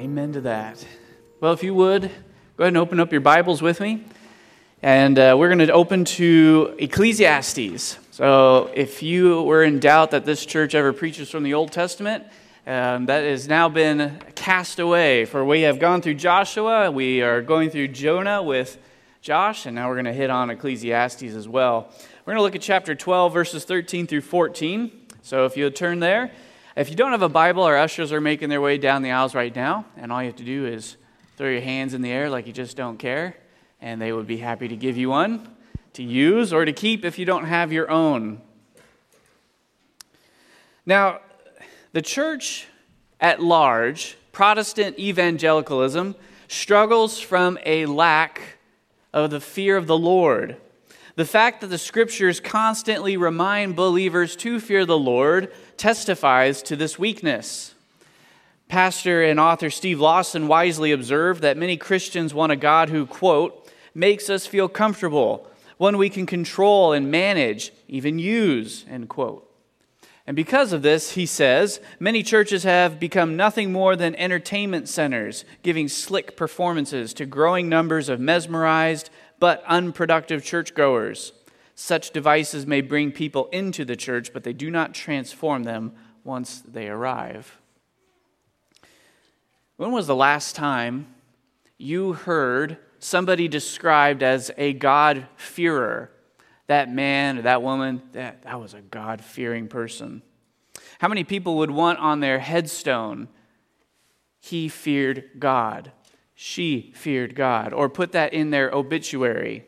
Amen 0.00 0.32
to 0.32 0.40
that. 0.40 0.82
Well, 1.42 1.52
if 1.52 1.62
you 1.62 1.74
would, 1.74 2.04
go 2.56 2.64
ahead 2.64 2.68
and 2.68 2.78
open 2.78 3.00
up 3.00 3.12
your 3.12 3.20
Bibles 3.20 3.60
with 3.60 3.80
me. 3.80 4.02
And 4.80 5.18
uh, 5.18 5.36
we're 5.38 5.48
going 5.48 5.58
to 5.58 5.70
open 5.74 6.06
to 6.06 6.74
Ecclesiastes. 6.78 7.98
So, 8.10 8.70
if 8.74 9.02
you 9.02 9.42
were 9.42 9.62
in 9.62 9.78
doubt 9.78 10.12
that 10.12 10.24
this 10.24 10.46
church 10.46 10.74
ever 10.74 10.94
preaches 10.94 11.28
from 11.28 11.42
the 11.42 11.52
Old 11.52 11.70
Testament, 11.70 12.24
um, 12.66 13.04
that 13.06 13.24
has 13.24 13.46
now 13.46 13.68
been 13.68 14.18
cast 14.34 14.78
away. 14.78 15.26
For 15.26 15.44
we 15.44 15.60
have 15.62 15.78
gone 15.78 16.00
through 16.00 16.14
Joshua, 16.14 16.90
we 16.90 17.20
are 17.20 17.42
going 17.42 17.68
through 17.68 17.88
Jonah 17.88 18.42
with 18.42 18.78
Josh, 19.20 19.66
and 19.66 19.74
now 19.74 19.90
we're 19.90 19.96
going 19.96 20.06
to 20.06 20.14
hit 20.14 20.30
on 20.30 20.48
Ecclesiastes 20.48 21.24
as 21.24 21.46
well. 21.46 21.92
We're 22.24 22.32
going 22.32 22.38
to 22.38 22.42
look 22.42 22.56
at 22.56 22.62
chapter 22.62 22.94
12, 22.94 23.34
verses 23.34 23.64
13 23.66 24.06
through 24.06 24.22
14. 24.22 24.92
So, 25.20 25.44
if 25.44 25.58
you'll 25.58 25.70
turn 25.70 26.00
there. 26.00 26.30
If 26.80 26.88
you 26.88 26.96
don't 26.96 27.10
have 27.10 27.20
a 27.20 27.28
Bible, 27.28 27.62
our 27.64 27.76
ushers 27.76 28.10
are 28.10 28.22
making 28.22 28.48
their 28.48 28.62
way 28.62 28.78
down 28.78 29.02
the 29.02 29.10
aisles 29.10 29.34
right 29.34 29.54
now, 29.54 29.84
and 29.98 30.10
all 30.10 30.22
you 30.22 30.28
have 30.28 30.36
to 30.36 30.44
do 30.44 30.64
is 30.64 30.96
throw 31.36 31.50
your 31.50 31.60
hands 31.60 31.92
in 31.92 32.00
the 32.00 32.10
air 32.10 32.30
like 32.30 32.46
you 32.46 32.54
just 32.54 32.74
don't 32.74 32.96
care, 32.96 33.36
and 33.82 34.00
they 34.00 34.14
would 34.14 34.26
be 34.26 34.38
happy 34.38 34.66
to 34.66 34.76
give 34.76 34.96
you 34.96 35.10
one 35.10 35.46
to 35.92 36.02
use 36.02 36.54
or 36.54 36.64
to 36.64 36.72
keep 36.72 37.04
if 37.04 37.18
you 37.18 37.26
don't 37.26 37.44
have 37.44 37.70
your 37.70 37.90
own. 37.90 38.40
Now, 40.86 41.20
the 41.92 42.00
church 42.00 42.66
at 43.20 43.42
large, 43.42 44.16
Protestant 44.32 44.98
evangelicalism, 44.98 46.14
struggles 46.48 47.20
from 47.20 47.58
a 47.66 47.84
lack 47.84 48.56
of 49.12 49.30
the 49.30 49.40
fear 49.40 49.76
of 49.76 49.86
the 49.86 49.98
Lord. 49.98 50.56
The 51.16 51.26
fact 51.26 51.60
that 51.60 51.66
the 51.66 51.76
scriptures 51.76 52.40
constantly 52.40 53.18
remind 53.18 53.76
believers 53.76 54.34
to 54.36 54.58
fear 54.58 54.86
the 54.86 54.96
Lord 54.96 55.52
testifies 55.80 56.62
to 56.62 56.76
this 56.76 56.98
weakness. 56.98 57.74
Pastor 58.68 59.22
and 59.22 59.40
author 59.40 59.70
Steve 59.70 59.98
Lawson 59.98 60.46
wisely 60.46 60.92
observed 60.92 61.40
that 61.42 61.56
many 61.56 61.76
Christians 61.78 62.34
want 62.34 62.52
a 62.52 62.56
God 62.56 62.90
who, 62.90 63.06
quote, 63.06 63.66
makes 63.94 64.28
us 64.28 64.46
feel 64.46 64.68
comfortable, 64.68 65.48
one 65.78 65.96
we 65.96 66.10
can 66.10 66.26
control 66.26 66.92
and 66.92 67.10
manage, 67.10 67.72
even 67.88 68.18
use, 68.18 68.84
end 68.88 69.08
quote. 69.08 69.50
And 70.26 70.36
because 70.36 70.74
of 70.74 70.82
this, 70.82 71.12
he 71.12 71.24
says, 71.24 71.80
many 71.98 72.22
churches 72.22 72.62
have 72.64 73.00
become 73.00 73.34
nothing 73.34 73.72
more 73.72 73.96
than 73.96 74.14
entertainment 74.16 74.86
centers, 74.86 75.46
giving 75.62 75.88
slick 75.88 76.36
performances 76.36 77.14
to 77.14 77.26
growing 77.26 77.70
numbers 77.70 78.10
of 78.10 78.20
mesmerized, 78.20 79.08
but 79.40 79.64
unproductive 79.66 80.44
churchgoers. 80.44 81.32
Such 81.82 82.10
devices 82.10 82.66
may 82.66 82.82
bring 82.82 83.10
people 83.10 83.48
into 83.52 83.86
the 83.86 83.96
church, 83.96 84.34
but 84.34 84.44
they 84.44 84.52
do 84.52 84.70
not 84.70 84.92
transform 84.92 85.62
them 85.62 85.94
once 86.24 86.60
they 86.60 86.88
arrive. 86.88 87.58
When 89.78 89.90
was 89.90 90.06
the 90.06 90.14
last 90.14 90.54
time 90.54 91.06
you 91.78 92.12
heard 92.12 92.76
somebody 92.98 93.48
described 93.48 94.22
as 94.22 94.50
a 94.58 94.74
God-fearer? 94.74 96.10
That 96.66 96.92
man 96.92 97.38
or 97.38 97.42
that 97.42 97.62
woman, 97.62 98.02
that, 98.12 98.42
that 98.42 98.60
was 98.60 98.74
a 98.74 98.82
God 98.82 99.24
fearing 99.24 99.66
person. 99.66 100.20
How 100.98 101.08
many 101.08 101.24
people 101.24 101.56
would 101.56 101.70
want 101.70 101.98
on 101.98 102.20
their 102.20 102.40
headstone, 102.40 103.26
he 104.38 104.68
feared 104.68 105.30
God? 105.38 105.92
she 106.42 106.90
feared 106.96 107.34
God, 107.34 107.74
or 107.74 107.90
put 107.90 108.12
that 108.12 108.32
in 108.32 108.48
their 108.48 108.70
obituary. 108.74 109.66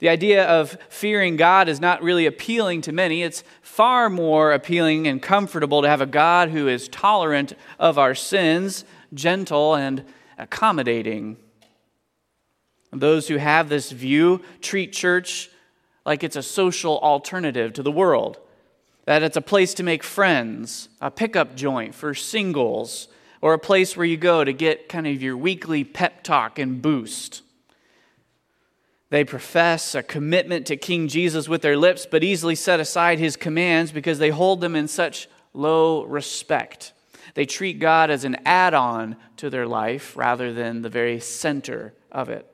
The 0.00 0.08
idea 0.08 0.44
of 0.44 0.78
fearing 0.88 1.36
God 1.36 1.68
is 1.68 1.78
not 1.78 2.02
really 2.02 2.26
appealing 2.26 2.80
to 2.82 2.92
many. 2.92 3.22
It's 3.22 3.44
far 3.60 4.08
more 4.08 4.52
appealing 4.52 5.06
and 5.06 5.22
comfortable 5.22 5.82
to 5.82 5.88
have 5.88 6.00
a 6.00 6.06
God 6.06 6.48
who 6.48 6.68
is 6.68 6.88
tolerant 6.88 7.52
of 7.78 7.98
our 7.98 8.14
sins, 8.14 8.84
gentle, 9.12 9.74
and 9.74 10.04
accommodating. 10.38 11.36
Those 12.90 13.28
who 13.28 13.36
have 13.36 13.68
this 13.68 13.92
view 13.92 14.42
treat 14.62 14.92
church 14.92 15.50
like 16.06 16.24
it's 16.24 16.36
a 16.36 16.42
social 16.42 16.98
alternative 17.00 17.74
to 17.74 17.82
the 17.82 17.92
world, 17.92 18.38
that 19.04 19.22
it's 19.22 19.36
a 19.36 19.42
place 19.42 19.74
to 19.74 19.82
make 19.82 20.02
friends, 20.02 20.88
a 21.02 21.10
pickup 21.10 21.54
joint 21.54 21.94
for 21.94 22.14
singles 22.14 23.08
or 23.42 23.52
a 23.52 23.58
place 23.58 23.96
where 23.96 24.06
you 24.06 24.16
go 24.16 24.44
to 24.44 24.52
get 24.52 24.88
kind 24.88 25.06
of 25.06 25.22
your 25.22 25.36
weekly 25.36 25.84
pep 25.84 26.22
talk 26.22 26.58
and 26.58 26.80
boost. 26.80 27.42
They 29.10 29.24
profess 29.24 29.96
a 29.96 30.04
commitment 30.04 30.66
to 30.66 30.76
King 30.76 31.08
Jesus 31.08 31.48
with 31.48 31.62
their 31.62 31.76
lips, 31.76 32.06
but 32.08 32.22
easily 32.22 32.54
set 32.54 32.78
aside 32.78 33.18
his 33.18 33.36
commands 33.36 33.90
because 33.90 34.20
they 34.20 34.30
hold 34.30 34.60
them 34.60 34.76
in 34.76 34.86
such 34.86 35.28
low 35.52 36.04
respect. 36.04 36.92
They 37.34 37.44
treat 37.44 37.80
God 37.80 38.10
as 38.10 38.24
an 38.24 38.38
add 38.46 38.72
on 38.72 39.16
to 39.38 39.50
their 39.50 39.66
life 39.66 40.16
rather 40.16 40.52
than 40.52 40.82
the 40.82 40.88
very 40.88 41.18
center 41.18 41.92
of 42.10 42.28
it. 42.28 42.46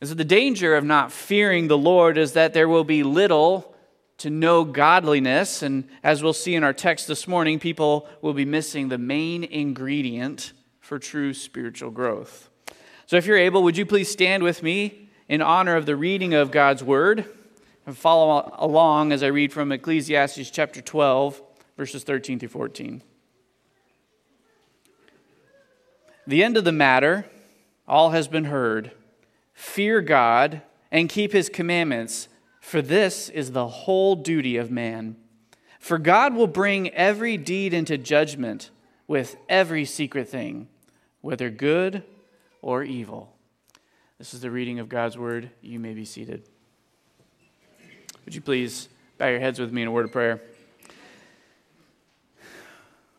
And 0.00 0.08
so, 0.08 0.14
the 0.14 0.24
danger 0.24 0.74
of 0.74 0.84
not 0.84 1.12
fearing 1.12 1.68
the 1.68 1.78
Lord 1.78 2.18
is 2.18 2.32
that 2.32 2.52
there 2.52 2.68
will 2.68 2.84
be 2.84 3.02
little 3.02 3.74
to 4.18 4.30
no 4.30 4.64
godliness. 4.64 5.62
And 5.62 5.88
as 6.02 6.22
we'll 6.22 6.32
see 6.32 6.54
in 6.54 6.64
our 6.64 6.72
text 6.72 7.06
this 7.06 7.28
morning, 7.28 7.58
people 7.58 8.08
will 8.22 8.32
be 8.32 8.44
missing 8.44 8.88
the 8.88 8.98
main 8.98 9.44
ingredient 9.44 10.52
for 10.80 10.98
true 10.98 11.32
spiritual 11.32 11.90
growth. 11.90 12.48
So 13.06 13.16
if 13.16 13.26
you're 13.26 13.38
able, 13.38 13.62
would 13.62 13.76
you 13.76 13.86
please 13.86 14.10
stand 14.10 14.42
with 14.42 14.62
me 14.62 14.99
in 15.30 15.40
honor 15.40 15.76
of 15.76 15.86
the 15.86 15.94
reading 15.94 16.34
of 16.34 16.50
God's 16.50 16.82
word 16.82 17.24
and 17.86 17.96
follow 17.96 18.52
along 18.58 19.12
as 19.12 19.22
I 19.22 19.28
read 19.28 19.52
from 19.52 19.70
Ecclesiastes 19.70 20.50
chapter 20.50 20.80
12, 20.80 21.40
verses 21.76 22.02
13 22.02 22.40
through 22.40 22.48
14. 22.48 23.00
The 26.26 26.42
end 26.42 26.56
of 26.56 26.64
the 26.64 26.72
matter, 26.72 27.26
all 27.86 28.10
has 28.10 28.26
been 28.26 28.46
heard. 28.46 28.90
Fear 29.54 30.00
God 30.00 30.62
and 30.90 31.08
keep 31.08 31.30
his 31.30 31.48
commandments 31.48 32.26
for 32.60 32.82
this 32.82 33.28
is 33.28 33.52
the 33.52 33.68
whole 33.68 34.16
duty 34.16 34.56
of 34.56 34.68
man. 34.68 35.14
For 35.78 35.98
God 35.98 36.34
will 36.34 36.48
bring 36.48 36.90
every 36.90 37.36
deed 37.36 37.72
into 37.72 37.96
judgment 37.96 38.70
with 39.06 39.36
every 39.48 39.84
secret 39.84 40.28
thing, 40.28 40.66
whether 41.20 41.50
good 41.50 42.02
or 42.62 42.82
evil. 42.82 43.36
This 44.20 44.34
is 44.34 44.42
the 44.42 44.50
reading 44.50 44.80
of 44.80 44.90
God's 44.90 45.16
word. 45.16 45.48
You 45.62 45.80
may 45.80 45.94
be 45.94 46.04
seated. 46.04 46.46
Would 48.26 48.34
you 48.34 48.42
please 48.42 48.90
bow 49.16 49.28
your 49.28 49.40
heads 49.40 49.58
with 49.58 49.72
me 49.72 49.80
in 49.80 49.88
a 49.88 49.90
word 49.90 50.04
of 50.04 50.12
prayer? 50.12 50.42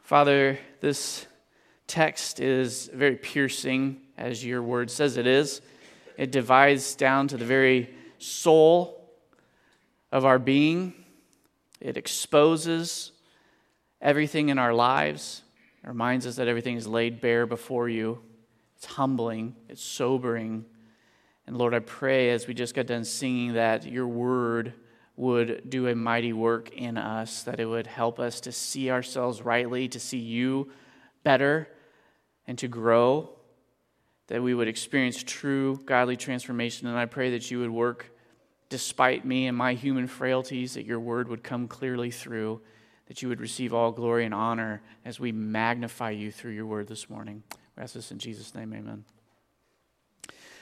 Father, 0.03 0.59
this 0.79 1.25
text 1.88 2.39
is 2.39 2.88
very 2.94 3.16
piercing, 3.16 4.00
as 4.16 4.45
your 4.45 4.62
word 4.62 4.91
says 4.91 5.17
it 5.17 5.25
is. 5.25 5.62
It 6.19 6.31
divides 6.31 6.94
down 6.94 7.29
to 7.29 7.38
the 7.38 7.45
very 7.45 7.89
soul 8.19 9.09
of 10.12 10.23
our 10.23 10.38
being. 10.38 10.94
It 11.79 11.97
exposes 11.97 13.12
everything 14.00 14.50
in 14.50 14.59
our 14.59 14.72
lives, 14.72 15.41
it 15.83 15.88
reminds 15.88 16.28
us 16.28 16.35
that 16.35 16.47
everything 16.47 16.75
is 16.78 16.85
laid 16.85 17.22
bare 17.22 17.47
before 17.47 17.89
you. 17.89 18.22
It's 18.75 18.85
humbling, 18.85 19.56
it's 19.68 19.81
sobering. 19.81 20.66
And 21.51 21.57
Lord, 21.57 21.73
I 21.73 21.79
pray 21.79 22.29
as 22.29 22.47
we 22.47 22.53
just 22.53 22.73
got 22.73 22.85
done 22.85 23.03
singing 23.03 23.56
that 23.56 23.85
your 23.85 24.07
word 24.07 24.72
would 25.17 25.69
do 25.69 25.89
a 25.89 25.94
mighty 25.94 26.31
work 26.31 26.72
in 26.72 26.97
us, 26.97 27.44
that 27.44 27.59
it 27.59 27.66
would 27.66 27.88
help 27.88 28.22
us 28.22 28.39
to 28.39 28.53
see 28.53 28.89
ourselves 28.89 29.41
rightly, 29.41 29.89
to 29.89 30.00
see 30.00 30.17
you 30.17 30.72
better, 31.25 31.67
and 32.47 32.57
to 32.57 32.69
grow, 32.69 33.31
that 34.28 34.41
we 34.41 34.53
would 34.53 34.69
experience 34.69 35.22
true 35.22 35.78
godly 35.85 36.16
transformation. 36.16 36.88
And 36.88 36.97
I 36.97 37.06
pray 37.06 37.31
that 37.31 37.51
you 37.51 37.59
would 37.59 37.69
work 37.69 38.09
despite 38.69 39.25
me 39.25 39.47
and 39.47 39.57
my 39.57 39.73
human 39.73 40.07
frailties, 40.07 40.75
that 40.75 40.85
your 40.85 41.01
word 41.01 41.28
would 41.28 41.44
come 41.44 41.68
clearly 41.68 42.12
through, 42.12 42.62
that 43.07 43.22
you 43.22 43.28
would 43.28 43.41
receive 43.41 43.73
all 43.73 43.91
glory 43.91 44.23
and 44.23 44.33
honor 44.33 44.81
as 45.03 45.19
we 45.19 45.33
magnify 45.33 46.12
you 46.12 46.31
through 46.31 46.51
your 46.51 46.66
word 46.66 46.88
this 46.88 47.09
morning. 47.09 47.44
We 47.75 47.83
ask 47.83 47.94
this 47.94 48.09
in 48.09 48.19
Jesus' 48.19 48.56
name, 48.56 48.74
amen. 48.74 49.04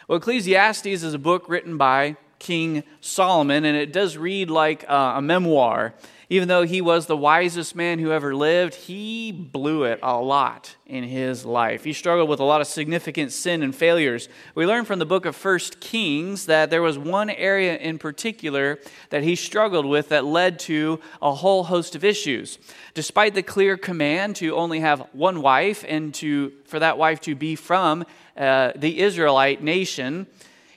Well, 0.09 0.17
Ecclesiastes 0.17 0.87
is 0.87 1.13
a 1.13 1.19
book 1.19 1.47
written 1.47 1.77
by 1.77 2.17
King 2.39 2.81
Solomon, 2.99 3.63
and 3.63 3.77
it 3.77 3.93
does 3.93 4.17
read 4.17 4.49
like 4.49 4.83
a 4.87 5.21
memoir. 5.21 5.93
Even 6.31 6.47
though 6.47 6.63
he 6.63 6.81
was 6.81 7.05
the 7.05 7.17
wisest 7.17 7.75
man 7.75 7.99
who 7.99 8.11
ever 8.11 8.35
lived, 8.35 8.73
he 8.73 9.31
blew 9.31 9.83
it 9.83 9.99
a 10.01 10.19
lot 10.19 10.75
in 10.87 11.03
his 11.03 11.45
life. 11.45 11.83
He 11.83 11.93
struggled 11.93 12.27
with 12.27 12.39
a 12.39 12.43
lot 12.43 12.61
of 12.61 12.65
significant 12.65 13.31
sin 13.31 13.61
and 13.61 13.75
failures. 13.75 14.29
We 14.55 14.65
learn 14.65 14.85
from 14.85 14.97
the 14.97 15.05
book 15.05 15.25
of 15.25 15.35
First 15.35 15.79
Kings 15.79 16.47
that 16.47 16.71
there 16.71 16.81
was 16.81 16.97
one 16.97 17.29
area 17.29 17.77
in 17.77 17.99
particular 17.99 18.79
that 19.11 19.23
he 19.23 19.35
struggled 19.35 19.85
with 19.85 20.09
that 20.09 20.25
led 20.25 20.57
to 20.61 20.99
a 21.21 21.33
whole 21.35 21.65
host 21.65 21.95
of 21.95 22.03
issues. 22.03 22.57
Despite 22.95 23.35
the 23.35 23.43
clear 23.43 23.77
command 23.77 24.35
to 24.37 24.55
only 24.55 24.79
have 24.79 25.07
one 25.13 25.43
wife 25.43 25.85
and 25.87 26.13
to, 26.15 26.51
for 26.65 26.79
that 26.79 26.97
wife 26.97 27.21
to 27.21 27.35
be 27.35 27.55
from 27.55 28.05
uh, 28.39 28.71
the 28.75 29.01
Israelite 29.01 29.61
nation, 29.61 30.25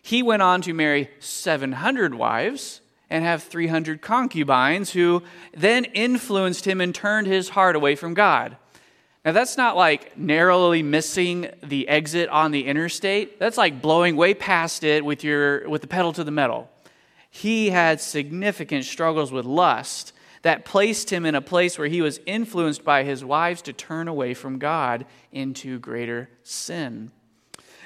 he 0.02 0.22
went 0.22 0.42
on 0.42 0.60
to 0.62 0.74
marry 0.74 1.08
700 1.20 2.14
wives 2.14 2.80
and 3.08 3.24
have 3.24 3.42
300 3.42 4.02
concubines 4.02 4.90
who 4.90 5.22
then 5.54 5.84
influenced 5.84 6.66
him 6.66 6.80
and 6.80 6.94
turned 6.94 7.26
his 7.26 7.50
heart 7.50 7.76
away 7.76 7.94
from 7.94 8.14
God. 8.14 8.56
Now, 9.24 9.30
that's 9.30 9.56
not 9.56 9.76
like 9.76 10.18
narrowly 10.18 10.82
missing 10.82 11.48
the 11.62 11.88
exit 11.88 12.28
on 12.30 12.50
the 12.50 12.66
interstate. 12.66 13.38
That's 13.38 13.56
like 13.56 13.80
blowing 13.80 14.16
way 14.16 14.34
past 14.34 14.82
it 14.82 15.04
with, 15.04 15.22
your, 15.22 15.68
with 15.68 15.82
the 15.82 15.86
pedal 15.86 16.12
to 16.14 16.24
the 16.24 16.32
metal. 16.32 16.68
He 17.30 17.70
had 17.70 18.00
significant 18.00 18.84
struggles 18.84 19.30
with 19.30 19.44
lust 19.44 20.12
that 20.42 20.64
placed 20.64 21.10
him 21.10 21.24
in 21.24 21.36
a 21.36 21.40
place 21.40 21.78
where 21.78 21.86
he 21.86 22.02
was 22.02 22.18
influenced 22.26 22.84
by 22.84 23.04
his 23.04 23.24
wives 23.24 23.62
to 23.62 23.72
turn 23.72 24.08
away 24.08 24.34
from 24.34 24.58
God 24.58 25.06
into 25.30 25.78
greater 25.78 26.28
sin. 26.42 27.12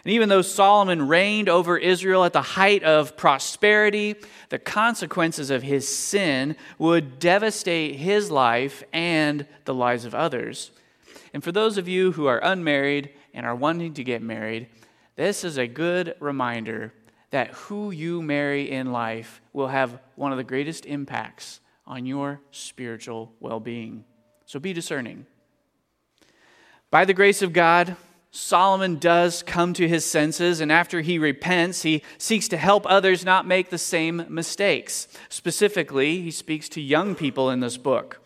And 0.06 0.12
even 0.12 0.28
though 0.28 0.40
Solomon 0.40 1.08
reigned 1.08 1.48
over 1.48 1.76
Israel 1.76 2.22
at 2.22 2.32
the 2.32 2.40
height 2.40 2.84
of 2.84 3.16
prosperity, 3.16 4.14
the 4.50 4.58
consequences 4.60 5.50
of 5.50 5.64
his 5.64 5.88
sin 5.88 6.54
would 6.78 7.18
devastate 7.18 7.96
his 7.96 8.30
life 8.30 8.84
and 8.92 9.48
the 9.64 9.74
lives 9.74 10.04
of 10.04 10.14
others. 10.14 10.70
And 11.34 11.42
for 11.42 11.50
those 11.50 11.76
of 11.76 11.88
you 11.88 12.12
who 12.12 12.26
are 12.26 12.38
unmarried 12.38 13.10
and 13.34 13.44
are 13.44 13.56
wanting 13.56 13.94
to 13.94 14.04
get 14.04 14.22
married, 14.22 14.68
this 15.16 15.42
is 15.42 15.58
a 15.58 15.66
good 15.66 16.14
reminder 16.20 16.92
that 17.30 17.48
who 17.48 17.90
you 17.90 18.22
marry 18.22 18.70
in 18.70 18.92
life 18.92 19.40
will 19.52 19.66
have 19.66 19.98
one 20.14 20.30
of 20.30 20.38
the 20.38 20.44
greatest 20.44 20.86
impacts 20.86 21.58
on 21.84 22.06
your 22.06 22.40
spiritual 22.52 23.32
well 23.40 23.58
being. 23.58 24.04
So 24.44 24.60
be 24.60 24.72
discerning. 24.72 25.26
By 26.92 27.04
the 27.04 27.12
grace 27.12 27.42
of 27.42 27.52
God, 27.52 27.96
Solomon 28.36 28.98
does 28.98 29.42
come 29.42 29.72
to 29.72 29.88
his 29.88 30.04
senses, 30.04 30.60
and 30.60 30.70
after 30.70 31.00
he 31.00 31.18
repents, 31.18 31.82
he 31.82 32.02
seeks 32.18 32.48
to 32.48 32.58
help 32.58 32.84
others 32.86 33.24
not 33.24 33.46
make 33.46 33.70
the 33.70 33.78
same 33.78 34.26
mistakes. 34.28 35.08
Specifically, 35.30 36.20
he 36.20 36.30
speaks 36.30 36.68
to 36.68 36.82
young 36.82 37.14
people 37.14 37.48
in 37.48 37.60
this 37.60 37.78
book. 37.78 38.20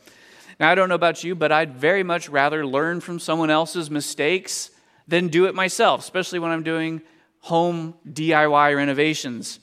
Now, 0.59 0.69
I 0.69 0.75
don't 0.75 0.89
know 0.89 0.97
about 0.97 1.23
you, 1.23 1.37
but 1.37 1.53
I'd 1.53 1.77
very 1.77 2.03
much 2.03 2.29
rather 2.29 2.67
learn 2.67 3.01
from 3.01 3.21
someone 3.21 3.51
else's 3.51 3.89
mistakes 3.89 4.71
than 5.07 5.29
do 5.29 5.47
it 5.47 5.55
myself, 5.55 6.01
especially 6.01 6.41
when 6.41 6.51
I'm 6.51 6.65
doing 6.65 7.03
home 7.39 7.95
DIY 8.05 8.75
renovations. 8.75 9.61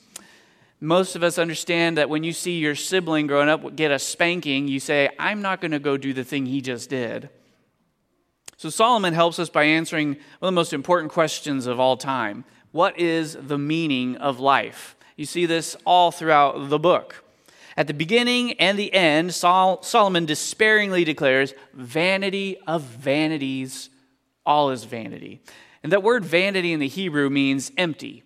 Most 0.80 1.14
of 1.14 1.22
us 1.22 1.36
understand 1.36 1.98
that 1.98 2.08
when 2.08 2.24
you 2.24 2.32
see 2.32 2.58
your 2.58 2.74
sibling 2.74 3.26
growing 3.26 3.50
up 3.50 3.76
get 3.76 3.90
a 3.90 3.98
spanking, 3.98 4.66
you 4.66 4.80
say, 4.80 5.10
I'm 5.18 5.42
not 5.42 5.60
going 5.60 5.72
to 5.72 5.78
go 5.78 5.98
do 5.98 6.14
the 6.14 6.24
thing 6.24 6.46
he 6.46 6.62
just 6.62 6.88
did. 6.88 7.28
So 8.58 8.70
Solomon 8.70 9.14
helps 9.14 9.38
us 9.38 9.48
by 9.48 9.62
answering 9.62 10.08
one 10.08 10.18
of 10.40 10.46
the 10.48 10.52
most 10.52 10.72
important 10.72 11.12
questions 11.12 11.66
of 11.66 11.78
all 11.78 11.96
time 11.96 12.44
What 12.72 12.98
is 12.98 13.36
the 13.40 13.56
meaning 13.56 14.16
of 14.16 14.40
life? 14.40 14.96
You 15.16 15.26
see 15.26 15.46
this 15.46 15.76
all 15.86 16.10
throughout 16.10 16.68
the 16.68 16.78
book. 16.78 17.24
At 17.76 17.86
the 17.86 17.94
beginning 17.94 18.54
and 18.54 18.76
the 18.76 18.92
end, 18.92 19.32
Sol- 19.32 19.82
Solomon 19.84 20.26
despairingly 20.26 21.04
declares, 21.04 21.54
Vanity 21.72 22.58
of 22.66 22.82
vanities, 22.82 23.90
all 24.44 24.70
is 24.70 24.82
vanity. 24.82 25.40
And 25.84 25.92
that 25.92 26.02
word 26.02 26.24
vanity 26.24 26.72
in 26.72 26.80
the 26.80 26.88
Hebrew 26.88 27.30
means 27.30 27.70
empty, 27.78 28.24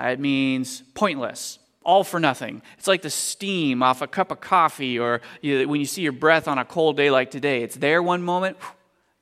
uh, 0.00 0.06
it 0.06 0.20
means 0.20 0.84
pointless 0.94 1.58
all 1.82 2.04
for 2.04 2.20
nothing. 2.20 2.60
It's 2.78 2.86
like 2.86 3.02
the 3.02 3.10
steam 3.10 3.82
off 3.82 4.02
a 4.02 4.06
cup 4.06 4.30
of 4.30 4.40
coffee, 4.40 4.98
or 4.98 5.22
you, 5.40 5.66
when 5.66 5.80
you 5.80 5.86
see 5.86 6.02
your 6.02 6.12
breath 6.12 6.46
on 6.46 6.58
a 6.58 6.64
cold 6.64 6.96
day 6.96 7.10
like 7.10 7.30
today. 7.30 7.62
It's 7.62 7.74
there 7.74 8.02
one 8.02 8.22
moment, 8.22 8.58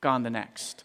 gone 0.01 0.23
the 0.23 0.29
next. 0.29 0.83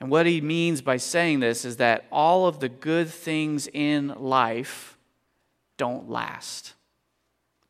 And 0.00 0.10
what 0.10 0.26
he 0.26 0.40
means 0.40 0.80
by 0.80 0.96
saying 0.96 1.40
this 1.40 1.64
is 1.64 1.78
that 1.78 2.06
all 2.12 2.46
of 2.46 2.60
the 2.60 2.68
good 2.68 3.08
things 3.08 3.68
in 3.72 4.08
life 4.16 4.96
don't 5.76 6.08
last. 6.08 6.74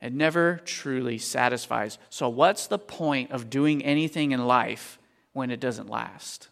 It 0.00 0.12
never 0.12 0.60
truly 0.64 1.18
satisfies. 1.18 1.98
So, 2.10 2.28
what's 2.28 2.66
the 2.66 2.78
point 2.78 3.32
of 3.32 3.50
doing 3.50 3.84
anything 3.84 4.32
in 4.32 4.46
life 4.46 4.98
when 5.32 5.50
it 5.50 5.60
doesn't 5.60 5.88
last? 5.88 6.48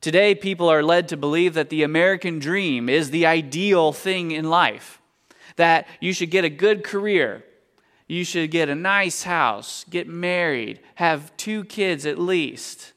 Today, 0.00 0.34
people 0.34 0.68
are 0.68 0.82
led 0.82 1.08
to 1.08 1.16
believe 1.16 1.54
that 1.54 1.68
the 1.68 1.82
American 1.82 2.38
dream 2.38 2.88
is 2.88 3.10
the 3.10 3.26
ideal 3.26 3.92
thing 3.92 4.30
in 4.30 4.48
life, 4.48 5.00
that 5.56 5.86
you 6.00 6.12
should 6.12 6.30
get 6.30 6.44
a 6.44 6.50
good 6.50 6.82
career, 6.82 7.44
you 8.10 8.24
should 8.24 8.50
get 8.50 8.68
a 8.68 8.74
nice 8.74 9.22
house, 9.22 9.84
get 9.88 10.08
married, 10.08 10.80
have 10.96 11.36
two 11.36 11.62
kids 11.64 12.04
at 12.04 12.18
least. 12.18 12.92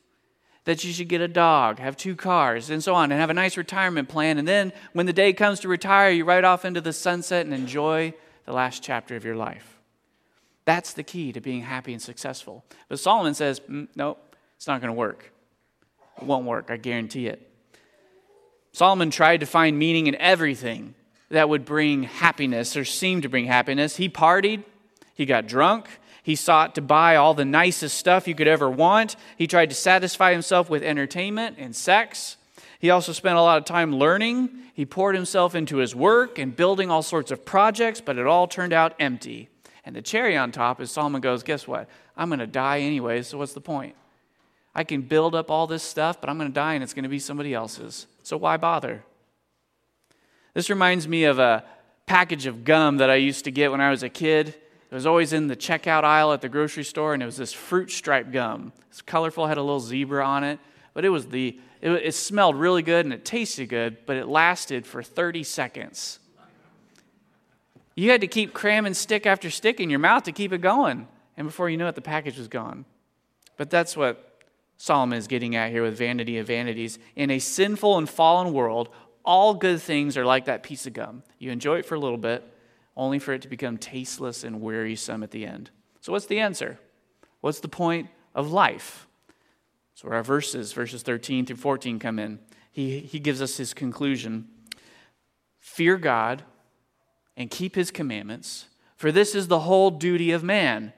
That 0.65 0.83
you 0.83 0.91
should 0.91 1.07
get 1.09 1.21
a 1.21 1.27
dog, 1.27 1.77
have 1.77 1.95
two 1.97 2.15
cars, 2.15 2.69
and 2.69 2.83
so 2.83 2.95
on, 2.95 3.11
and 3.11 3.21
have 3.21 3.29
a 3.29 3.33
nice 3.33 3.55
retirement 3.55 4.09
plan. 4.09 4.39
And 4.39 4.47
then 4.47 4.73
when 4.93 5.05
the 5.05 5.13
day 5.13 5.33
comes 5.33 5.59
to 5.59 5.67
retire, 5.67 6.09
you 6.09 6.25
ride 6.25 6.45
off 6.45 6.65
into 6.65 6.81
the 6.81 6.93
sunset 6.93 7.45
and 7.45 7.53
enjoy 7.53 8.13
the 8.45 8.53
last 8.53 8.81
chapter 8.81 9.15
of 9.15 9.23
your 9.23 9.35
life. 9.35 9.77
That's 10.65 10.93
the 10.93 11.03
key 11.03 11.31
to 11.33 11.41
being 11.41 11.61
happy 11.61 11.93
and 11.93 12.01
successful. 12.01 12.63
But 12.87 12.99
Solomon 12.99 13.35
says, 13.35 13.59
mm, 13.59 13.89
no, 13.95 14.17
it's 14.55 14.67
not 14.67 14.81
going 14.81 14.87
to 14.87 14.97
work. 14.97 15.31
It 16.17 16.23
won't 16.23 16.45
work, 16.45 16.71
I 16.71 16.77
guarantee 16.77 17.27
it. 17.27 17.51
Solomon 18.71 19.11
tried 19.11 19.41
to 19.41 19.45
find 19.45 19.77
meaning 19.77 20.07
in 20.07 20.15
everything 20.15 20.95
that 21.29 21.49
would 21.49 21.65
bring 21.65 22.03
happiness 22.03 22.75
or 22.75 22.85
seem 22.85 23.21
to 23.21 23.29
bring 23.29 23.45
happiness. 23.45 23.97
He 23.97 24.09
partied, 24.09 24.63
he 25.13 25.25
got 25.25 25.47
drunk. 25.47 25.87
He 26.23 26.35
sought 26.35 26.75
to 26.75 26.81
buy 26.81 27.17
all 27.17 27.33
the 27.33 27.45
nicest 27.45 27.97
stuff 27.97 28.27
you 28.27 28.35
could 28.35 28.47
ever 28.47 28.69
want. 28.69 29.15
He 29.37 29.45
tried 29.45 29.69
to 29.69 29.75
satisfy 29.75 30.31
himself 30.31 30.69
with 30.69 30.81
entertainment 30.81 31.57
and 31.59 31.75
sex. 31.75 32.37
He 32.79 32.89
also 32.89 33.11
spent 33.11 33.37
a 33.37 33.41
lot 33.41 33.57
of 33.57 33.65
time 33.65 33.95
learning. 33.95 34.49
He 34.73 34.85
poured 34.85 35.15
himself 35.15 35.53
into 35.53 35.77
his 35.77 35.95
work 35.95 36.39
and 36.39 36.55
building 36.55 36.89
all 36.89 37.03
sorts 37.03 37.29
of 37.29 37.45
projects, 37.45 38.01
but 38.01 38.17
it 38.17 38.25
all 38.25 38.47
turned 38.47 38.73
out 38.73 38.95
empty. 38.99 39.49
And 39.85 39.95
the 39.95 40.01
cherry 40.01 40.37
on 40.37 40.51
top 40.51 40.79
is 40.79 40.91
Solomon 40.91 41.21
goes, 41.21 41.43
Guess 41.43 41.67
what? 41.67 41.89
I'm 42.15 42.29
going 42.29 42.39
to 42.39 42.47
die 42.47 42.79
anyway, 42.79 43.21
so 43.21 43.37
what's 43.37 43.53
the 43.53 43.61
point? 43.61 43.95
I 44.75 44.83
can 44.83 45.01
build 45.01 45.35
up 45.35 45.51
all 45.51 45.67
this 45.67 45.83
stuff, 45.83 46.19
but 46.19 46.29
I'm 46.29 46.37
going 46.37 46.49
to 46.49 46.53
die 46.53 46.73
and 46.73 46.83
it's 46.83 46.93
going 46.93 47.03
to 47.03 47.09
be 47.09 47.19
somebody 47.19 47.53
else's. 47.53 48.07
So 48.23 48.37
why 48.37 48.57
bother? 48.57 49.03
This 50.53 50.69
reminds 50.69 51.07
me 51.07 51.25
of 51.25 51.39
a 51.39 51.63
package 52.05 52.45
of 52.45 52.63
gum 52.63 52.97
that 52.97 53.09
I 53.09 53.15
used 53.15 53.45
to 53.45 53.51
get 53.51 53.71
when 53.71 53.81
I 53.81 53.91
was 53.91 54.03
a 54.03 54.09
kid. 54.09 54.55
It 54.93 54.97
was 54.97 55.07
always 55.07 55.33
in 55.33 55.47
the 55.47 55.55
checkout 55.55 56.03
aisle 56.03 56.33
at 56.33 56.41
the 56.41 56.49
grocery 56.49 56.83
store, 56.83 57.15
and 57.15 57.23
it 57.23 57.25
was 57.25 57.35
this 57.35 57.51
fruit 57.51 57.89
stripe 57.89 58.31
gum. 58.31 58.71
It's 58.89 59.01
colorful, 59.01 59.47
had 59.47 59.57
a 59.57 59.63
little 59.63 59.79
zebra 59.79 60.23
on 60.23 60.43
it, 60.43 60.59
but 60.93 61.03
it 61.03 61.09
was 61.09 61.29
the 61.29 61.59
it, 61.81 61.89
it 61.89 62.13
smelled 62.13 62.55
really 62.55 62.83
good 62.83 63.03
and 63.03 63.11
it 63.11 63.25
tasted 63.25 63.69
good, 63.69 64.05
but 64.05 64.17
it 64.17 64.27
lasted 64.27 64.85
for 64.85 65.01
30 65.01 65.43
seconds. 65.45 66.19
You 67.95 68.11
had 68.11 68.21
to 68.21 68.27
keep 68.27 68.53
cramming 68.53 68.93
stick 68.93 69.25
after 69.25 69.49
stick 69.49 69.79
in 69.79 69.89
your 69.89 69.97
mouth 69.97 70.25
to 70.25 70.31
keep 70.31 70.53
it 70.53 70.59
going, 70.59 71.07
and 71.37 71.47
before 71.47 71.71
you 71.71 71.77
know 71.77 71.87
it, 71.87 71.95
the 71.95 72.01
package 72.01 72.37
was 72.37 72.47
gone. 72.47 72.85
But 73.57 73.71
that's 73.71 73.97
what 73.97 74.43
Solomon 74.77 75.17
is 75.17 75.25
getting 75.25 75.55
at 75.55 75.71
here 75.71 75.81
with 75.81 75.97
vanity 75.97 76.37
of 76.37 76.45
vanities. 76.45 76.99
In 77.15 77.31
a 77.31 77.39
sinful 77.39 77.97
and 77.97 78.07
fallen 78.07 78.53
world, 78.53 78.89
all 79.25 79.55
good 79.55 79.81
things 79.81 80.17
are 80.17 80.25
like 80.25 80.45
that 80.45 80.61
piece 80.61 80.85
of 80.85 80.93
gum. 80.93 81.23
You 81.39 81.49
enjoy 81.49 81.79
it 81.79 81.87
for 81.87 81.95
a 81.95 81.99
little 81.99 82.19
bit, 82.19 82.47
only 82.95 83.19
for 83.19 83.33
it 83.33 83.41
to 83.41 83.47
become 83.47 83.77
tasteless 83.77 84.43
and 84.43 84.61
wearisome 84.61 85.23
at 85.23 85.31
the 85.31 85.45
end. 85.45 85.71
So, 86.01 86.11
what's 86.11 86.25
the 86.25 86.39
answer? 86.39 86.79
What's 87.41 87.59
the 87.59 87.67
point 87.67 88.09
of 88.35 88.51
life? 88.51 89.07
So, 89.95 90.09
our 90.09 90.23
verses, 90.23 90.73
verses 90.73 91.01
13 91.01 91.45
through 91.45 91.57
14, 91.57 91.99
come 91.99 92.19
in. 92.19 92.39
He, 92.71 92.99
he 92.99 93.19
gives 93.19 93.41
us 93.41 93.57
his 93.57 93.73
conclusion 93.73 94.47
Fear 95.59 95.97
God 95.97 96.43
and 97.37 97.49
keep 97.49 97.75
his 97.75 97.89
commandments, 97.89 98.67
for 98.95 99.11
this 99.11 99.33
is 99.33 99.47
the 99.47 99.59
whole 99.59 99.91
duty 99.91 100.31
of 100.31 100.43
man. 100.43 100.93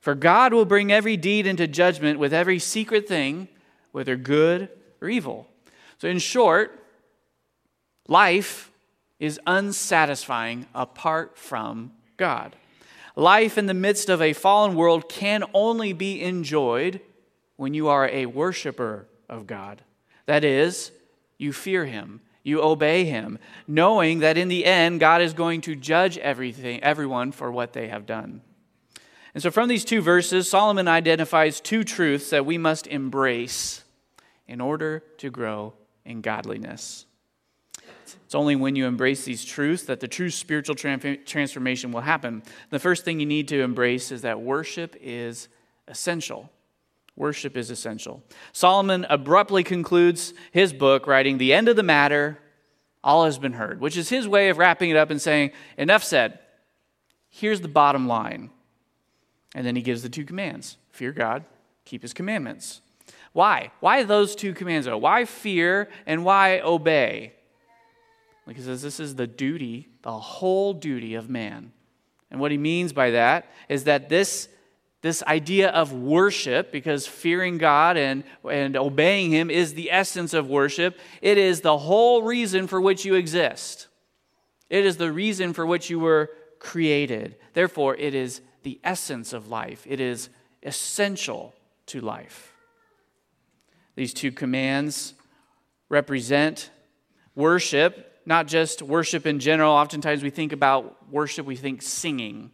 For 0.00 0.14
God 0.14 0.52
will 0.52 0.64
bring 0.64 0.90
every 0.90 1.16
deed 1.16 1.46
into 1.46 1.66
judgment 1.66 2.18
with 2.18 2.32
every 2.32 2.58
secret 2.58 3.06
thing, 3.06 3.48
whether 3.92 4.16
good 4.16 4.68
or 5.00 5.08
evil. 5.08 5.46
So, 5.98 6.08
in 6.08 6.18
short, 6.18 6.84
life 8.08 8.69
is 9.20 9.38
unsatisfying 9.46 10.66
apart 10.74 11.38
from 11.38 11.92
God. 12.16 12.56
Life 13.14 13.58
in 13.58 13.66
the 13.66 13.74
midst 13.74 14.08
of 14.08 14.22
a 14.22 14.32
fallen 14.32 14.74
world 14.74 15.08
can 15.08 15.44
only 15.52 15.92
be 15.92 16.22
enjoyed 16.22 17.00
when 17.56 17.74
you 17.74 17.88
are 17.88 18.08
a 18.08 18.26
worshiper 18.26 19.06
of 19.28 19.46
God. 19.46 19.82
That 20.26 20.42
is, 20.42 20.90
you 21.36 21.52
fear 21.52 21.84
Him, 21.84 22.20
you 22.42 22.62
obey 22.62 23.04
Him, 23.04 23.38
knowing 23.68 24.20
that 24.20 24.38
in 24.38 24.48
the 24.48 24.64
end, 24.64 25.00
God 25.00 25.20
is 25.20 25.34
going 25.34 25.60
to 25.62 25.76
judge 25.76 26.16
everything, 26.18 26.82
everyone 26.82 27.32
for 27.32 27.52
what 27.52 27.74
they 27.74 27.88
have 27.88 28.06
done. 28.06 28.40
And 29.34 29.42
so, 29.42 29.50
from 29.50 29.68
these 29.68 29.84
two 29.84 30.00
verses, 30.00 30.48
Solomon 30.48 30.88
identifies 30.88 31.60
two 31.60 31.84
truths 31.84 32.30
that 32.30 32.46
we 32.46 32.58
must 32.58 32.86
embrace 32.86 33.84
in 34.48 34.60
order 34.60 35.04
to 35.18 35.30
grow 35.30 35.74
in 36.04 36.20
godliness. 36.20 37.06
It's 38.24 38.34
only 38.34 38.56
when 38.56 38.76
you 38.76 38.86
embrace 38.86 39.24
these 39.24 39.44
truths 39.44 39.84
that 39.84 40.00
the 40.00 40.08
true 40.08 40.30
spiritual 40.30 40.74
transformation 40.74 41.92
will 41.92 42.00
happen. 42.00 42.42
The 42.70 42.78
first 42.78 43.04
thing 43.04 43.20
you 43.20 43.26
need 43.26 43.48
to 43.48 43.62
embrace 43.62 44.12
is 44.12 44.22
that 44.22 44.40
worship 44.40 44.96
is 45.00 45.48
essential. 45.88 46.50
Worship 47.16 47.56
is 47.56 47.70
essential. 47.70 48.22
Solomon 48.52 49.06
abruptly 49.10 49.62
concludes 49.64 50.32
his 50.52 50.72
book, 50.72 51.06
writing, 51.06 51.38
The 51.38 51.52
end 51.52 51.68
of 51.68 51.76
the 51.76 51.82
matter, 51.82 52.38
all 53.02 53.24
has 53.24 53.38
been 53.38 53.54
heard, 53.54 53.80
which 53.80 53.96
is 53.96 54.08
his 54.08 54.28
way 54.28 54.48
of 54.48 54.58
wrapping 54.58 54.90
it 54.90 54.96
up 54.96 55.10
and 55.10 55.20
saying, 55.20 55.50
Enough 55.76 56.04
said. 56.04 56.38
Here's 57.28 57.60
the 57.60 57.68
bottom 57.68 58.08
line. 58.08 58.50
And 59.54 59.66
then 59.66 59.76
he 59.76 59.82
gives 59.82 60.02
the 60.02 60.08
two 60.08 60.24
commands 60.24 60.76
fear 60.90 61.12
God, 61.12 61.44
keep 61.84 62.02
his 62.02 62.12
commandments. 62.12 62.80
Why? 63.32 63.70
Why 63.80 64.02
those 64.02 64.34
two 64.34 64.54
commands. 64.54 64.88
Why 64.88 65.24
fear 65.24 65.88
and 66.06 66.24
why 66.24 66.60
obey? 66.60 67.34
Because 68.50 68.82
this 68.82 68.98
is 68.98 69.14
the 69.14 69.28
duty, 69.28 69.90
the 70.02 70.10
whole 70.10 70.74
duty 70.74 71.14
of 71.14 71.30
man. 71.30 71.70
And 72.32 72.40
what 72.40 72.50
he 72.50 72.58
means 72.58 72.92
by 72.92 73.10
that 73.10 73.48
is 73.68 73.84
that 73.84 74.08
this, 74.08 74.48
this 75.02 75.22
idea 75.22 75.68
of 75.68 75.92
worship, 75.92 76.72
because 76.72 77.06
fearing 77.06 77.58
God 77.58 77.96
and, 77.96 78.24
and 78.50 78.76
obeying 78.76 79.30
him 79.30 79.50
is 79.50 79.74
the 79.74 79.92
essence 79.92 80.34
of 80.34 80.48
worship, 80.48 80.98
it 81.22 81.38
is 81.38 81.60
the 81.60 81.78
whole 81.78 82.24
reason 82.24 82.66
for 82.66 82.80
which 82.80 83.04
you 83.04 83.14
exist. 83.14 83.86
It 84.68 84.84
is 84.84 84.96
the 84.96 85.12
reason 85.12 85.52
for 85.52 85.64
which 85.64 85.88
you 85.88 86.00
were 86.00 86.32
created. 86.58 87.36
Therefore, 87.54 87.94
it 87.94 88.16
is 88.16 88.40
the 88.64 88.80
essence 88.82 89.32
of 89.32 89.46
life, 89.46 89.86
it 89.88 90.00
is 90.00 90.28
essential 90.64 91.54
to 91.86 92.00
life. 92.00 92.52
These 93.94 94.12
two 94.12 94.32
commands 94.32 95.14
represent 95.88 96.70
worship, 97.36 98.08
not 98.30 98.46
just 98.46 98.80
worship 98.80 99.26
in 99.26 99.40
general. 99.40 99.72
Oftentimes 99.72 100.22
we 100.22 100.30
think 100.30 100.52
about 100.52 101.10
worship, 101.10 101.44
we 101.44 101.56
think 101.56 101.82
singing. 101.82 102.52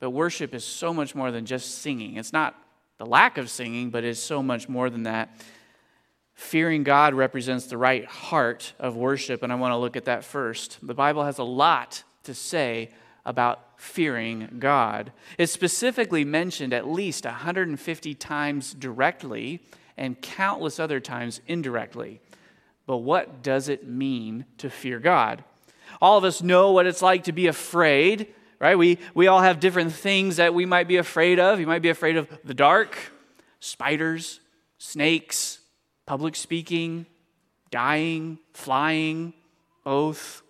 But 0.00 0.10
worship 0.10 0.54
is 0.54 0.64
so 0.64 0.92
much 0.92 1.14
more 1.14 1.32
than 1.32 1.46
just 1.46 1.78
singing. 1.78 2.18
It's 2.18 2.32
not 2.32 2.54
the 2.98 3.06
lack 3.06 3.38
of 3.38 3.48
singing, 3.48 3.88
but 3.88 4.04
it's 4.04 4.20
so 4.20 4.42
much 4.42 4.68
more 4.68 4.90
than 4.90 5.04
that. 5.04 5.30
Fearing 6.34 6.82
God 6.82 7.14
represents 7.14 7.66
the 7.66 7.78
right 7.78 8.04
heart 8.04 8.74
of 8.78 8.94
worship, 8.94 9.42
and 9.42 9.50
I 9.50 9.56
want 9.56 9.72
to 9.72 9.76
look 9.76 9.96
at 9.96 10.04
that 10.04 10.24
first. 10.24 10.78
The 10.82 10.94
Bible 10.94 11.24
has 11.24 11.38
a 11.38 11.44
lot 11.44 12.04
to 12.24 12.34
say 12.34 12.90
about 13.24 13.80
fearing 13.80 14.56
God. 14.58 15.12
It's 15.38 15.52
specifically 15.52 16.24
mentioned 16.24 16.72
at 16.72 16.86
least 16.86 17.24
150 17.24 18.14
times 18.14 18.74
directly 18.74 19.62
and 19.96 20.20
countless 20.20 20.78
other 20.78 21.00
times 21.00 21.40
indirectly. 21.46 22.20
But 22.86 22.98
what 22.98 23.42
does 23.42 23.68
it 23.68 23.86
mean 23.86 24.44
to 24.58 24.68
fear 24.68 24.98
God? 24.98 25.44
All 26.00 26.18
of 26.18 26.24
us 26.24 26.42
know 26.42 26.72
what 26.72 26.86
it's 26.86 27.02
like 27.02 27.24
to 27.24 27.32
be 27.32 27.46
afraid, 27.46 28.34
right? 28.58 28.76
We, 28.76 28.98
we 29.14 29.26
all 29.26 29.40
have 29.40 29.60
different 29.60 29.92
things 29.92 30.36
that 30.36 30.54
we 30.54 30.66
might 30.66 30.88
be 30.88 30.96
afraid 30.96 31.38
of. 31.38 31.60
You 31.60 31.66
might 31.66 31.82
be 31.82 31.90
afraid 31.90 32.16
of 32.16 32.28
the 32.44 32.54
dark, 32.54 32.96
spiders, 33.60 34.40
snakes, 34.78 35.60
public 36.06 36.34
speaking, 36.34 37.06
dying, 37.70 38.38
flying, 38.52 39.32
oath, 39.86 40.42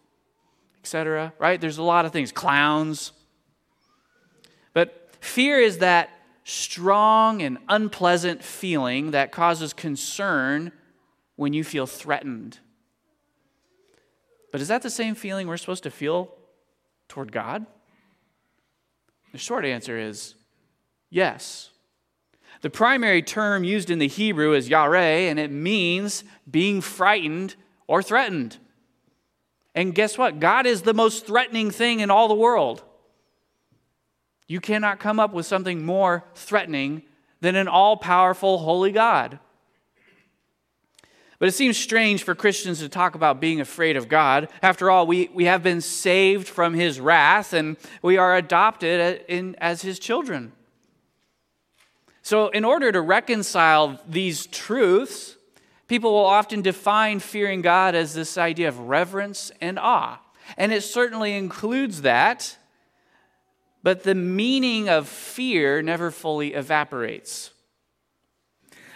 etc. 0.83 1.33
Right? 1.39 1.61
There's 1.61 1.79
a 1.79 1.83
lot 1.83 2.05
of 2.05 2.13
things, 2.13 2.33
clowns. 2.33 3.13
But 4.73 5.11
fear 5.21 5.59
is 5.59 5.79
that 5.79 6.11
strong 6.45 7.43
and 7.43 7.59
unpleasant 7.69 8.43
feeling 8.43 9.13
that 9.13 9.33
causes 9.33 9.73
concern 9.73 10.73
when 11.43 11.53
you 11.53 11.65
feel 11.65 11.87
threatened. 11.87 12.61
But 14.53 14.61
is 14.61 14.69
that 14.69 14.83
the 14.83 14.91
same 14.91 15.17
feeling 15.17 15.49
we're 15.49 15.57
supposed 15.57 15.83
to 15.83 15.91
feel 15.91 16.33
toward 17.09 17.33
God? 17.33 17.67
The 19.33 19.39
short 19.39 19.65
answer 19.65 19.99
is 19.99 20.37
yes. 21.11 21.71
The 22.61 22.71
primary 22.71 23.23
term 23.23 23.65
used 23.65 23.91
in 23.91 23.99
the 23.99 24.07
Hebrew 24.07 24.53
is 24.53 24.69
yare, 24.69 24.95
and 24.95 25.41
it 25.41 25.51
means 25.51 26.23
being 26.49 26.81
frightened 26.81 27.57
or 27.89 28.05
threatened. 28.05 28.59
And 29.75 29.97
guess 29.97 30.17
what? 30.17 30.39
God 30.39 30.65
is 30.65 30.83
the 30.83 30.95
most 30.95 31.27
threatening 31.27 31.73
thing 31.73 31.99
in 31.99 32.09
all 32.09 32.29
the 32.29 32.35
world. 32.35 32.85
You 34.47 34.61
cannot 34.61 35.01
come 35.01 35.19
up 35.19 35.33
with 35.33 35.47
something 35.47 35.85
more 35.85 36.23
threatening 36.37 37.03
than 37.41 37.57
an 37.57 37.67
all 37.67 37.97
powerful, 37.97 38.59
holy 38.59 38.93
God. 38.93 39.41
But 41.43 41.49
it 41.49 41.55
seems 41.55 41.77
strange 41.77 42.23
for 42.23 42.37
Christians 42.37 42.79
to 42.79 42.89
talk 42.89 43.17
about 43.17 43.41
being 43.41 43.61
afraid 43.61 43.97
of 43.97 44.09
God. 44.09 44.49
After 44.63 44.93
all, 44.93 45.09
we, 45.09 45.29
we 45.35 45.47
have 45.47 45.61
been 45.61 45.81
saved 45.81 46.47
from 46.47 46.73
his 46.73 47.01
wrath 47.01 47.53
and 47.53 47.77
we 48.01 48.17
are 48.17 48.37
adopted 48.37 49.25
in, 49.27 49.57
as 49.59 49.83
his 49.83 49.99
children. 49.99 50.53
So, 52.23 52.51
in 52.51 52.65
order 52.65 52.93
to 52.93 53.01
reconcile 53.01 54.01
these 54.07 54.47
truths, 54.47 55.37
people 55.89 56.13
will 56.13 56.27
often 56.27 56.63
define 56.63 57.19
fearing 57.19 57.61
God 57.61 57.97
as 57.97 58.15
this 58.15 58.39
idea 58.39 58.69
of 58.69 58.79
reverence 58.79 59.51
and 59.61 59.81
awe. 59.81 60.21
And 60.57 60.73
it 60.73 60.85
certainly 60.85 61.35
includes 61.35 62.03
that, 62.03 62.57
but 63.83 64.05
the 64.05 64.15
meaning 64.15 64.89
of 64.89 65.09
fear 65.09 65.83
never 65.83 66.13
fully 66.13 66.55
evaporates. 66.55 67.51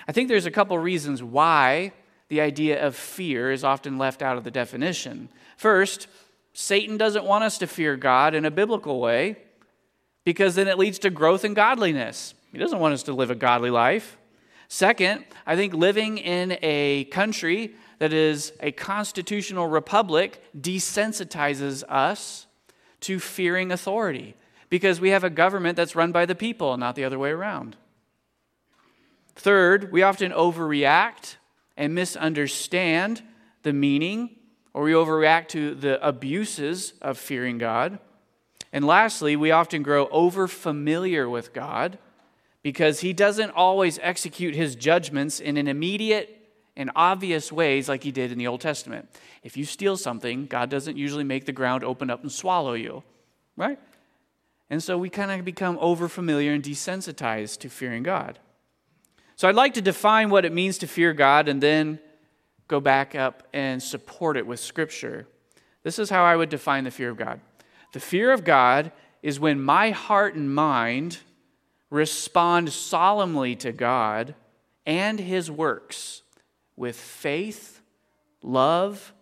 I 0.06 0.12
think 0.12 0.28
there's 0.28 0.46
a 0.46 0.52
couple 0.52 0.78
reasons 0.78 1.24
why 1.24 1.92
the 2.28 2.40
idea 2.40 2.84
of 2.84 2.96
fear 2.96 3.50
is 3.50 3.64
often 3.64 3.98
left 3.98 4.22
out 4.22 4.36
of 4.36 4.44
the 4.44 4.50
definition. 4.50 5.28
First, 5.56 6.08
Satan 6.52 6.96
doesn't 6.96 7.24
want 7.24 7.44
us 7.44 7.58
to 7.58 7.66
fear 7.66 7.96
God 7.96 8.34
in 8.34 8.44
a 8.44 8.50
biblical 8.50 9.00
way 9.00 9.36
because 10.24 10.54
then 10.54 10.68
it 10.68 10.78
leads 10.78 10.98
to 11.00 11.10
growth 11.10 11.44
in 11.44 11.54
godliness. 11.54 12.34
He 12.50 12.58
doesn't 12.58 12.78
want 12.78 12.94
us 12.94 13.04
to 13.04 13.12
live 13.12 13.30
a 13.30 13.34
godly 13.34 13.70
life. 13.70 14.16
Second, 14.68 15.24
I 15.46 15.54
think 15.54 15.74
living 15.74 16.18
in 16.18 16.58
a 16.62 17.04
country 17.04 17.74
that 17.98 18.12
is 18.12 18.52
a 18.60 18.72
constitutional 18.72 19.68
republic 19.68 20.42
desensitizes 20.58 21.84
us 21.88 22.46
to 23.00 23.20
fearing 23.20 23.70
authority 23.70 24.34
because 24.68 25.00
we 25.00 25.10
have 25.10 25.24
a 25.24 25.30
government 25.30 25.76
that's 25.76 25.94
run 25.94 26.12
by 26.12 26.26
the 26.26 26.34
people, 26.34 26.76
not 26.76 26.96
the 26.96 27.04
other 27.04 27.18
way 27.18 27.30
around. 27.30 27.76
Third, 29.36 29.92
we 29.92 30.02
often 30.02 30.32
overreact 30.32 31.36
and 31.76 31.94
misunderstand 31.94 33.22
the 33.62 33.72
meaning, 33.72 34.36
or 34.72 34.84
we 34.84 34.92
overreact 34.92 35.48
to 35.48 35.74
the 35.74 36.04
abuses 36.06 36.94
of 37.02 37.18
fearing 37.18 37.58
God. 37.58 37.98
And 38.72 38.86
lastly, 38.86 39.36
we 39.36 39.50
often 39.50 39.82
grow 39.82 40.08
over 40.08 40.48
familiar 40.48 41.28
with 41.28 41.52
God 41.52 41.98
because 42.62 43.00
he 43.00 43.12
doesn't 43.12 43.50
always 43.50 43.98
execute 44.02 44.54
his 44.54 44.74
judgments 44.74 45.40
in 45.40 45.56
an 45.56 45.68
immediate 45.68 46.32
and 46.76 46.90
obvious 46.94 47.50
ways 47.50 47.88
like 47.88 48.02
he 48.02 48.12
did 48.12 48.32
in 48.32 48.38
the 48.38 48.46
Old 48.46 48.60
Testament. 48.60 49.08
If 49.42 49.56
you 49.56 49.64
steal 49.64 49.96
something, 49.96 50.46
God 50.46 50.68
doesn't 50.68 50.96
usually 50.96 51.24
make 51.24 51.46
the 51.46 51.52
ground 51.52 51.84
open 51.84 52.10
up 52.10 52.22
and 52.22 52.30
swallow 52.30 52.74
you, 52.74 53.02
right? 53.56 53.78
And 54.68 54.82
so 54.82 54.98
we 54.98 55.08
kind 55.08 55.30
of 55.30 55.44
become 55.44 55.78
over 55.80 56.08
familiar 56.08 56.52
and 56.52 56.62
desensitized 56.62 57.60
to 57.60 57.70
fearing 57.70 58.02
God. 58.02 58.38
So 59.36 59.48
I'd 59.48 59.54
like 59.54 59.74
to 59.74 59.82
define 59.82 60.30
what 60.30 60.46
it 60.46 60.52
means 60.52 60.78
to 60.78 60.86
fear 60.86 61.12
God 61.12 61.46
and 61.48 61.62
then 61.62 62.00
go 62.68 62.80
back 62.80 63.14
up 63.14 63.46
and 63.52 63.82
support 63.82 64.38
it 64.38 64.46
with 64.46 64.58
Scripture. 64.60 65.26
This 65.82 65.98
is 65.98 66.08
how 66.08 66.24
I 66.24 66.36
would 66.36 66.48
define 66.48 66.84
the 66.84 66.90
fear 66.90 67.10
of 67.10 67.18
God. 67.18 67.40
The 67.92 68.00
fear 68.00 68.32
of 68.32 68.44
God 68.44 68.92
is 69.22 69.38
when 69.38 69.60
my 69.60 69.90
heart 69.90 70.34
and 70.34 70.52
mind 70.52 71.18
respond 71.90 72.72
solemnly 72.72 73.54
to 73.56 73.72
God 73.72 74.34
and 74.86 75.20
his 75.20 75.50
works 75.50 76.22
with 76.74 76.96
faith, 76.96 77.82
love, 78.42 79.12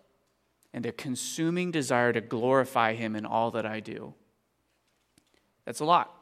and 0.73 0.85
a 0.85 0.91
consuming 0.91 1.71
desire 1.71 2.13
to 2.13 2.21
glorify 2.21 2.93
him 2.93 3.15
in 3.15 3.25
all 3.25 3.51
that 3.51 3.65
I 3.65 3.79
do. 3.81 4.13
That's 5.65 5.79
a 5.79 5.85
lot. 5.85 6.13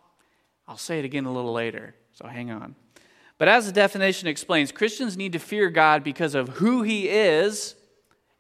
I'll 0.68 0.78
say 0.78 1.00
it 1.00 1.06
again 1.06 1.26
a 1.26 1.32
little 1.32 1.54
later, 1.54 1.96
so 2.14 2.28
hang 2.28 2.50
on. 2.50 2.76
But 3.44 3.50
as 3.50 3.66
the 3.66 3.74
definition 3.74 4.30
explains, 4.30 4.72
Christians 4.72 5.18
need 5.18 5.34
to 5.34 5.38
fear 5.38 5.70
God 5.70 6.02
because 6.02 6.34
of 6.34 6.48
who 6.48 6.82
he 6.82 7.10
is 7.10 7.76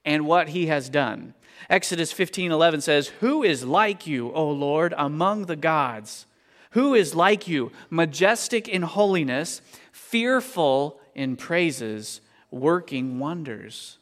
and 0.05 0.25
what 0.25 0.47
he 0.47 0.67
has 0.67 0.87
done. 0.87 1.33
Exodus 1.69 2.13
15:11 2.13 2.79
says, 2.79 3.09
"Who 3.19 3.43
is 3.43 3.65
like 3.65 4.07
you, 4.07 4.31
O 4.31 4.49
Lord, 4.49 4.93
among 4.97 5.47
the 5.47 5.57
gods?" 5.57 6.25
Who 6.71 6.93
is 6.93 7.13
like 7.13 7.49
you, 7.49 7.73
majestic 7.89 8.69
in 8.69 8.83
holiness, 8.83 9.61
fearful 9.91 11.01
in 11.13 11.35
praises, 11.35 12.21
working 12.49 13.19
wonders? 13.19 13.97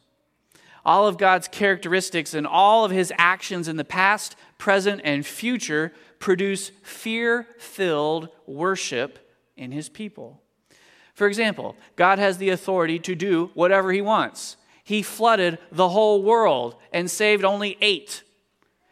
All 0.84 1.08
of 1.08 1.18
God's 1.18 1.48
characteristics 1.48 2.32
and 2.32 2.46
all 2.46 2.84
of 2.84 2.92
his 2.92 3.12
actions 3.18 3.66
in 3.66 3.76
the 3.76 3.84
past, 3.84 4.36
present, 4.56 5.00
and 5.02 5.26
future 5.26 5.92
produce 6.20 6.70
fear 6.84 7.48
filled 7.58 8.28
worship 8.46 9.18
in 9.56 9.72
his 9.72 9.88
people. 9.88 10.38
For 11.14 11.26
example, 11.26 11.76
God 11.96 12.18
has 12.18 12.38
the 12.38 12.50
authority 12.50 12.98
to 13.00 13.14
do 13.14 13.50
whatever 13.54 13.92
he 13.92 14.00
wants. 14.00 14.56
He 14.84 15.02
flooded 15.02 15.58
the 15.70 15.90
whole 15.90 16.22
world 16.22 16.76
and 16.92 17.10
saved 17.10 17.44
only 17.44 17.76
eight. 17.80 18.22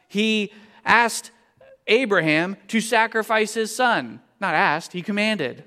He 0.08 0.52
asked 0.84 1.30
Abraham 1.86 2.56
to 2.68 2.80
sacrifice 2.80 3.54
his 3.54 3.74
son. 3.74 4.20
Not 4.40 4.54
asked, 4.54 4.92
he 4.92 5.02
commanded. 5.02 5.64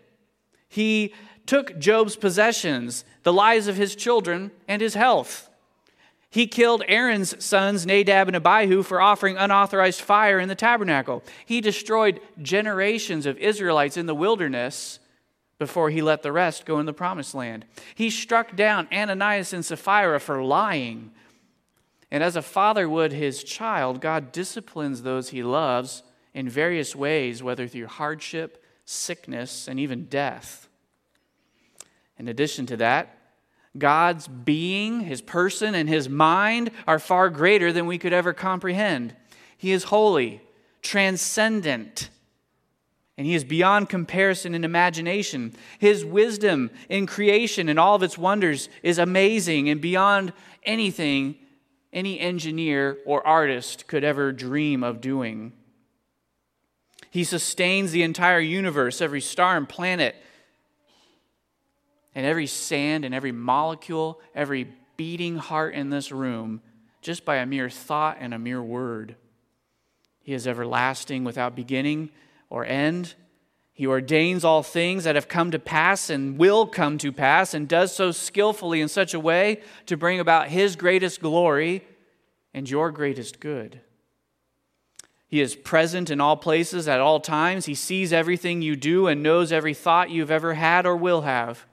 He 0.69 1.13
took 1.45 1.77
Job's 1.77 2.15
possessions, 2.15 3.03
the 3.23 3.33
lives 3.33 3.67
of 3.67 3.75
his 3.75 3.95
children, 3.95 4.51
and 4.67 4.81
his 4.81 4.93
health. 4.93 5.49
He 6.29 6.47
killed 6.47 6.83
Aaron's 6.87 7.43
sons, 7.43 7.85
Nadab 7.85 8.27
and 8.27 8.35
Abihu, 8.35 8.81
for 8.81 8.99
offering 8.99 9.37
unauthorized 9.37 10.01
fire 10.01 10.39
in 10.39 10.49
the 10.49 10.55
tabernacle. 10.55 11.23
He 11.45 11.61
destroyed 11.61 12.19
generations 12.41 13.25
of 13.25 13.37
Israelites 13.37 13.97
in 13.97 14.07
the 14.07 14.15
wilderness 14.15 14.99
before 15.63 15.89
he 15.89 16.01
let 16.01 16.23
the 16.23 16.31
rest 16.33 16.65
go 16.65 16.77
in 16.77 16.85
the 16.85 16.91
promised 16.91 17.33
land. 17.33 17.63
He 17.95 18.09
struck 18.09 18.53
down 18.53 18.85
Ananias 18.91 19.53
and 19.53 19.63
Sapphira 19.63 20.19
for 20.19 20.43
lying. 20.43 21.11
And 22.11 22.21
as 22.21 22.35
a 22.35 22.41
father 22.41 22.89
would 22.89 23.13
his 23.13 23.45
child, 23.45 24.01
God 24.01 24.33
disciplines 24.33 25.03
those 25.03 25.29
he 25.29 25.41
loves 25.41 26.03
in 26.33 26.49
various 26.49 26.97
ways, 26.97 27.41
whether 27.41 27.65
through 27.65 27.87
hardship, 27.87 28.61
sickness, 28.83 29.69
and 29.69 29.79
even 29.79 30.07
death. 30.07 30.67
In 32.19 32.27
addition 32.27 32.65
to 32.65 32.77
that, 32.77 33.17
God's 33.77 34.27
being, 34.27 34.99
his 34.99 35.21
person, 35.21 35.75
and 35.75 35.87
his 35.87 36.09
mind 36.09 36.71
are 36.85 36.99
far 36.99 37.29
greater 37.29 37.71
than 37.71 37.85
we 37.85 37.97
could 37.97 38.11
ever 38.11 38.33
comprehend. 38.33 39.15
He 39.57 39.71
is 39.71 39.85
holy, 39.85 40.41
transcendent, 40.81 42.09
and 43.17 43.27
he 43.27 43.35
is 43.35 43.43
beyond 43.43 43.89
comparison 43.89 44.55
in 44.55 44.63
imagination. 44.63 45.53
His 45.77 46.03
wisdom 46.03 46.71
in 46.89 47.05
creation 47.05 47.69
and 47.69 47.79
all 47.79 47.95
of 47.95 48.03
its 48.03 48.17
wonders 48.17 48.69
is 48.81 48.97
amazing 48.97 49.69
and 49.69 49.79
beyond 49.79 50.33
anything 50.63 51.35
any 51.91 52.19
engineer 52.19 52.97
or 53.05 53.25
artist 53.25 53.87
could 53.87 54.03
ever 54.03 54.31
dream 54.31 54.83
of 54.83 54.99
doing. 54.99 55.53
He 57.11 57.23
sustains 57.23 57.91
the 57.91 58.01
entire 58.01 58.39
universe, 58.39 58.99
every 58.99 59.21
star 59.21 59.55
and 59.55 59.69
planet, 59.69 60.15
and 62.15 62.25
every 62.25 62.47
sand 62.47 63.05
and 63.05 63.13
every 63.13 63.31
molecule, 63.31 64.19
every 64.33 64.67
beating 64.97 65.37
heart 65.37 65.75
in 65.75 65.91
this 65.91 66.11
room, 66.11 66.61
just 67.01 67.25
by 67.25 67.35
a 67.35 67.45
mere 67.45 67.69
thought 67.69 68.17
and 68.19 68.33
a 68.33 68.39
mere 68.39 68.61
word. 68.61 69.15
He 70.23 70.33
is 70.33 70.47
everlasting 70.47 71.23
without 71.23 71.55
beginning 71.55 72.09
or 72.49 72.65
end. 72.65 73.15
He 73.73 73.87
ordains 73.87 74.43
all 74.43 74.61
things 74.61 75.03
that 75.03 75.15
have 75.15 75.27
come 75.27 75.51
to 75.51 75.59
pass 75.59 76.09
and 76.09 76.37
will 76.37 76.67
come 76.67 76.97
to 76.99 77.11
pass, 77.11 77.53
and 77.53 77.67
does 77.67 77.95
so 77.95 78.11
skillfully 78.11 78.81
in 78.81 78.87
such 78.87 79.13
a 79.13 79.19
way 79.19 79.61
to 79.87 79.97
bring 79.97 80.19
about 80.19 80.49
His 80.49 80.75
greatest 80.75 81.21
glory 81.21 81.83
and 82.53 82.69
your 82.69 82.91
greatest 82.91 83.39
good. 83.39 83.81
He 85.27 85.41
is 85.41 85.55
present 85.55 86.11
in 86.11 86.21
all 86.21 86.37
places 86.37 86.87
at 86.87 86.99
all 86.99 87.19
times. 87.19 87.65
He 87.65 87.73
sees 87.73 88.13
everything 88.13 88.61
you 88.61 88.75
do 88.75 89.07
and 89.07 89.23
knows 89.23 89.51
every 89.51 89.73
thought 89.73 90.11
you've 90.11 90.29
ever 90.29 90.53
had 90.53 90.85
or 90.85 90.95
will 90.95 91.21
have, 91.21 91.65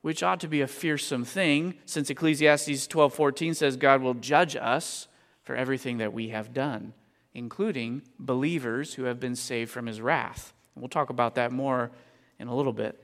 which 0.00 0.22
ought 0.22 0.38
to 0.38 0.46
be 0.46 0.60
a 0.60 0.68
fearsome 0.68 1.24
thing, 1.24 1.74
since 1.84 2.08
Ecclesiastes 2.08 2.86
12:14 2.86 3.54
says 3.54 3.76
God 3.76 4.00
will 4.00 4.14
judge 4.14 4.54
us 4.54 5.08
for 5.42 5.56
everything 5.56 5.98
that 5.98 6.12
we 6.12 6.28
have 6.28 6.54
done, 6.54 6.92
including 7.34 8.02
believers 8.18 8.94
who 8.94 9.04
have 9.04 9.20
been 9.20 9.36
saved 9.36 9.70
from 9.70 9.86
his 9.86 10.00
wrath. 10.00 10.52
We'll 10.74 10.88
talk 10.88 11.10
about 11.10 11.34
that 11.34 11.52
more 11.52 11.90
in 12.38 12.48
a 12.48 12.54
little 12.54 12.72
bit. 12.72 13.02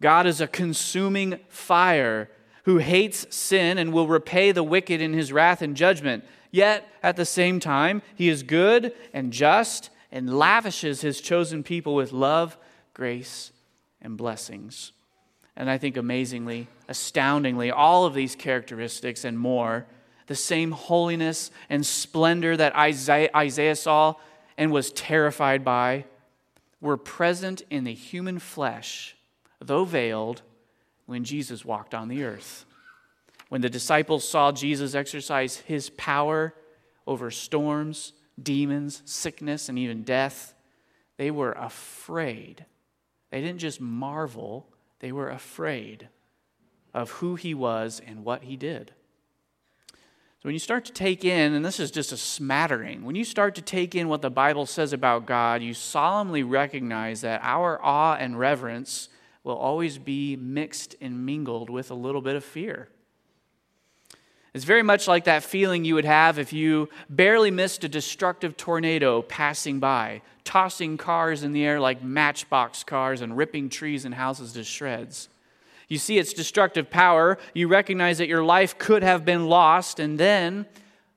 God 0.00 0.26
is 0.26 0.40
a 0.40 0.46
consuming 0.46 1.38
fire 1.48 2.30
who 2.64 2.78
hates 2.78 3.26
sin 3.34 3.78
and 3.78 3.92
will 3.92 4.06
repay 4.06 4.52
the 4.52 4.62
wicked 4.62 5.00
in 5.00 5.12
his 5.12 5.32
wrath 5.32 5.62
and 5.62 5.76
judgment. 5.76 6.24
Yet, 6.50 6.88
at 7.02 7.16
the 7.16 7.24
same 7.24 7.60
time, 7.60 8.02
he 8.14 8.28
is 8.28 8.42
good 8.42 8.92
and 9.12 9.32
just 9.32 9.90
and 10.10 10.36
lavishes 10.36 11.02
his 11.02 11.20
chosen 11.20 11.62
people 11.62 11.94
with 11.94 12.12
love, 12.12 12.58
grace, 12.94 13.52
and 14.02 14.16
blessings. 14.16 14.92
And 15.56 15.70
I 15.70 15.78
think 15.78 15.96
amazingly, 15.96 16.68
astoundingly, 16.88 17.70
all 17.70 18.04
of 18.06 18.14
these 18.14 18.34
characteristics 18.34 19.24
and 19.24 19.38
more, 19.38 19.86
the 20.30 20.36
same 20.36 20.70
holiness 20.70 21.50
and 21.68 21.84
splendor 21.84 22.56
that 22.56 22.76
Isaiah, 22.76 23.74
saw 23.74 24.14
and 24.56 24.70
was 24.70 24.92
terrified 24.92 25.64
by, 25.64 26.04
were 26.80 26.96
present 26.96 27.62
in 27.68 27.82
the 27.82 27.92
human 27.92 28.38
flesh, 28.38 29.16
though 29.60 29.84
veiled, 29.84 30.42
when 31.06 31.24
Jesus 31.24 31.64
walked 31.64 31.96
on 31.96 32.06
the 32.06 32.22
earth. 32.22 32.64
When 33.48 33.60
the 33.60 33.68
disciples 33.68 34.22
saw 34.26 34.52
Jesus 34.52 34.94
exercise 34.94 35.56
his 35.56 35.90
power 35.90 36.54
over 37.08 37.32
storms, 37.32 38.12
demons, 38.40 39.02
sickness, 39.06 39.68
and 39.68 39.76
even 39.80 40.04
death, 40.04 40.54
they 41.16 41.32
were 41.32 41.54
afraid. 41.54 42.66
They 43.30 43.40
didn't 43.40 43.58
just 43.58 43.80
marvel, 43.80 44.68
they 45.00 45.10
were 45.10 45.30
afraid 45.30 46.08
of 46.94 47.10
who 47.10 47.34
he 47.34 47.52
was 47.52 48.00
and 48.06 48.24
what 48.24 48.44
he 48.44 48.56
did. 48.56 48.92
So 50.40 50.48
when 50.48 50.54
you 50.54 50.58
start 50.58 50.86
to 50.86 50.92
take 50.92 51.22
in, 51.22 51.52
and 51.52 51.62
this 51.62 51.78
is 51.78 51.90
just 51.90 52.12
a 52.12 52.16
smattering, 52.16 53.04
when 53.04 53.14
you 53.14 53.24
start 53.24 53.56
to 53.56 53.62
take 53.62 53.94
in 53.94 54.08
what 54.08 54.22
the 54.22 54.30
Bible 54.30 54.64
says 54.64 54.94
about 54.94 55.26
God, 55.26 55.60
you 55.60 55.74
solemnly 55.74 56.42
recognize 56.42 57.20
that 57.20 57.42
our 57.44 57.78
awe 57.84 58.16
and 58.18 58.38
reverence 58.38 59.10
will 59.44 59.58
always 59.58 59.98
be 59.98 60.36
mixed 60.36 60.96
and 61.02 61.26
mingled 61.26 61.68
with 61.68 61.90
a 61.90 61.94
little 61.94 62.22
bit 62.22 62.36
of 62.36 62.44
fear. 62.44 62.88
It's 64.54 64.64
very 64.64 64.82
much 64.82 65.06
like 65.06 65.24
that 65.24 65.44
feeling 65.44 65.84
you 65.84 65.94
would 65.96 66.06
have 66.06 66.38
if 66.38 66.54
you 66.54 66.88
barely 67.10 67.50
missed 67.50 67.84
a 67.84 67.88
destructive 67.88 68.56
tornado 68.56 69.20
passing 69.20 69.78
by, 69.78 70.22
tossing 70.44 70.96
cars 70.96 71.42
in 71.42 71.52
the 71.52 71.66
air 71.66 71.78
like 71.78 72.02
matchbox 72.02 72.82
cars 72.82 73.20
and 73.20 73.36
ripping 73.36 73.68
trees 73.68 74.06
and 74.06 74.14
houses 74.14 74.54
to 74.54 74.64
shreds. 74.64 75.28
You 75.90 75.98
see 75.98 76.18
its 76.18 76.32
destructive 76.32 76.88
power, 76.88 77.36
you 77.52 77.66
recognize 77.66 78.18
that 78.18 78.28
your 78.28 78.44
life 78.44 78.78
could 78.78 79.02
have 79.02 79.24
been 79.24 79.48
lost, 79.48 79.98
and 79.98 80.18
then 80.18 80.66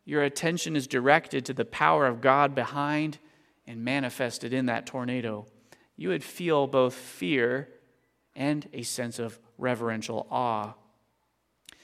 your 0.03 0.23
attention 0.23 0.75
is 0.75 0.87
directed 0.87 1.45
to 1.45 1.53
the 1.53 1.63
power 1.63 2.07
of 2.07 2.21
God 2.21 2.55
behind 2.55 3.19
and 3.67 3.85
manifested 3.85 4.51
in 4.51 4.65
that 4.65 4.87
tornado. 4.87 5.45
You 5.95 6.09
would 6.09 6.23
feel 6.23 6.65
both 6.65 6.95
fear 6.95 7.69
and 8.35 8.67
a 8.73 8.81
sense 8.81 9.19
of 9.19 9.39
reverential 9.59 10.25
awe. 10.31 10.73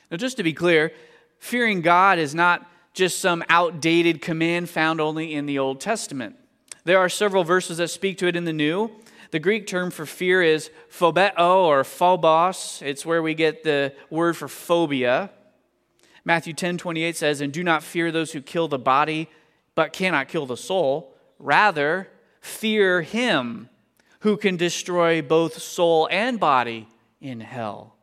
Now, 0.09 0.17
just 0.17 0.37
to 0.37 0.43
be 0.43 0.53
clear, 0.53 0.91
fearing 1.37 1.81
God 1.81 2.17
is 2.17 2.33
not 2.33 2.67
just 2.95 3.19
some 3.19 3.43
outdated 3.49 4.19
command 4.19 4.67
found 4.67 4.99
only 4.99 5.35
in 5.35 5.45
the 5.45 5.59
Old 5.59 5.79
Testament. 5.79 6.37
There 6.85 6.97
are 6.97 7.07
several 7.07 7.43
verses 7.43 7.77
that 7.77 7.89
speak 7.89 8.17
to 8.17 8.27
it 8.27 8.35
in 8.35 8.45
the 8.45 8.53
New. 8.53 8.89
The 9.31 9.39
Greek 9.39 9.67
term 9.67 9.91
for 9.91 10.05
fear 10.05 10.41
is 10.41 10.71
phobeo 10.91 11.37
or 11.37 11.83
phobos. 11.83 12.81
It's 12.83 13.05
where 13.05 13.21
we 13.21 13.35
get 13.35 13.63
the 13.63 13.93
word 14.09 14.35
for 14.35 14.47
phobia. 14.47 15.29
Matthew 16.25 16.53
10 16.53 16.77
28 16.77 17.15
says, 17.15 17.41
And 17.41 17.53
do 17.53 17.63
not 17.63 17.83
fear 17.83 18.11
those 18.11 18.31
who 18.31 18.41
kill 18.41 18.67
the 18.67 18.79
body, 18.79 19.29
but 19.75 19.93
cannot 19.93 20.27
kill 20.27 20.45
the 20.45 20.57
soul. 20.57 21.15
Rather, 21.37 22.09
fear 22.41 23.01
him 23.01 23.69
who 24.21 24.35
can 24.35 24.57
destroy 24.57 25.21
both 25.21 25.61
soul 25.61 26.07
and 26.11 26.39
body 26.39 26.87
in 27.21 27.39
hell. 27.39 27.95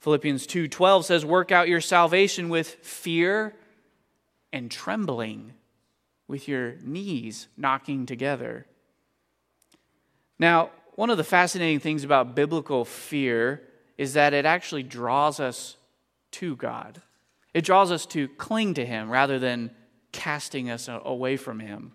Philippians 0.00 0.46
2:12 0.46 1.06
says 1.06 1.24
work 1.24 1.50
out 1.50 1.68
your 1.68 1.80
salvation 1.80 2.50
with 2.50 2.68
fear 2.82 3.56
and 4.52 4.70
trembling 4.70 5.54
with 6.28 6.46
your 6.46 6.76
knees 6.82 7.48
knocking 7.56 8.04
together. 8.06 8.66
Now, 10.44 10.72
one 10.96 11.08
of 11.08 11.16
the 11.16 11.24
fascinating 11.24 11.80
things 11.80 12.04
about 12.04 12.34
biblical 12.34 12.84
fear 12.84 13.62
is 13.96 14.12
that 14.12 14.34
it 14.34 14.44
actually 14.44 14.82
draws 14.82 15.40
us 15.40 15.78
to 16.32 16.54
God. 16.54 17.00
It 17.54 17.64
draws 17.64 17.90
us 17.90 18.04
to 18.08 18.28
cling 18.28 18.74
to 18.74 18.84
him 18.84 19.08
rather 19.08 19.38
than 19.38 19.70
casting 20.12 20.68
us 20.68 20.86
away 20.86 21.38
from 21.38 21.60
him. 21.60 21.92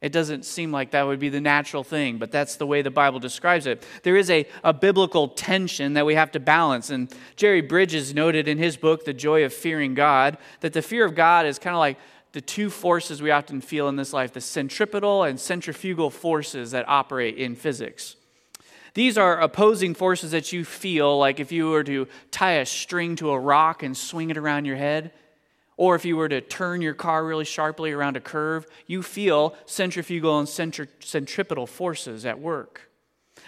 It 0.00 0.10
doesn't 0.10 0.44
seem 0.44 0.72
like 0.72 0.90
that 0.90 1.06
would 1.06 1.20
be 1.20 1.28
the 1.28 1.40
natural 1.40 1.84
thing, 1.84 2.18
but 2.18 2.32
that's 2.32 2.56
the 2.56 2.66
way 2.66 2.82
the 2.82 2.90
Bible 2.90 3.20
describes 3.20 3.68
it. 3.68 3.86
There 4.02 4.16
is 4.16 4.30
a, 4.30 4.48
a 4.64 4.72
biblical 4.72 5.28
tension 5.28 5.92
that 5.92 6.04
we 6.04 6.16
have 6.16 6.32
to 6.32 6.40
balance. 6.40 6.90
And 6.90 7.08
Jerry 7.36 7.60
Bridges 7.60 8.12
noted 8.12 8.48
in 8.48 8.58
his 8.58 8.76
book, 8.76 9.04
The 9.04 9.14
Joy 9.14 9.44
of 9.44 9.54
Fearing 9.54 9.94
God, 9.94 10.38
that 10.58 10.72
the 10.72 10.82
fear 10.82 11.04
of 11.04 11.14
God 11.14 11.46
is 11.46 11.60
kind 11.60 11.76
of 11.76 11.78
like 11.78 11.98
the 12.32 12.40
two 12.40 12.70
forces 12.70 13.20
we 13.20 13.30
often 13.30 13.60
feel 13.60 13.88
in 13.88 13.96
this 13.96 14.12
life 14.12 14.32
the 14.32 14.40
centripetal 14.40 15.22
and 15.22 15.38
centrifugal 15.38 16.10
forces 16.10 16.70
that 16.70 16.88
operate 16.88 17.36
in 17.36 17.54
physics. 17.54 18.16
These 18.94 19.16
are 19.16 19.40
opposing 19.40 19.94
forces 19.94 20.32
that 20.32 20.52
you 20.52 20.64
feel 20.64 21.18
like 21.18 21.40
if 21.40 21.50
you 21.50 21.70
were 21.70 21.84
to 21.84 22.08
tie 22.30 22.54
a 22.54 22.66
string 22.66 23.16
to 23.16 23.30
a 23.30 23.38
rock 23.38 23.82
and 23.82 23.96
swing 23.96 24.30
it 24.30 24.36
around 24.36 24.66
your 24.66 24.76
head 24.76 25.12
or 25.76 25.94
if 25.94 26.04
you 26.04 26.16
were 26.16 26.28
to 26.28 26.40
turn 26.40 26.82
your 26.82 26.94
car 26.94 27.24
really 27.24 27.44
sharply 27.44 27.92
around 27.92 28.16
a 28.16 28.20
curve, 28.20 28.66
you 28.86 29.02
feel 29.02 29.56
centrifugal 29.66 30.38
and 30.38 30.46
centri- 30.46 30.88
centripetal 31.00 31.66
forces 31.66 32.26
at 32.26 32.38
work. 32.38 32.91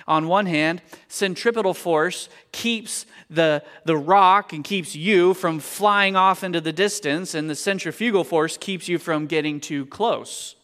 On 0.06 0.28
one 0.28 0.46
hand, 0.46 0.82
centripetal 1.08 1.74
force 1.74 2.28
keeps 2.52 3.06
the, 3.30 3.62
the 3.84 3.96
rock 3.96 4.52
and 4.52 4.62
keeps 4.62 4.94
you 4.94 5.32
from 5.34 5.60
flying 5.60 6.14
off 6.14 6.44
into 6.44 6.60
the 6.60 6.72
distance, 6.72 7.34
and 7.34 7.48
the 7.48 7.54
centrifugal 7.54 8.24
force 8.24 8.56
keeps 8.56 8.88
you 8.88 8.98
from 8.98 9.26
getting 9.26 9.60
too 9.60 9.86
close. 9.86 10.56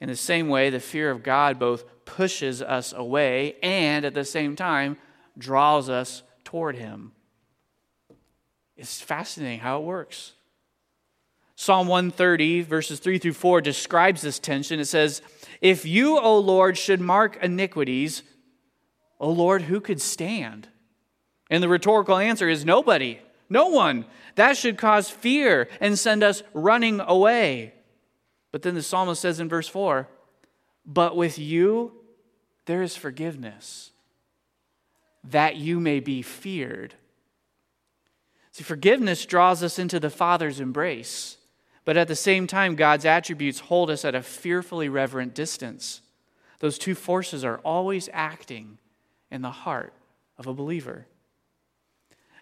In 0.00 0.08
the 0.08 0.16
same 0.16 0.48
way, 0.48 0.70
the 0.70 0.80
fear 0.80 1.10
of 1.10 1.24
God 1.24 1.58
both 1.58 1.84
pushes 2.04 2.62
us 2.62 2.92
away 2.92 3.56
and 3.62 4.04
at 4.04 4.14
the 4.14 4.24
same 4.24 4.54
time 4.54 4.96
draws 5.36 5.88
us 5.88 6.22
toward 6.44 6.76
Him. 6.76 7.12
It's 8.76 9.00
fascinating 9.00 9.58
how 9.58 9.80
it 9.80 9.84
works. 9.84 10.32
Psalm 11.56 11.88
130, 11.88 12.62
verses 12.62 13.00
3 13.00 13.18
through 13.18 13.32
4, 13.32 13.60
describes 13.60 14.22
this 14.22 14.38
tension. 14.38 14.78
It 14.78 14.84
says, 14.84 15.20
If 15.60 15.84
you, 15.84 16.18
O 16.18 16.38
Lord, 16.38 16.78
should 16.78 17.00
mark 17.00 17.38
iniquities, 17.42 18.22
O 19.20 19.30
Lord, 19.30 19.62
who 19.62 19.80
could 19.80 20.00
stand? 20.00 20.68
And 21.50 21.62
the 21.62 21.68
rhetorical 21.68 22.16
answer 22.16 22.48
is 22.48 22.64
nobody, 22.64 23.18
no 23.48 23.68
one. 23.68 24.04
That 24.34 24.56
should 24.56 24.78
cause 24.78 25.10
fear 25.10 25.68
and 25.80 25.98
send 25.98 26.22
us 26.22 26.42
running 26.52 27.00
away. 27.00 27.72
But 28.52 28.62
then 28.62 28.74
the 28.74 28.82
psalmist 28.82 29.20
says 29.20 29.40
in 29.40 29.48
verse 29.48 29.68
4 29.68 30.08
But 30.86 31.16
with 31.16 31.38
you 31.38 31.92
there 32.66 32.82
is 32.82 32.96
forgiveness, 32.96 33.92
that 35.24 35.56
you 35.56 35.80
may 35.80 36.00
be 36.00 36.20
feared. 36.22 36.94
See, 38.52 38.62
forgiveness 38.62 39.24
draws 39.24 39.62
us 39.62 39.78
into 39.78 39.98
the 39.98 40.10
Father's 40.10 40.60
embrace, 40.60 41.37
but 41.88 41.96
at 41.96 42.06
the 42.06 42.14
same 42.14 42.46
time, 42.46 42.74
God's 42.74 43.06
attributes 43.06 43.60
hold 43.60 43.88
us 43.88 44.04
at 44.04 44.14
a 44.14 44.20
fearfully 44.20 44.90
reverent 44.90 45.34
distance. 45.34 46.02
Those 46.58 46.76
two 46.76 46.94
forces 46.94 47.44
are 47.44 47.62
always 47.64 48.10
acting 48.12 48.76
in 49.30 49.40
the 49.40 49.50
heart 49.50 49.94
of 50.36 50.46
a 50.46 50.52
believer. 50.52 51.06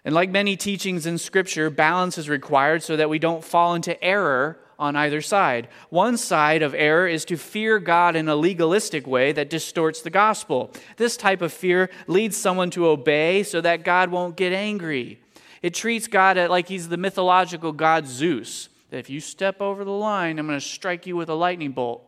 And 0.04 0.12
like 0.12 0.30
many 0.30 0.56
teachings 0.56 1.06
in 1.06 1.16
Scripture, 1.16 1.70
balance 1.70 2.18
is 2.18 2.28
required 2.28 2.82
so 2.82 2.96
that 2.96 3.09
we 3.09 3.20
don't 3.20 3.44
fall 3.44 3.76
into 3.76 4.02
error 4.02 4.59
on 4.80 4.96
either 4.96 5.20
side. 5.20 5.68
One 5.90 6.16
side 6.16 6.62
of 6.62 6.74
error 6.74 7.06
is 7.06 7.24
to 7.26 7.37
fear 7.37 7.78
God 7.78 8.16
in 8.16 8.28
a 8.28 8.35
legalistic 8.35 9.06
way 9.06 9.30
that 9.30 9.48
distorts 9.48 10.02
the 10.02 10.11
gospel. 10.11 10.72
This 10.96 11.16
type 11.16 11.40
of 11.40 11.52
fear 11.52 11.88
leads 12.09 12.37
someone 12.37 12.70
to 12.70 12.88
obey 12.88 13.44
so 13.44 13.61
that 13.61 13.85
God 13.85 14.11
won't 14.11 14.35
get 14.35 14.52
angry. 14.52 15.20
It 15.62 15.72
treats 15.72 16.09
God 16.09 16.37
like 16.50 16.66
he's 16.66 16.88
the 16.88 16.96
mythological 16.96 17.70
god 17.70 18.09
Zeus, 18.09 18.70
that 18.90 18.99
if 18.99 19.11
you 19.11 19.20
step 19.20 19.61
over 19.61 19.85
the 19.85 19.90
line, 19.90 20.38
I'm 20.38 20.46
going 20.46 20.59
to 20.59 20.64
strike 20.64 21.07
you 21.07 21.16
with 21.16 21.29
a 21.29 21.35
lightning 21.35 21.72
bolt. 21.72 22.03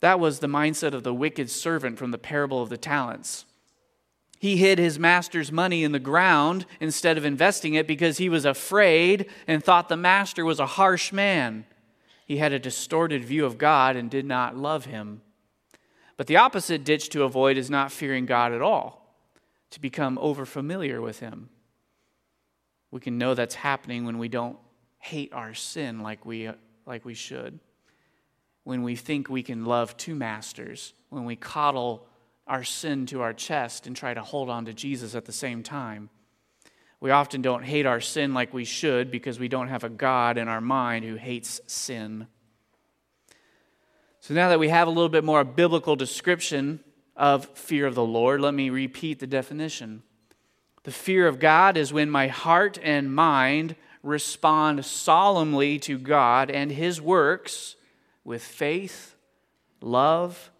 That 0.00 0.20
was 0.20 0.40
the 0.40 0.46
mindset 0.46 0.92
of 0.92 1.02
the 1.02 1.14
wicked 1.14 1.50
servant 1.50 1.98
from 1.98 2.10
the 2.10 2.18
parable 2.18 2.60
of 2.60 2.68
the 2.68 2.76
talents. 2.76 3.46
He 4.38 4.58
hid 4.58 4.78
his 4.78 4.98
master's 4.98 5.50
money 5.50 5.84
in 5.84 5.92
the 5.92 5.98
ground 5.98 6.66
instead 6.78 7.16
of 7.16 7.24
investing 7.24 7.72
it 7.74 7.86
because 7.86 8.18
he 8.18 8.28
was 8.28 8.44
afraid 8.44 9.30
and 9.46 9.64
thought 9.64 9.88
the 9.88 9.96
master 9.96 10.44
was 10.44 10.60
a 10.60 10.66
harsh 10.66 11.12
man. 11.12 11.64
He 12.26 12.36
had 12.36 12.52
a 12.52 12.58
distorted 12.58 13.24
view 13.24 13.46
of 13.46 13.56
God 13.56 13.96
and 13.96 14.10
did 14.10 14.26
not 14.26 14.56
love 14.56 14.84
him. 14.84 15.22
But 16.18 16.26
the 16.26 16.36
opposite 16.36 16.84
ditch 16.84 17.08
to 17.10 17.22
avoid 17.22 17.56
is 17.56 17.70
not 17.70 17.90
fearing 17.90 18.26
God 18.26 18.52
at 18.52 18.60
all, 18.60 19.16
to 19.70 19.80
become 19.80 20.18
overfamiliar 20.18 21.02
with 21.02 21.20
him. 21.20 21.48
We 22.94 23.00
can 23.00 23.18
know 23.18 23.34
that's 23.34 23.54
happening 23.54 24.06
when 24.06 24.18
we 24.18 24.28
don't 24.28 24.56
hate 24.98 25.32
our 25.34 25.52
sin 25.52 26.00
like 26.00 26.24
we, 26.24 26.48
like 26.86 27.04
we 27.04 27.14
should 27.14 27.60
when 28.64 28.82
we 28.82 28.96
think 28.96 29.28
we 29.28 29.42
can 29.42 29.66
love 29.66 29.96
two 29.96 30.14
masters, 30.14 30.94
when 31.10 31.24
we 31.24 31.36
coddle 31.36 32.06
our 32.46 32.64
sin 32.64 33.06
to 33.06 33.20
our 33.20 33.32
chest 33.32 33.86
and 33.86 33.94
try 33.94 34.12
to 34.12 34.22
hold 34.22 34.50
on 34.50 34.64
to 34.64 34.74
Jesus 34.74 35.14
at 35.14 35.26
the 35.26 35.32
same 35.32 35.62
time. 35.62 36.10
We 37.00 37.10
often 37.10 37.42
don't 37.42 37.62
hate 37.62 37.84
our 37.84 38.00
sin 38.00 38.32
like 38.32 38.54
we 38.54 38.64
should 38.64 39.10
because 39.10 39.38
we 39.38 39.48
don't 39.48 39.68
have 39.68 39.84
a 39.84 39.90
God 39.90 40.38
in 40.38 40.48
our 40.48 40.62
mind 40.62 41.04
who 41.04 41.16
hates 41.16 41.60
sin. 41.66 42.26
So 44.20 44.32
now 44.32 44.48
that 44.48 44.58
we 44.58 44.70
have 44.70 44.88
a 44.88 44.90
little 44.90 45.10
bit 45.10 45.24
more 45.24 45.44
biblical 45.44 45.96
description 45.96 46.80
of 47.14 47.44
fear 47.50 47.86
of 47.86 47.94
the 47.94 48.04
Lord, 48.04 48.40
let 48.40 48.54
me 48.54 48.70
repeat 48.70 49.18
the 49.18 49.26
definition. 49.26 50.02
The 50.84 50.92
fear 50.92 51.26
of 51.26 51.38
God 51.38 51.76
is 51.76 51.92
when 51.92 52.10
my 52.10 52.28
heart 52.28 52.78
and 52.82 53.14
mind 53.14 53.74
respond 54.02 54.84
solemnly 54.84 55.78
to 55.80 55.98
God 55.98 56.50
and 56.50 56.70
His 56.70 57.00
works 57.00 57.74
with 58.22 58.42
faith, 58.42 59.16
love, 59.80 60.50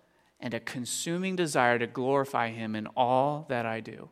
and 0.40 0.54
a 0.54 0.60
consuming 0.60 1.36
desire 1.36 1.78
to 1.78 1.86
glorify 1.86 2.50
Him 2.50 2.74
in 2.74 2.86
all 2.88 3.44
that 3.48 3.66
I 3.66 3.80
do. 3.80 4.08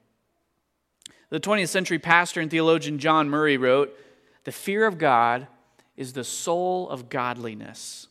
The 1.30 1.40
20th 1.40 1.68
century 1.68 1.98
pastor 1.98 2.42
and 2.42 2.50
theologian 2.50 2.98
John 2.98 3.30
Murray 3.30 3.56
wrote 3.56 3.96
The 4.44 4.52
fear 4.52 4.86
of 4.86 4.98
God 4.98 5.46
is 5.96 6.12
the 6.12 6.24
soul 6.24 6.90
of 6.90 7.08
godliness. 7.08 8.06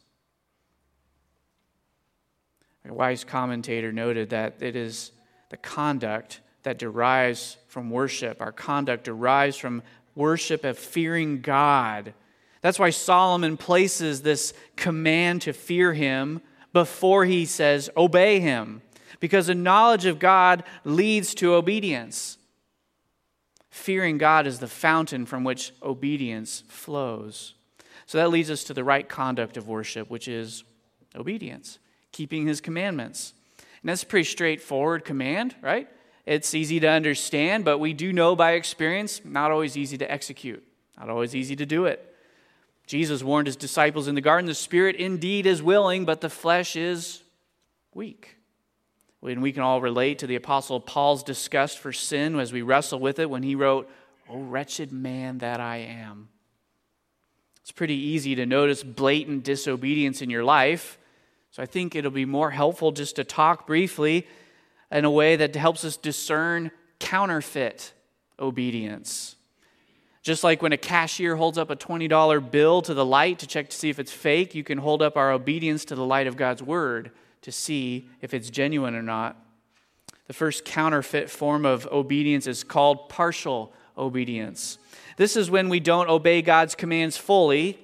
A 2.83 2.91
wise 2.91 3.23
commentator 3.23 3.91
noted 3.91 4.31
that 4.31 4.55
it 4.59 4.75
is 4.75 5.11
the 5.49 5.57
conduct 5.57 6.41
that 6.63 6.79
derives 6.79 7.57
from 7.71 7.89
worship. 7.89 8.41
Our 8.41 8.51
conduct 8.51 9.05
derives 9.05 9.57
from 9.57 9.81
worship 10.15 10.63
of 10.63 10.77
fearing 10.77 11.41
God 11.41 12.13
that's 12.61 12.77
why 12.77 12.91
Solomon 12.91 13.57
places 13.57 14.21
this 14.21 14.53
command 14.75 15.41
to 15.43 15.53
fear 15.53 15.93
him 15.93 16.41
before 16.73 17.25
he 17.25 17.45
says, 17.45 17.89
obey 17.97 18.39
him, 18.39 18.81
because 19.19 19.49
a 19.49 19.55
knowledge 19.55 20.05
of 20.05 20.19
God 20.19 20.63
leads 20.85 21.33
to 21.35 21.55
obedience. 21.55 22.37
Fearing 23.69 24.17
God 24.17 24.47
is 24.47 24.59
the 24.59 24.67
fountain 24.67 25.25
from 25.25 25.43
which 25.43 25.73
obedience 25.81 26.63
flows. 26.67 27.55
So 28.05 28.17
that 28.17 28.29
leads 28.29 28.51
us 28.51 28.63
to 28.65 28.73
the 28.73 28.83
right 28.83 29.07
conduct 29.07 29.57
of 29.57 29.67
worship, 29.67 30.09
which 30.09 30.27
is 30.27 30.63
obedience, 31.15 31.79
keeping 32.11 32.45
his 32.45 32.61
commandments. 32.61 33.33
And 33.81 33.89
that's 33.89 34.03
a 34.03 34.07
pretty 34.07 34.25
straightforward 34.25 35.03
command, 35.03 35.55
right? 35.61 35.87
It's 36.25 36.53
easy 36.53 36.79
to 36.79 36.87
understand, 36.87 37.65
but 37.65 37.79
we 37.79 37.93
do 37.93 38.13
know 38.13 38.35
by 38.35 38.53
experience, 38.53 39.21
not 39.23 39.51
always 39.51 39.75
easy 39.75 39.97
to 39.97 40.11
execute, 40.11 40.63
not 40.97 41.09
always 41.09 41.35
easy 41.35 41.55
to 41.55 41.65
do 41.65 41.85
it. 41.85 42.07
Jesus 42.85 43.23
warned 43.23 43.47
his 43.47 43.55
disciples 43.55 44.07
in 44.07 44.15
the 44.15 44.21
garden 44.21 44.47
the 44.47 44.53
spirit 44.53 44.95
indeed 44.97 45.45
is 45.45 45.63
willing, 45.63 46.05
but 46.05 46.21
the 46.21 46.29
flesh 46.29 46.75
is 46.75 47.23
weak. 47.93 48.37
And 49.23 49.41
we 49.41 49.51
can 49.51 49.63
all 49.63 49.81
relate 49.81 50.19
to 50.19 50.27
the 50.27 50.35
Apostle 50.35 50.79
Paul's 50.79 51.23
disgust 51.23 51.79
for 51.79 51.93
sin 51.93 52.39
as 52.39 52.51
we 52.51 52.63
wrestle 52.63 52.99
with 52.99 53.19
it 53.19 53.29
when 53.29 53.43
he 53.43 53.55
wrote, 53.55 53.89
Oh, 54.27 54.39
wretched 54.39 54.91
man 54.91 55.39
that 55.39 55.59
I 55.59 55.77
am. 55.77 56.29
It's 57.61 57.71
pretty 57.71 57.95
easy 57.95 58.35
to 58.35 58.45
notice 58.45 58.83
blatant 58.83 59.43
disobedience 59.43 60.21
in 60.21 60.29
your 60.29 60.43
life. 60.43 60.97
So 61.51 61.61
I 61.61 61.65
think 61.65 61.95
it'll 61.95 62.11
be 62.11 62.25
more 62.25 62.51
helpful 62.51 62.91
just 62.91 63.17
to 63.17 63.23
talk 63.23 63.67
briefly 63.67 64.25
in 64.91 65.05
a 65.05 65.11
way 65.11 65.35
that 65.35 65.55
helps 65.55 65.85
us 65.85 65.97
discern 65.97 66.71
counterfeit 66.99 67.93
obedience. 68.39 69.35
Just 70.23 70.43
like 70.43 70.61
when 70.61 70.73
a 70.73 70.77
cashier 70.77 71.35
holds 71.35 71.57
up 71.57 71.71
a 71.71 71.75
$20 71.75 72.51
bill 72.51 72.81
to 72.83 72.93
the 72.93 73.05
light 73.05 73.39
to 73.39 73.47
check 73.47 73.69
to 73.69 73.77
see 73.77 73.89
if 73.89 73.97
it's 73.97 74.11
fake, 74.11 74.53
you 74.53 74.63
can 74.63 74.77
hold 74.77 75.01
up 75.01 75.17
our 75.17 75.31
obedience 75.31 75.85
to 75.85 75.95
the 75.95 76.05
light 76.05 76.27
of 76.27 76.37
God's 76.37 76.61
word 76.61 77.11
to 77.41 77.51
see 77.51 78.07
if 78.21 78.33
it's 78.33 78.49
genuine 78.49 78.95
or 78.95 79.01
not. 79.01 79.35
The 80.27 80.33
first 80.33 80.63
counterfeit 80.63 81.29
form 81.29 81.65
of 81.65 81.87
obedience 81.87 82.45
is 82.45 82.63
called 82.63 83.09
partial 83.09 83.73
obedience. 83.97 84.77
This 85.17 85.35
is 85.35 85.49
when 85.49 85.69
we 85.69 85.79
don't 85.79 86.09
obey 86.09 86.41
God's 86.41 86.75
commands 86.75 87.17
fully, 87.17 87.79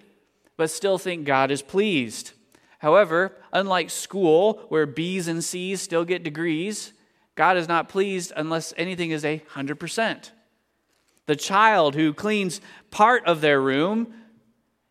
but 0.58 0.70
still 0.70 0.98
think 0.98 1.26
God 1.26 1.50
is 1.50 1.62
pleased. 1.62 2.32
However, 2.80 3.36
unlike 3.52 3.90
school, 3.90 4.66
where 4.70 4.86
B's 4.86 5.28
and 5.28 5.44
C's 5.44 5.82
still 5.82 6.06
get 6.06 6.24
degrees, 6.24 6.94
God 7.38 7.56
is 7.56 7.68
not 7.68 7.88
pleased 7.88 8.34
unless 8.36 8.74
anything 8.76 9.12
is 9.12 9.24
a 9.24 9.42
100%. 9.54 10.32
The 11.28 11.36
child 11.36 11.94
who 11.94 12.14
cleans 12.14 12.60
part 12.90 13.26
of 13.26 13.42
their 13.42 13.62
room 13.62 14.14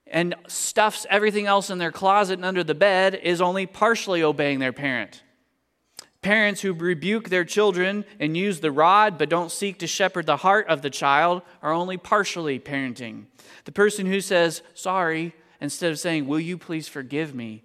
and 0.06 0.34
stuffs 0.46 1.04
everything 1.10 1.46
else 1.46 1.70
in 1.70 1.78
their 1.78 1.90
closet 1.90 2.34
and 2.34 2.44
under 2.44 2.62
the 2.62 2.74
bed 2.74 3.16
is 3.16 3.40
only 3.40 3.66
partially 3.66 4.22
obeying 4.22 4.60
their 4.60 4.72
parent. 4.72 5.24
Parents 6.22 6.60
who 6.60 6.72
rebuke 6.72 7.28
their 7.28 7.44
children 7.44 8.04
and 8.20 8.36
use 8.36 8.60
the 8.60 8.70
rod 8.70 9.18
but 9.18 9.28
don't 9.28 9.50
seek 9.50 9.80
to 9.80 9.88
shepherd 9.88 10.26
the 10.26 10.38
heart 10.38 10.68
of 10.68 10.82
the 10.82 10.90
child 10.90 11.42
are 11.62 11.72
only 11.72 11.96
partially 11.96 12.60
parenting. 12.60 13.24
The 13.64 13.72
person 13.72 14.06
who 14.06 14.20
says, 14.20 14.62
sorry, 14.74 15.34
instead 15.60 15.90
of 15.90 15.98
saying, 15.98 16.28
will 16.28 16.40
you 16.40 16.58
please 16.58 16.86
forgive 16.86 17.34
me, 17.34 17.64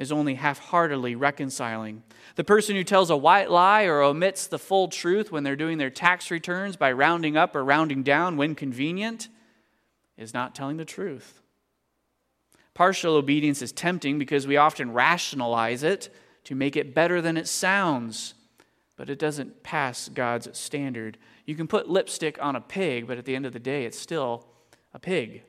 is 0.00 0.10
only 0.10 0.34
half 0.34 0.58
heartedly 0.58 1.14
reconciling. 1.14 2.02
The 2.36 2.42
person 2.42 2.74
who 2.74 2.84
tells 2.84 3.10
a 3.10 3.16
white 3.18 3.50
lie 3.50 3.84
or 3.84 4.00
omits 4.00 4.46
the 4.46 4.58
full 4.58 4.88
truth 4.88 5.30
when 5.30 5.44
they're 5.44 5.54
doing 5.54 5.76
their 5.76 5.90
tax 5.90 6.30
returns 6.30 6.74
by 6.74 6.90
rounding 6.90 7.36
up 7.36 7.54
or 7.54 7.62
rounding 7.62 8.02
down 8.02 8.38
when 8.38 8.54
convenient 8.54 9.28
is 10.16 10.32
not 10.32 10.54
telling 10.54 10.78
the 10.78 10.86
truth. 10.86 11.42
Partial 12.72 13.14
obedience 13.14 13.60
is 13.60 13.72
tempting 13.72 14.18
because 14.18 14.46
we 14.46 14.56
often 14.56 14.94
rationalize 14.94 15.82
it 15.82 16.08
to 16.44 16.54
make 16.54 16.76
it 16.76 16.94
better 16.94 17.20
than 17.20 17.36
it 17.36 17.46
sounds, 17.46 18.32
but 18.96 19.10
it 19.10 19.18
doesn't 19.18 19.62
pass 19.62 20.08
God's 20.08 20.58
standard. 20.58 21.18
You 21.44 21.54
can 21.54 21.68
put 21.68 21.90
lipstick 21.90 22.38
on 22.40 22.56
a 22.56 22.60
pig, 22.62 23.06
but 23.06 23.18
at 23.18 23.26
the 23.26 23.36
end 23.36 23.44
of 23.44 23.52
the 23.52 23.58
day, 23.58 23.84
it's 23.84 23.98
still 23.98 24.46
a 24.94 24.98
pig. 24.98 25.42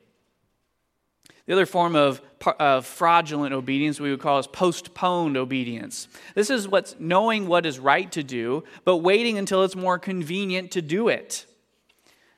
The 1.46 1.52
other 1.54 1.66
form 1.66 1.96
of, 1.96 2.22
of 2.58 2.86
fraudulent 2.86 3.52
obedience 3.52 3.98
we 3.98 4.10
would 4.10 4.20
call 4.20 4.38
is 4.38 4.46
postponed 4.46 5.36
obedience. 5.36 6.06
This 6.34 6.50
is 6.50 6.68
what's 6.68 6.94
knowing 7.00 7.48
what 7.48 7.66
is 7.66 7.78
right 7.78 8.10
to 8.12 8.22
do, 8.22 8.62
but 8.84 8.98
waiting 8.98 9.38
until 9.38 9.64
it's 9.64 9.74
more 9.74 9.98
convenient 9.98 10.70
to 10.72 10.82
do 10.82 11.08
it. 11.08 11.46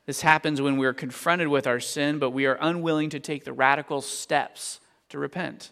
This 0.07 0.23
happens 0.23 0.61
when 0.61 0.77
we 0.77 0.87
are 0.87 0.93
confronted 0.93 1.49
with 1.49 1.67
our 1.67 1.81
sin, 1.81 2.19
but 2.19 2.31
we 2.31 2.47
are 2.47 2.59
unwilling 2.61 3.11
to 3.11 3.21
take 3.21 3.45
the 3.45 3.53
radical 3.53 4.01
steps 4.01 4.81
to 5.11 5.19
repent. 5.19 5.71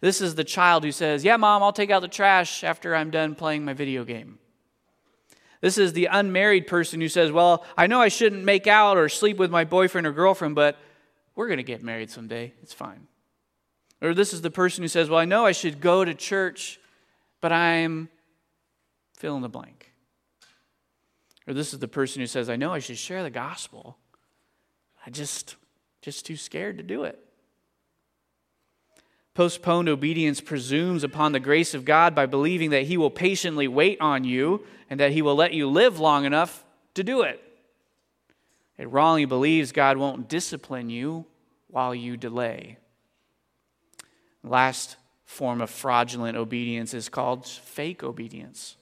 This 0.00 0.20
is 0.20 0.34
the 0.34 0.44
child 0.44 0.84
who 0.84 0.92
says, 0.92 1.24
Yeah, 1.24 1.36
mom, 1.36 1.62
I'll 1.62 1.72
take 1.72 1.90
out 1.90 2.00
the 2.00 2.08
trash 2.08 2.64
after 2.64 2.94
I'm 2.94 3.10
done 3.10 3.34
playing 3.34 3.64
my 3.64 3.74
video 3.74 4.04
game. 4.04 4.38
This 5.60 5.76
is 5.76 5.92
the 5.92 6.06
unmarried 6.06 6.66
person 6.66 7.02
who 7.02 7.08
says, 7.08 7.30
Well, 7.30 7.64
I 7.76 7.86
know 7.86 8.00
I 8.00 8.08
shouldn't 8.08 8.44
make 8.44 8.66
out 8.66 8.96
or 8.96 9.08
sleep 9.10 9.36
with 9.36 9.50
my 9.50 9.64
boyfriend 9.64 10.06
or 10.06 10.12
girlfriend, 10.12 10.54
but 10.54 10.78
we're 11.40 11.46
going 11.46 11.56
to 11.56 11.62
get 11.62 11.82
married 11.82 12.10
someday. 12.10 12.52
It's 12.62 12.74
fine. 12.74 13.06
Or 14.02 14.12
this 14.12 14.34
is 14.34 14.42
the 14.42 14.50
person 14.50 14.84
who 14.84 14.88
says, 14.88 15.08
Well, 15.08 15.18
I 15.18 15.24
know 15.24 15.46
I 15.46 15.52
should 15.52 15.80
go 15.80 16.04
to 16.04 16.12
church, 16.12 16.78
but 17.40 17.50
I'm 17.50 18.10
fill 19.16 19.36
in 19.36 19.40
the 19.40 19.48
blank. 19.48 19.90
Or 21.48 21.54
this 21.54 21.72
is 21.72 21.78
the 21.78 21.88
person 21.88 22.20
who 22.20 22.26
says, 22.26 22.50
I 22.50 22.56
know 22.56 22.74
I 22.74 22.78
should 22.78 22.98
share 22.98 23.22
the 23.22 23.30
gospel. 23.30 23.96
I 25.06 25.08
just 25.08 25.56
just 26.02 26.26
too 26.26 26.36
scared 26.36 26.76
to 26.76 26.82
do 26.82 27.04
it. 27.04 27.18
Postponed 29.32 29.88
obedience 29.88 30.42
presumes 30.42 31.04
upon 31.04 31.32
the 31.32 31.40
grace 31.40 31.72
of 31.72 31.86
God 31.86 32.14
by 32.14 32.26
believing 32.26 32.68
that 32.68 32.82
He 32.82 32.98
will 32.98 33.08
patiently 33.08 33.66
wait 33.66 33.98
on 33.98 34.24
you 34.24 34.66
and 34.90 35.00
that 35.00 35.12
He 35.12 35.22
will 35.22 35.36
let 35.36 35.54
you 35.54 35.70
live 35.70 35.98
long 35.98 36.26
enough 36.26 36.66
to 36.92 37.02
do 37.02 37.22
it. 37.22 37.42
It 38.76 38.90
wrongly 38.90 39.24
believes 39.24 39.72
God 39.72 39.96
won't 39.96 40.28
discipline 40.28 40.90
you 40.90 41.24
while 41.70 41.94
you 41.94 42.16
delay. 42.16 42.78
Last 44.42 44.96
form 45.24 45.60
of 45.60 45.70
fraudulent 45.70 46.36
obedience 46.36 46.92
is 46.94 47.08
called 47.08 47.46
fake 47.46 48.02
obedience. 48.02 48.76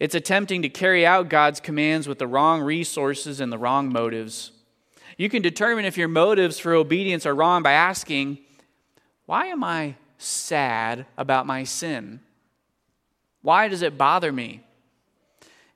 It's 0.00 0.14
attempting 0.14 0.62
to 0.62 0.68
carry 0.68 1.04
out 1.04 1.28
God's 1.28 1.60
commands 1.60 2.06
with 2.06 2.18
the 2.18 2.26
wrong 2.26 2.62
resources 2.62 3.40
and 3.40 3.52
the 3.52 3.58
wrong 3.58 3.92
motives. 3.92 4.52
You 5.16 5.28
can 5.28 5.42
determine 5.42 5.84
if 5.84 5.96
your 5.96 6.08
motives 6.08 6.58
for 6.58 6.74
obedience 6.74 7.26
are 7.26 7.34
wrong 7.34 7.62
by 7.62 7.72
asking, 7.72 8.38
why 9.26 9.46
am 9.46 9.64
I 9.64 9.96
sad 10.18 11.06
about 11.16 11.46
my 11.46 11.64
sin? 11.64 12.20
Why 13.42 13.68
does 13.68 13.82
it 13.82 13.98
bother 13.98 14.32
me? 14.32 14.62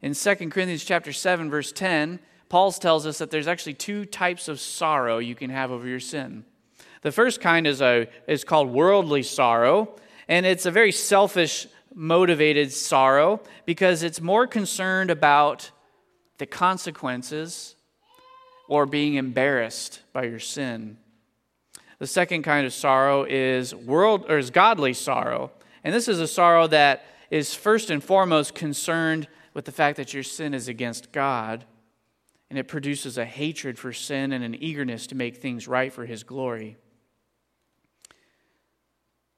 In 0.01 0.15
2 0.15 0.35
Corinthians 0.35 0.85
chapter 0.85 1.13
7 1.13 1.51
verse 1.51 1.73
10, 1.73 2.21
Paul 2.53 2.71
tells 2.71 3.07
us 3.07 3.17
that 3.17 3.31
there's 3.31 3.49
actually 3.49 3.73
two 3.73 4.05
types 4.05 4.47
of 4.47 4.61
sorrow 4.61 5.17
you 5.17 5.35
can 5.35 5.49
have 5.49 5.71
over 5.71 5.89
your 5.89 5.99
sin. 5.99 6.45
The 7.01 7.11
first 7.11 7.41
kind 7.41 7.67
is 7.67 7.81
a 7.81 8.09
is 8.29 8.45
called 8.45 8.69
worldly 8.69 9.23
sorrow, 9.23 9.97
and 10.29 10.45
it's 10.45 10.67
a 10.67 10.71
very 10.71 10.93
selfish 10.93 11.67
motivated 11.95 12.71
sorrow 12.71 13.41
because 13.65 14.03
it's 14.03 14.21
more 14.21 14.47
concerned 14.47 15.11
about 15.11 15.71
the 16.37 16.45
consequences 16.45 17.75
or 18.69 18.85
being 18.85 19.15
embarrassed 19.15 20.03
by 20.13 20.25
your 20.25 20.39
sin. 20.39 20.99
The 22.01 22.07
second 22.07 22.43
kind 22.43 22.67
of 22.67 22.75
sorrow 22.75 23.25
is 23.25 23.75
world 23.75 24.27
or 24.29 24.37
is 24.37 24.51
godly 24.51 24.93
sorrow. 24.93 25.53
And 25.85 25.95
this 25.95 26.07
is 26.07 26.21
a 26.21 26.29
sorrow 26.29 26.67
that 26.67 27.07
is 27.31 27.55
first 27.55 27.89
and 27.89 28.05
foremost 28.05 28.55
concerned 28.55 29.27
with 29.55 29.65
the 29.65 29.73
fact 29.73 29.97
that 29.97 30.13
your 30.13 30.23
sin 30.23 30.53
is 30.53 30.69
against 30.69 31.13
God. 31.13 31.65
And 32.53 32.59
it 32.59 32.69
produces 32.69 33.17
a 33.17 33.25
hatred 33.25 33.79
for 33.79 33.95
sin 33.95 34.31
and 34.31 34.45
an 34.45 34.55
eagerness 34.55 35.07
to 35.07 35.15
make 35.15 35.39
things 35.39 35.67
right 35.67 35.91
for 35.91 36.05
his 36.05 36.23
glory. 36.23 36.77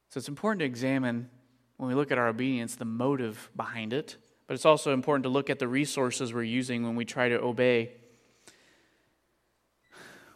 So 0.09 0.19
it's 0.19 0.27
important 0.27 0.59
to 0.59 0.65
examine 0.65 1.31
when 1.77 1.89
we 1.89 1.95
look 1.95 2.11
at 2.11 2.19
our 2.19 2.27
obedience 2.27 2.75
the 2.75 2.85
motive 2.85 3.51
behind 3.55 3.93
it, 3.93 4.17
but 4.49 4.55
it's 4.55 4.65
also 4.65 4.93
important 4.93 5.23
to 5.23 5.29
look 5.29 5.49
at 5.49 5.61
the 5.61 5.69
resources 5.69 6.35
we're 6.35 6.43
using 6.43 6.83
when 6.83 6.97
we 6.97 7.05
try 7.05 7.29
to 7.29 7.41
obey. 7.41 7.93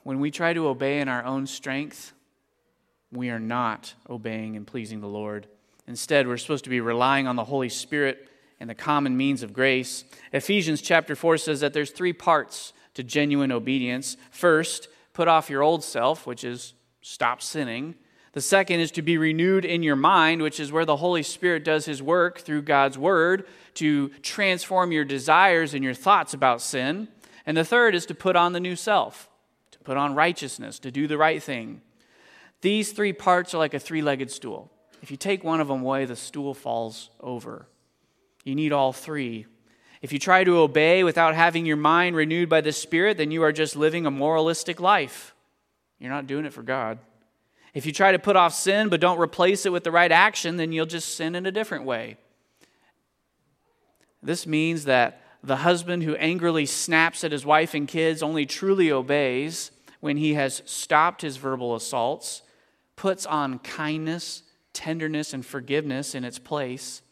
When 0.05 0.21
we 0.21 0.31
try 0.31 0.53
to 0.53 0.69
obey 0.69 1.01
in 1.01 1.09
our 1.09 1.25
own 1.25 1.49
strength, 1.49 2.13
we 3.11 3.31
are 3.31 3.41
not 3.41 3.93
obeying 4.09 4.55
and 4.55 4.65
pleasing 4.65 5.01
the 5.01 5.09
Lord. 5.09 5.49
Instead, 5.89 6.29
we're 6.29 6.37
supposed 6.37 6.63
to 6.63 6.71
be 6.71 6.81
relying 6.81 7.27
on 7.27 7.35
the 7.35 7.43
Holy 7.43 7.71
Spirit 7.71 8.29
and 8.61 8.69
the 8.69 8.75
common 8.75 9.17
means 9.17 9.43
of 9.43 9.53
grace. 9.53 10.05
Ephesians 10.33 10.81
chapter 10.81 11.15
4 11.15 11.39
says 11.39 11.61
that 11.61 11.73
there's 11.73 11.91
three 11.91 12.13
parts 12.13 12.73
to 12.95 13.03
genuine 13.03 13.53
obedience. 13.53 14.17
First, 14.31 14.89
put 15.13 15.29
off 15.29 15.51
your 15.51 15.63
old 15.63 15.85
self, 15.85 16.27
which 16.27 16.45
is 16.45 16.75
stop 17.01 17.41
sinning. 17.41 17.95
The 18.33 18.41
second 18.41 18.81
is 18.81 18.91
to 18.93 19.03
be 19.03 19.17
renewed 19.17 19.65
in 19.65 19.83
your 19.83 19.97
mind, 19.97 20.43
which 20.43 20.61
is 20.61 20.71
where 20.71 20.85
the 20.85 20.97
Holy 20.97 21.23
Spirit 21.23 21.65
does 21.65 21.87
his 21.87 22.03
work 22.03 22.41
through 22.41 22.63
God's 22.63 22.99
word 22.99 23.47
to 23.75 24.09
transform 24.23 24.93
your 24.93 25.05
desires 25.05 25.75
and 25.75 25.83
your 25.83 25.95
thoughts 25.95 26.35
about 26.35 26.61
sin. 26.61 27.09
And 27.47 27.57
the 27.57 27.65
third 27.65 27.95
is 27.95 28.07
to 28.07 28.15
put 28.15 28.37
on 28.37 28.53
the 28.53 28.61
new 28.61 28.77
self, 28.77 29.31
to 29.71 29.79
put 29.79 29.97
on 29.97 30.15
righteousness, 30.15 30.79
to 30.81 30.91
do 30.91 31.07
the 31.07 31.17
right 31.17 31.43
thing. 31.43 31.81
These 32.61 32.93
three 32.93 33.13
parts 33.13 33.55
are 33.55 33.59
like 33.59 33.75
a 33.75 33.79
three 33.79 34.03
legged 34.03 34.31
stool. 34.31 34.71
If 35.03 35.11
you 35.11 35.17
take 35.17 35.45
one 35.45 35.61
of 35.61 35.69
them 35.69 35.83
away, 35.83 36.05
the 36.05 36.17
stool 36.17 36.55
falls 36.55 37.11
over. 37.21 37.67
You 38.49 38.55
need 38.55 38.73
all 38.73 38.95
three. 38.95 39.45
If 40.01 40.11
you 40.11 40.19
try 40.19 40.43
to 40.43 40.59
obey 40.61 41.05
without 41.05 41.35
having 41.35 41.67
your 41.67 41.77
mind 41.77 42.17
renewed 42.17 42.49
by 42.49 42.63
the 42.63 42.73
Spirit, 42.73 43.19
then 43.19 43.31
you 43.31 43.43
are 43.43 43.53
just 43.53 43.77
living 43.77 44.07
a 44.07 44.11
moralistic 44.11 44.81
life. 44.81 45.35
You're 45.99 46.13
not 46.13 46.27
doing 46.27 46.47
it 46.47 46.55
for 46.55 46.63
God. 46.63 46.99
If 47.75 47.85
you 47.85 47.93
try 47.93 48.13
to 48.13 48.19
put 48.19 48.37
off 48.37 48.55
sin 48.55 48.89
but 48.89 49.03
don't 49.03 49.21
replace 49.21 49.67
it 49.67 49.73
with 49.73 49.85
the 49.85 49.91
right 49.91 50.11
action, 50.11 50.57
then 50.57 50.73
you'll 50.73 50.87
just 50.87 51.15
sin 51.15 51.35
in 51.35 51.45
a 51.45 51.53
different 51.53 51.85
way. 51.85 52.17
This 54.23 54.47
means 54.47 54.87
that 54.87 55.21
the 55.43 55.57
husband 55.57 56.05
who 56.05 56.15
angrily 56.15 56.65
snaps 56.65 57.25
at 57.25 57.33
his 57.33 57.45
wife 57.45 57.75
and 57.75 57.87
kids 57.87 58.23
only 58.23 58.47
truly 58.47 58.91
obeys 58.91 59.73
when 60.01 60.17
he 60.17 60.35
has 60.35 60.63
stopped 60.65 61.21
his 61.21 61.37
verbal 61.37 61.75
assaults 61.75 62.41
puts 62.97 63.27
on 63.27 63.59
kindness, 63.59 64.43
tenderness, 64.73 65.35
and 65.35 65.45
forgiveness 65.45 66.15
in 66.15 66.25
its 66.25 66.39
place 66.39 67.03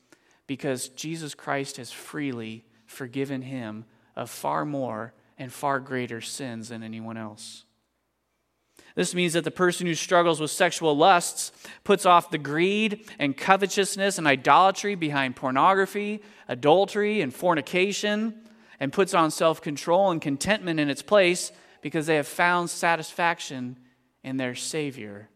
because 0.47 0.89
Jesus 0.91 1.35
Christ 1.35 1.77
has 1.77 1.91
freely 1.91 2.65
forgiven 2.87 3.43
him 3.43 3.85
of 4.15 4.31
far 4.31 4.65
more 4.65 5.13
and 5.39 5.53
far 5.53 5.81
greater 5.81 6.21
sins 6.21 6.69
than 6.69 6.83
anyone 6.83 7.17
else. 7.17 7.65
This 8.95 9.15
means 9.15 9.35
that 9.35 9.45
the 9.45 9.51
person 9.51 9.87
who 9.87 9.95
struggles 9.95 10.41
with 10.41 10.51
sexual 10.51 10.97
lusts 10.97 11.53
puts 11.85 12.07
off 12.07 12.31
the 12.31 12.39
greed 12.39 13.11
and 13.19 13.37
covetousness 13.37 14.17
and 14.17 14.27
idolatry 14.27 14.95
behind 14.95 15.37
pornography, 15.37 16.23
adultery, 16.49 17.21
and 17.21 17.35
fornication, 17.35 18.35
and 18.81 18.93
puts 18.93 19.13
on 19.13 19.31
self 19.31 19.61
control 19.61 20.11
and 20.11 20.23
contentment 20.23 20.81
in 20.81 20.89
its 20.89 21.03
place 21.03 21.53
because 21.83 22.07
they 22.07 22.17
have 22.17 22.27
found 22.27 22.71
satisfaction 22.71 23.77
in 24.25 24.39
their 24.39 24.55
Savior 24.55 25.29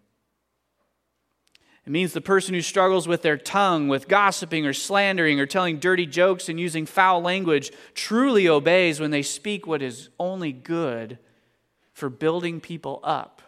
it 1.86 1.90
means 1.90 2.12
the 2.12 2.20
person 2.20 2.54
who 2.54 2.60
struggles 2.60 3.08
with 3.08 3.22
their 3.22 3.38
tongue, 3.38 3.88
with 3.88 4.06
gossiping 4.06 4.66
or 4.66 4.72
slandering 4.72 5.40
or 5.40 5.46
telling 5.46 5.78
dirty 5.78 6.06
jokes 6.06 6.48
and 6.48 6.60
using 6.60 6.84
foul 6.84 7.22
language, 7.22 7.72
truly 7.94 8.48
obeys 8.48 9.00
when 9.00 9.10
they 9.10 9.22
speak 9.22 9.66
what 9.66 9.82
is 9.82 10.10
only 10.18 10.52
good 10.52 11.18
for 11.92 12.10
building 12.10 12.60
people 12.60 13.00
up 13.02 13.42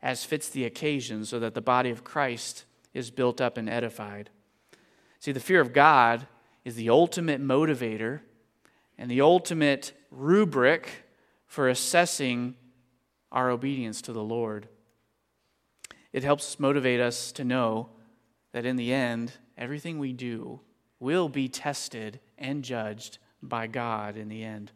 as 0.00 0.24
fits 0.24 0.48
the 0.48 0.64
occasion 0.64 1.24
so 1.24 1.40
that 1.40 1.54
the 1.54 1.60
body 1.60 1.90
of 1.90 2.04
Christ 2.04 2.64
is 2.92 3.10
built 3.10 3.40
up 3.40 3.56
and 3.56 3.68
edified. 3.68 4.30
See, 5.18 5.32
the 5.32 5.40
fear 5.40 5.60
of 5.60 5.72
God 5.72 6.26
is 6.64 6.76
the 6.76 6.90
ultimate 6.90 7.42
motivator 7.42 8.20
and 8.96 9.10
the 9.10 9.20
ultimate 9.20 9.92
rubric 10.10 11.04
for 11.46 11.68
assessing 11.68 12.54
our 13.32 13.50
obedience 13.50 14.00
to 14.02 14.12
the 14.12 14.22
Lord. 14.22 14.68
It 16.14 16.22
helps 16.22 16.60
motivate 16.60 17.00
us 17.00 17.32
to 17.32 17.44
know 17.44 17.88
that 18.52 18.64
in 18.64 18.76
the 18.76 18.92
end, 18.92 19.32
everything 19.58 19.98
we 19.98 20.12
do 20.12 20.60
will 21.00 21.28
be 21.28 21.48
tested 21.48 22.20
and 22.38 22.62
judged 22.62 23.18
by 23.42 23.66
God 23.66 24.16
in 24.16 24.28
the 24.28 24.44
end. 24.44 24.70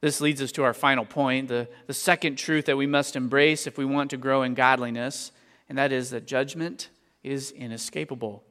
This 0.00 0.20
leads 0.20 0.40
us 0.40 0.52
to 0.52 0.62
our 0.62 0.72
final 0.72 1.04
point, 1.04 1.48
the, 1.48 1.68
the 1.88 1.92
second 1.92 2.36
truth 2.36 2.66
that 2.66 2.76
we 2.76 2.86
must 2.86 3.16
embrace 3.16 3.66
if 3.66 3.76
we 3.76 3.84
want 3.84 4.10
to 4.10 4.16
grow 4.16 4.44
in 4.44 4.54
godliness, 4.54 5.32
and 5.68 5.76
that 5.76 5.90
is 5.90 6.10
that 6.10 6.28
judgment 6.28 6.90
is 7.24 7.50
inescapable. 7.50 8.44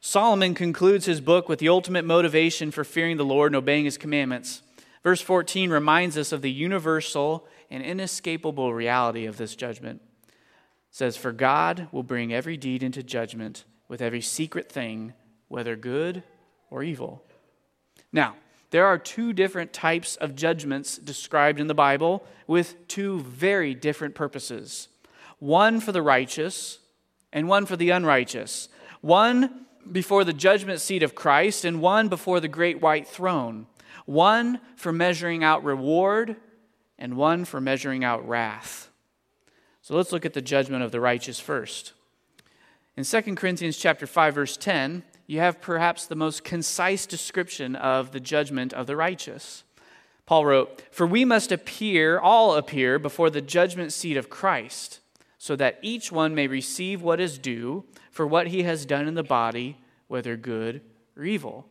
Solomon 0.00 0.54
concludes 0.54 1.06
his 1.06 1.20
book 1.20 1.48
with 1.48 1.58
the 1.58 1.68
ultimate 1.68 2.04
motivation 2.04 2.70
for 2.70 2.84
fearing 2.84 3.16
the 3.16 3.24
Lord 3.24 3.50
and 3.50 3.56
obeying 3.56 3.84
his 3.84 3.98
commandments. 3.98 4.62
Verse 5.02 5.20
14 5.20 5.70
reminds 5.70 6.16
us 6.16 6.30
of 6.30 6.40
the 6.40 6.52
universal 6.52 7.48
and 7.68 7.82
inescapable 7.82 8.72
reality 8.72 9.26
of 9.26 9.38
this 9.38 9.56
judgment 9.56 10.02
says, 10.90 11.16
For 11.16 11.32
God 11.32 11.88
will 11.92 12.02
bring 12.02 12.32
every 12.32 12.56
deed 12.56 12.82
into 12.82 13.02
judgment 13.02 13.64
with 13.88 14.02
every 14.02 14.20
secret 14.20 14.70
thing, 14.70 15.14
whether 15.48 15.76
good 15.76 16.22
or 16.70 16.82
evil. 16.82 17.22
Now, 18.12 18.36
there 18.70 18.86
are 18.86 18.98
two 18.98 19.32
different 19.32 19.72
types 19.72 20.16
of 20.16 20.36
judgments 20.36 20.96
described 20.96 21.60
in 21.60 21.66
the 21.66 21.74
Bible 21.74 22.24
with 22.46 22.88
two 22.88 23.20
very 23.20 23.74
different 23.74 24.14
purposes 24.14 24.88
one 25.38 25.80
for 25.80 25.90
the 25.90 26.02
righteous 26.02 26.78
and 27.32 27.48
one 27.48 27.64
for 27.64 27.76
the 27.76 27.90
unrighteous. 27.90 28.68
One 29.00 29.64
before 29.90 30.24
the 30.24 30.34
judgment 30.34 30.80
seat 30.80 31.02
of 31.02 31.14
Christ 31.14 31.64
and 31.64 31.80
one 31.80 32.08
before 32.08 32.40
the 32.40 32.48
great 32.48 32.82
white 32.82 33.08
throne. 33.08 33.66
One 34.04 34.60
for 34.76 34.92
measuring 34.92 35.42
out 35.42 35.64
reward 35.64 36.36
and 36.98 37.16
one 37.16 37.46
for 37.46 37.60
measuring 37.60 38.04
out 38.04 38.28
wrath. 38.28 38.89
So 39.90 39.96
let's 39.96 40.12
look 40.12 40.24
at 40.24 40.34
the 40.34 40.40
judgment 40.40 40.84
of 40.84 40.92
the 40.92 41.00
righteous 41.00 41.40
first. 41.40 41.94
In 42.96 43.02
2 43.02 43.34
Corinthians 43.34 43.76
chapter 43.76 44.06
5 44.06 44.36
verse 44.36 44.56
10, 44.56 45.02
you 45.26 45.40
have 45.40 45.60
perhaps 45.60 46.06
the 46.06 46.14
most 46.14 46.44
concise 46.44 47.06
description 47.06 47.74
of 47.74 48.12
the 48.12 48.20
judgment 48.20 48.72
of 48.72 48.86
the 48.86 48.94
righteous. 48.94 49.64
Paul 50.26 50.46
wrote, 50.46 50.80
"For 50.92 51.08
we 51.08 51.24
must 51.24 51.50
appear, 51.50 52.20
all 52.20 52.54
appear 52.54 53.00
before 53.00 53.30
the 53.30 53.40
judgment 53.40 53.92
seat 53.92 54.16
of 54.16 54.30
Christ, 54.30 55.00
so 55.38 55.56
that 55.56 55.80
each 55.82 56.12
one 56.12 56.36
may 56.36 56.46
receive 56.46 57.02
what 57.02 57.18
is 57.18 57.36
due 57.36 57.84
for 58.12 58.28
what 58.28 58.46
he 58.46 58.62
has 58.62 58.86
done 58.86 59.08
in 59.08 59.14
the 59.14 59.24
body, 59.24 59.76
whether 60.06 60.36
good 60.36 60.82
or 61.16 61.24
evil." 61.24 61.68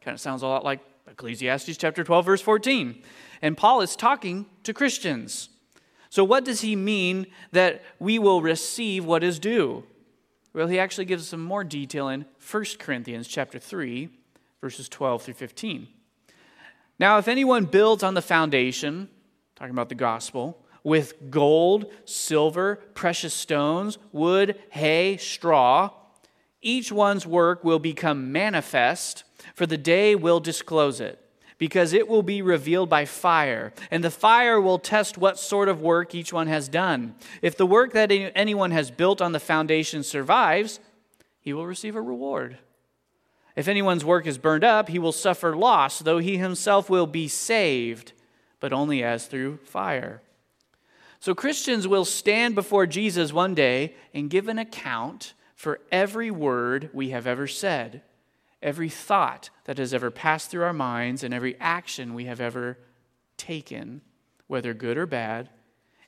Kind 0.00 0.14
of 0.14 0.22
sounds 0.22 0.40
a 0.40 0.46
lot 0.46 0.64
like 0.64 0.80
Ecclesiastes 1.06 1.76
chapter 1.76 2.02
12 2.02 2.24
verse 2.24 2.40
14. 2.40 3.02
And 3.42 3.58
Paul 3.58 3.82
is 3.82 3.94
talking 3.94 4.46
to 4.62 4.72
Christians. 4.72 5.50
So 6.10 6.24
what 6.24 6.44
does 6.44 6.60
he 6.60 6.74
mean 6.74 7.28
that 7.52 7.82
we 8.00 8.18
will 8.18 8.42
receive 8.42 9.04
what 9.04 9.22
is 9.22 9.38
due? 9.38 9.84
Well, 10.52 10.66
he 10.66 10.80
actually 10.80 11.04
gives 11.04 11.28
some 11.28 11.42
more 11.42 11.62
detail 11.62 12.08
in 12.08 12.26
1 12.50 12.64
Corinthians 12.80 13.28
chapter 13.28 13.60
3, 13.60 14.08
verses 14.60 14.88
12 14.88 15.22
through 15.22 15.34
15. 15.34 15.86
Now, 16.98 17.18
if 17.18 17.28
anyone 17.28 17.64
builds 17.64 18.02
on 18.02 18.14
the 18.14 18.22
foundation, 18.22 19.08
talking 19.54 19.70
about 19.70 19.88
the 19.88 19.94
gospel, 19.94 20.64
with 20.82 21.30
gold, 21.30 21.86
silver, 22.04 22.76
precious 22.94 23.32
stones, 23.32 23.98
wood, 24.10 24.58
hay, 24.70 25.16
straw, 25.16 25.90
each 26.60 26.90
one's 26.90 27.24
work 27.24 27.62
will 27.62 27.78
become 27.78 28.32
manifest, 28.32 29.22
for 29.54 29.64
the 29.64 29.78
day 29.78 30.16
will 30.16 30.40
disclose 30.40 31.00
it 31.00 31.20
because 31.60 31.92
it 31.92 32.08
will 32.08 32.22
be 32.22 32.40
revealed 32.40 32.88
by 32.88 33.04
fire, 33.04 33.70
and 33.90 34.02
the 34.02 34.10
fire 34.10 34.58
will 34.58 34.78
test 34.78 35.18
what 35.18 35.38
sort 35.38 35.68
of 35.68 35.82
work 35.82 36.14
each 36.14 36.32
one 36.32 36.46
has 36.46 36.68
done. 36.68 37.14
If 37.42 37.54
the 37.54 37.66
work 37.66 37.92
that 37.92 38.10
anyone 38.10 38.70
has 38.70 38.90
built 38.90 39.20
on 39.20 39.32
the 39.32 39.38
foundation 39.38 40.02
survives, 40.02 40.80
he 41.38 41.52
will 41.52 41.66
receive 41.66 41.94
a 41.94 42.00
reward. 42.00 42.56
If 43.54 43.68
anyone's 43.68 44.06
work 44.06 44.26
is 44.26 44.38
burned 44.38 44.64
up, 44.64 44.88
he 44.88 44.98
will 44.98 45.12
suffer 45.12 45.54
loss, 45.54 45.98
though 45.98 46.16
he 46.16 46.38
himself 46.38 46.88
will 46.88 47.06
be 47.06 47.28
saved, 47.28 48.14
but 48.58 48.72
only 48.72 49.04
as 49.04 49.26
through 49.26 49.58
fire. 49.58 50.22
So 51.20 51.34
Christians 51.34 51.86
will 51.86 52.06
stand 52.06 52.54
before 52.54 52.86
Jesus 52.86 53.34
one 53.34 53.54
day 53.54 53.94
and 54.14 54.30
give 54.30 54.48
an 54.48 54.58
account 54.58 55.34
for 55.54 55.78
every 55.92 56.30
word 56.30 56.88
we 56.94 57.10
have 57.10 57.26
ever 57.26 57.46
said 57.46 58.00
every 58.62 58.88
thought 58.88 59.50
that 59.64 59.78
has 59.78 59.94
ever 59.94 60.10
passed 60.10 60.50
through 60.50 60.64
our 60.64 60.72
minds 60.72 61.22
and 61.22 61.32
every 61.32 61.56
action 61.60 62.14
we 62.14 62.26
have 62.26 62.40
ever 62.40 62.78
taken, 63.36 64.02
whether 64.46 64.74
good 64.74 64.98
or 64.98 65.06
bad. 65.06 65.48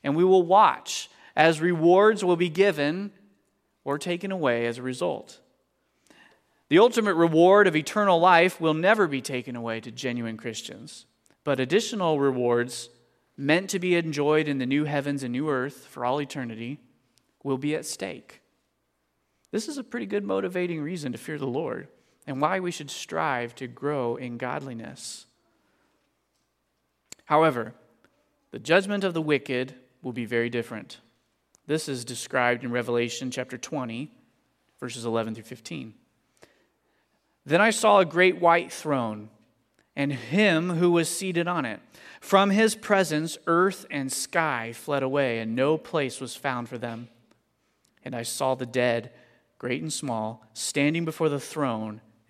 And 0.03 0.15
we 0.15 0.23
will 0.23 0.43
watch 0.43 1.09
as 1.35 1.61
rewards 1.61 2.23
will 2.23 2.35
be 2.35 2.49
given 2.49 3.11
or 3.83 3.97
taken 3.97 4.31
away 4.31 4.65
as 4.65 4.77
a 4.77 4.83
result. 4.83 5.39
The 6.69 6.79
ultimate 6.79 7.15
reward 7.15 7.67
of 7.67 7.75
eternal 7.75 8.19
life 8.19 8.61
will 8.61 8.73
never 8.73 9.07
be 9.07 9.21
taken 9.21 9.55
away 9.55 9.79
to 9.81 9.91
genuine 9.91 10.37
Christians, 10.37 11.05
but 11.43 11.59
additional 11.59 12.19
rewards 12.19 12.89
meant 13.35 13.69
to 13.71 13.79
be 13.79 13.95
enjoyed 13.95 14.47
in 14.47 14.59
the 14.59 14.65
new 14.65 14.85
heavens 14.85 15.23
and 15.23 15.31
new 15.31 15.49
earth 15.49 15.87
for 15.87 16.05
all 16.05 16.21
eternity 16.21 16.79
will 17.43 17.57
be 17.57 17.75
at 17.75 17.85
stake. 17.85 18.41
This 19.51 19.67
is 19.67 19.77
a 19.77 19.83
pretty 19.83 20.05
good 20.05 20.23
motivating 20.23 20.81
reason 20.81 21.11
to 21.11 21.17
fear 21.17 21.37
the 21.37 21.45
Lord 21.45 21.87
and 22.25 22.41
why 22.41 22.59
we 22.59 22.71
should 22.71 22.89
strive 22.89 23.53
to 23.55 23.67
grow 23.67 24.15
in 24.15 24.37
godliness. 24.37 25.25
However, 27.25 27.73
the 28.51 28.59
judgment 28.59 29.03
of 29.03 29.13
the 29.13 29.21
wicked 29.21 29.75
will 30.01 30.13
be 30.13 30.25
very 30.25 30.49
different. 30.49 30.99
This 31.65 31.87
is 31.87 32.05
described 32.05 32.63
in 32.63 32.71
Revelation 32.71 33.31
chapter 33.31 33.57
20, 33.57 34.11
verses 34.79 35.05
11 35.05 35.35
through 35.35 35.43
15. 35.43 35.93
Then 37.45 37.61
I 37.61 37.71
saw 37.71 37.99
a 37.99 38.05
great 38.05 38.39
white 38.39 38.71
throne, 38.71 39.29
and 39.95 40.11
him 40.11 40.71
who 40.71 40.91
was 40.91 41.09
seated 41.09 41.47
on 41.47 41.65
it. 41.65 41.79
From 42.19 42.49
his 42.49 42.75
presence, 42.75 43.37
earth 43.47 43.85
and 43.91 44.11
sky 44.11 44.71
fled 44.73 45.03
away, 45.03 45.39
and 45.39 45.55
no 45.55 45.77
place 45.77 46.21
was 46.21 46.35
found 46.35 46.69
for 46.69 46.77
them. 46.77 47.09
And 48.03 48.15
I 48.15 48.23
saw 48.23 48.55
the 48.55 48.65
dead, 48.65 49.11
great 49.57 49.81
and 49.81 49.91
small, 49.91 50.45
standing 50.53 51.05
before 51.05 51.29
the 51.29 51.39
throne 51.39 52.01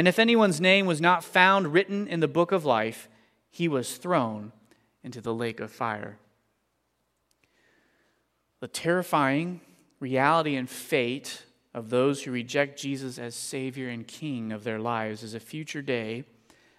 And 0.00 0.08
if 0.08 0.18
anyone's 0.18 0.62
name 0.62 0.86
was 0.86 0.98
not 0.98 1.22
found 1.22 1.74
written 1.74 2.08
in 2.08 2.20
the 2.20 2.26
book 2.26 2.52
of 2.52 2.64
life, 2.64 3.06
he 3.50 3.68
was 3.68 3.98
thrown 3.98 4.50
into 5.04 5.20
the 5.20 5.34
lake 5.34 5.60
of 5.60 5.70
fire. 5.70 6.16
The 8.60 8.68
terrifying 8.68 9.60
reality 9.98 10.56
and 10.56 10.70
fate 10.70 11.44
of 11.74 11.90
those 11.90 12.22
who 12.22 12.32
reject 12.32 12.80
Jesus 12.80 13.18
as 13.18 13.34
Savior 13.34 13.90
and 13.90 14.06
King 14.06 14.52
of 14.52 14.64
their 14.64 14.78
lives 14.78 15.22
is 15.22 15.34
a 15.34 15.38
future 15.38 15.82
day 15.82 16.24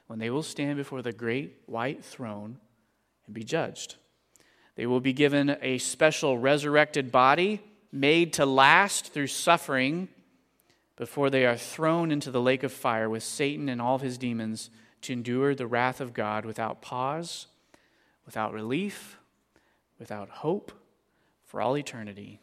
when 0.08 0.18
they 0.18 0.32
will 0.32 0.42
stand 0.42 0.78
before 0.78 1.04
the 1.04 1.14
great 1.14 1.62
white 1.68 2.04
throne 2.04 2.58
and 3.28 3.36
be 3.36 3.44
judged. 3.44 3.98
They 4.74 4.88
will 4.88 5.00
be 5.00 5.14
given 5.14 5.58
a 5.62 5.78
special 5.78 6.40
resurrected 6.40 7.12
body 7.12 7.62
made 7.92 8.34
to 8.34 8.48
last 8.48 9.14
through 9.14 9.28
suffering 9.28 10.08
before 11.02 11.32
they 11.32 11.48
are 11.48 11.58
thrown 11.58 12.12
into 12.12 12.30
the 12.30 12.40
lake 12.40 12.62
of 12.62 12.72
fire 12.72 13.10
with 13.10 13.24
Satan 13.24 13.68
and 13.70 13.82
all 13.82 13.98
his 13.98 14.20
demons 14.20 14.70
to 15.02 15.12
endure 15.12 15.56
the 15.56 15.66
wrath 15.66 16.00
of 16.00 16.14
God 16.14 16.46
without 16.46 16.84
pause, 16.84 17.48
without 18.24 18.54
relief, 18.54 19.18
without 19.98 20.30
hope 20.30 20.72
for 21.44 21.60
all 21.60 21.76
eternity. 21.76 22.40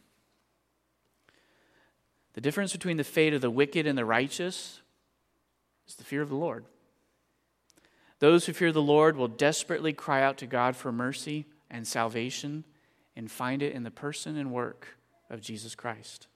The 2.33 2.41
difference 2.41 2.73
between 2.73 2.97
the 2.97 3.05
fate 3.05 3.33
of 3.33 3.43
the 3.43 3.49
wicked 3.49 3.87
and 3.87 3.97
the 3.97 4.05
righteous 4.05 4.81
is 5.87 5.95
the 5.95 6.03
fear 6.03 6.23
of 6.23 6.29
the 6.29 6.35
Lord. 6.35 6.65
Those 8.19 8.47
who 8.47 8.53
fear 8.53 8.73
the 8.73 8.83
Lord 8.83 9.17
will 9.17 9.29
desperately 9.29 9.93
cry 9.93 10.21
out 10.21 10.37
to 10.39 10.49
God 10.49 10.75
for 10.75 10.91
mercy 10.91 11.47
and 11.71 11.87
salvation 11.87 12.65
and 13.15 13.31
find 13.31 13.63
it 13.63 13.73
in 13.73 13.85
the 13.85 13.93
person 13.93 14.37
and 14.37 14.51
work 14.51 14.97
of 15.31 15.43
Jesus 15.43 15.77
Christ. 15.77 16.27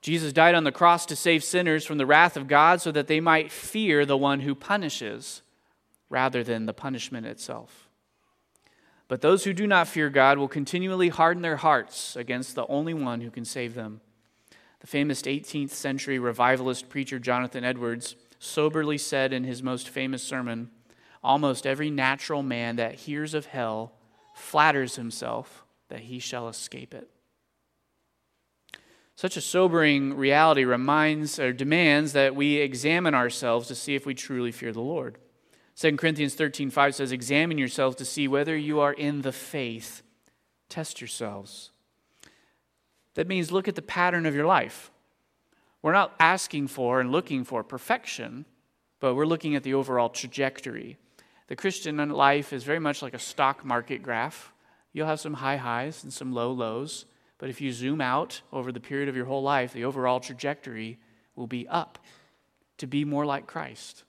Jesus 0.00 0.32
died 0.32 0.54
on 0.54 0.64
the 0.64 0.72
cross 0.72 1.04
to 1.06 1.16
save 1.16 1.44
sinners 1.44 1.84
from 1.84 1.98
the 1.98 2.06
wrath 2.06 2.36
of 2.36 2.48
God 2.48 2.80
so 2.80 2.90
that 2.92 3.06
they 3.06 3.20
might 3.20 3.52
fear 3.52 4.06
the 4.06 4.16
one 4.16 4.40
who 4.40 4.54
punishes 4.54 5.42
rather 6.08 6.42
than 6.42 6.66
the 6.66 6.72
punishment 6.72 7.26
itself. 7.26 7.88
But 9.08 9.20
those 9.20 9.44
who 9.44 9.52
do 9.52 9.66
not 9.66 9.88
fear 9.88 10.08
God 10.08 10.38
will 10.38 10.48
continually 10.48 11.08
harden 11.08 11.42
their 11.42 11.56
hearts 11.56 12.16
against 12.16 12.54
the 12.54 12.66
only 12.68 12.94
one 12.94 13.20
who 13.20 13.30
can 13.30 13.44
save 13.44 13.74
them. 13.74 14.00
The 14.80 14.86
famous 14.86 15.22
18th 15.22 15.70
century 15.70 16.18
revivalist 16.18 16.88
preacher 16.88 17.18
Jonathan 17.18 17.64
Edwards 17.64 18.16
soberly 18.38 18.96
said 18.96 19.32
in 19.32 19.44
his 19.44 19.62
most 19.62 19.88
famous 19.88 20.22
sermon 20.22 20.70
Almost 21.22 21.66
every 21.66 21.90
natural 21.90 22.42
man 22.42 22.76
that 22.76 22.94
hears 22.94 23.34
of 23.34 23.44
hell 23.46 23.92
flatters 24.34 24.96
himself 24.96 25.64
that 25.88 26.00
he 26.00 26.18
shall 26.18 26.48
escape 26.48 26.94
it. 26.94 27.10
Such 29.20 29.36
a 29.36 29.42
sobering 29.42 30.16
reality 30.16 30.64
reminds 30.64 31.38
or 31.38 31.52
demands 31.52 32.14
that 32.14 32.34
we 32.34 32.56
examine 32.56 33.14
ourselves 33.14 33.68
to 33.68 33.74
see 33.74 33.94
if 33.94 34.06
we 34.06 34.14
truly 34.14 34.50
fear 34.50 34.72
the 34.72 34.80
Lord. 34.80 35.18
2 35.76 35.98
Corinthians 35.98 36.34
13 36.34 36.70
5 36.70 36.94
says, 36.94 37.12
Examine 37.12 37.58
yourselves 37.58 37.96
to 37.96 38.06
see 38.06 38.26
whether 38.26 38.56
you 38.56 38.80
are 38.80 38.94
in 38.94 39.20
the 39.20 39.30
faith. 39.30 40.00
Test 40.70 41.02
yourselves. 41.02 41.70
That 43.12 43.28
means 43.28 43.52
look 43.52 43.68
at 43.68 43.74
the 43.74 43.82
pattern 43.82 44.24
of 44.24 44.34
your 44.34 44.46
life. 44.46 44.90
We're 45.82 45.92
not 45.92 46.14
asking 46.18 46.68
for 46.68 46.98
and 46.98 47.12
looking 47.12 47.44
for 47.44 47.62
perfection, 47.62 48.46
but 49.00 49.14
we're 49.14 49.26
looking 49.26 49.54
at 49.54 49.64
the 49.64 49.74
overall 49.74 50.08
trajectory. 50.08 50.96
The 51.48 51.56
Christian 51.56 52.08
life 52.08 52.54
is 52.54 52.64
very 52.64 52.80
much 52.80 53.02
like 53.02 53.12
a 53.12 53.18
stock 53.18 53.66
market 53.66 54.02
graph. 54.02 54.54
You'll 54.94 55.08
have 55.08 55.20
some 55.20 55.34
high 55.34 55.58
highs 55.58 56.04
and 56.04 56.10
some 56.10 56.32
low 56.32 56.50
lows. 56.50 57.04
But 57.40 57.48
if 57.48 57.62
you 57.62 57.72
zoom 57.72 58.02
out 58.02 58.42
over 58.52 58.70
the 58.70 58.80
period 58.80 59.08
of 59.08 59.16
your 59.16 59.24
whole 59.24 59.42
life, 59.42 59.72
the 59.72 59.86
overall 59.86 60.20
trajectory 60.20 60.98
will 61.34 61.46
be 61.46 61.66
up 61.66 61.98
to 62.76 62.86
be 62.86 63.02
more 63.02 63.24
like 63.24 63.46
Christ. 63.46 64.04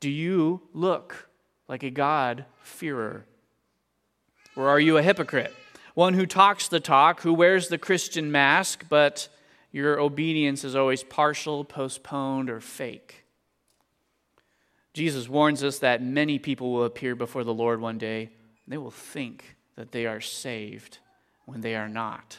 Do 0.00 0.10
you 0.10 0.62
look 0.74 1.28
like 1.68 1.84
a 1.84 1.90
God-fearer? 1.90 3.24
Or 4.56 4.68
are 4.68 4.80
you 4.80 4.96
a 4.96 5.02
hypocrite? 5.02 5.54
One 5.94 6.14
who 6.14 6.26
talks 6.26 6.66
the 6.66 6.80
talk, 6.80 7.22
who 7.22 7.32
wears 7.32 7.68
the 7.68 7.78
Christian 7.78 8.32
mask, 8.32 8.86
but 8.88 9.28
your 9.70 10.00
obedience 10.00 10.64
is 10.64 10.74
always 10.74 11.04
partial, 11.04 11.64
postponed, 11.64 12.50
or 12.50 12.60
fake. 12.60 13.24
Jesus 14.92 15.28
warns 15.28 15.62
us 15.62 15.78
that 15.78 16.02
many 16.02 16.40
people 16.40 16.72
will 16.72 16.84
appear 16.84 17.14
before 17.14 17.44
the 17.44 17.54
Lord 17.54 17.80
one 17.80 17.98
day, 17.98 18.22
and 18.22 18.72
they 18.72 18.78
will 18.78 18.90
think 18.90 19.56
that 19.76 19.92
they 19.92 20.04
are 20.06 20.20
saved 20.20 20.98
when 21.48 21.62
they 21.62 21.74
are 21.74 21.88
not, 21.88 22.36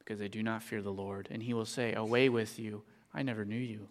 because 0.00 0.18
they 0.18 0.26
do 0.26 0.42
not 0.42 0.60
fear 0.60 0.82
the 0.82 0.92
Lord. 0.92 1.28
And 1.30 1.40
he 1.40 1.54
will 1.54 1.64
say, 1.64 1.94
Away 1.94 2.28
with 2.28 2.58
you, 2.58 2.82
I 3.14 3.22
never 3.22 3.44
knew 3.44 3.56
you. 3.56 3.86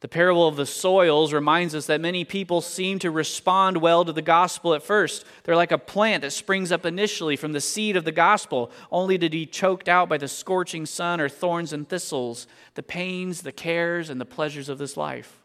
The 0.00 0.08
parable 0.08 0.46
of 0.46 0.56
the 0.56 0.66
soils 0.66 1.32
reminds 1.32 1.74
us 1.74 1.86
that 1.86 2.00
many 2.00 2.26
people 2.26 2.60
seem 2.60 2.98
to 2.98 3.10
respond 3.10 3.78
well 3.78 4.04
to 4.04 4.12
the 4.12 4.20
gospel 4.20 4.74
at 4.74 4.82
first. 4.82 5.24
They're 5.44 5.56
like 5.56 5.72
a 5.72 5.78
plant 5.78 6.20
that 6.22 6.32
springs 6.32 6.70
up 6.70 6.84
initially 6.84 7.36
from 7.36 7.52
the 7.52 7.60
seed 7.60 7.96
of 7.96 8.04
the 8.04 8.12
gospel, 8.12 8.70
only 8.92 9.16
to 9.16 9.30
be 9.30 9.46
choked 9.46 9.88
out 9.88 10.10
by 10.10 10.18
the 10.18 10.28
scorching 10.28 10.84
sun 10.84 11.18
or 11.18 11.30
thorns 11.30 11.72
and 11.72 11.88
thistles, 11.88 12.46
the 12.74 12.82
pains, 12.82 13.40
the 13.40 13.52
cares, 13.52 14.10
and 14.10 14.20
the 14.20 14.26
pleasures 14.26 14.68
of 14.68 14.76
this 14.76 14.94
life. 14.94 15.40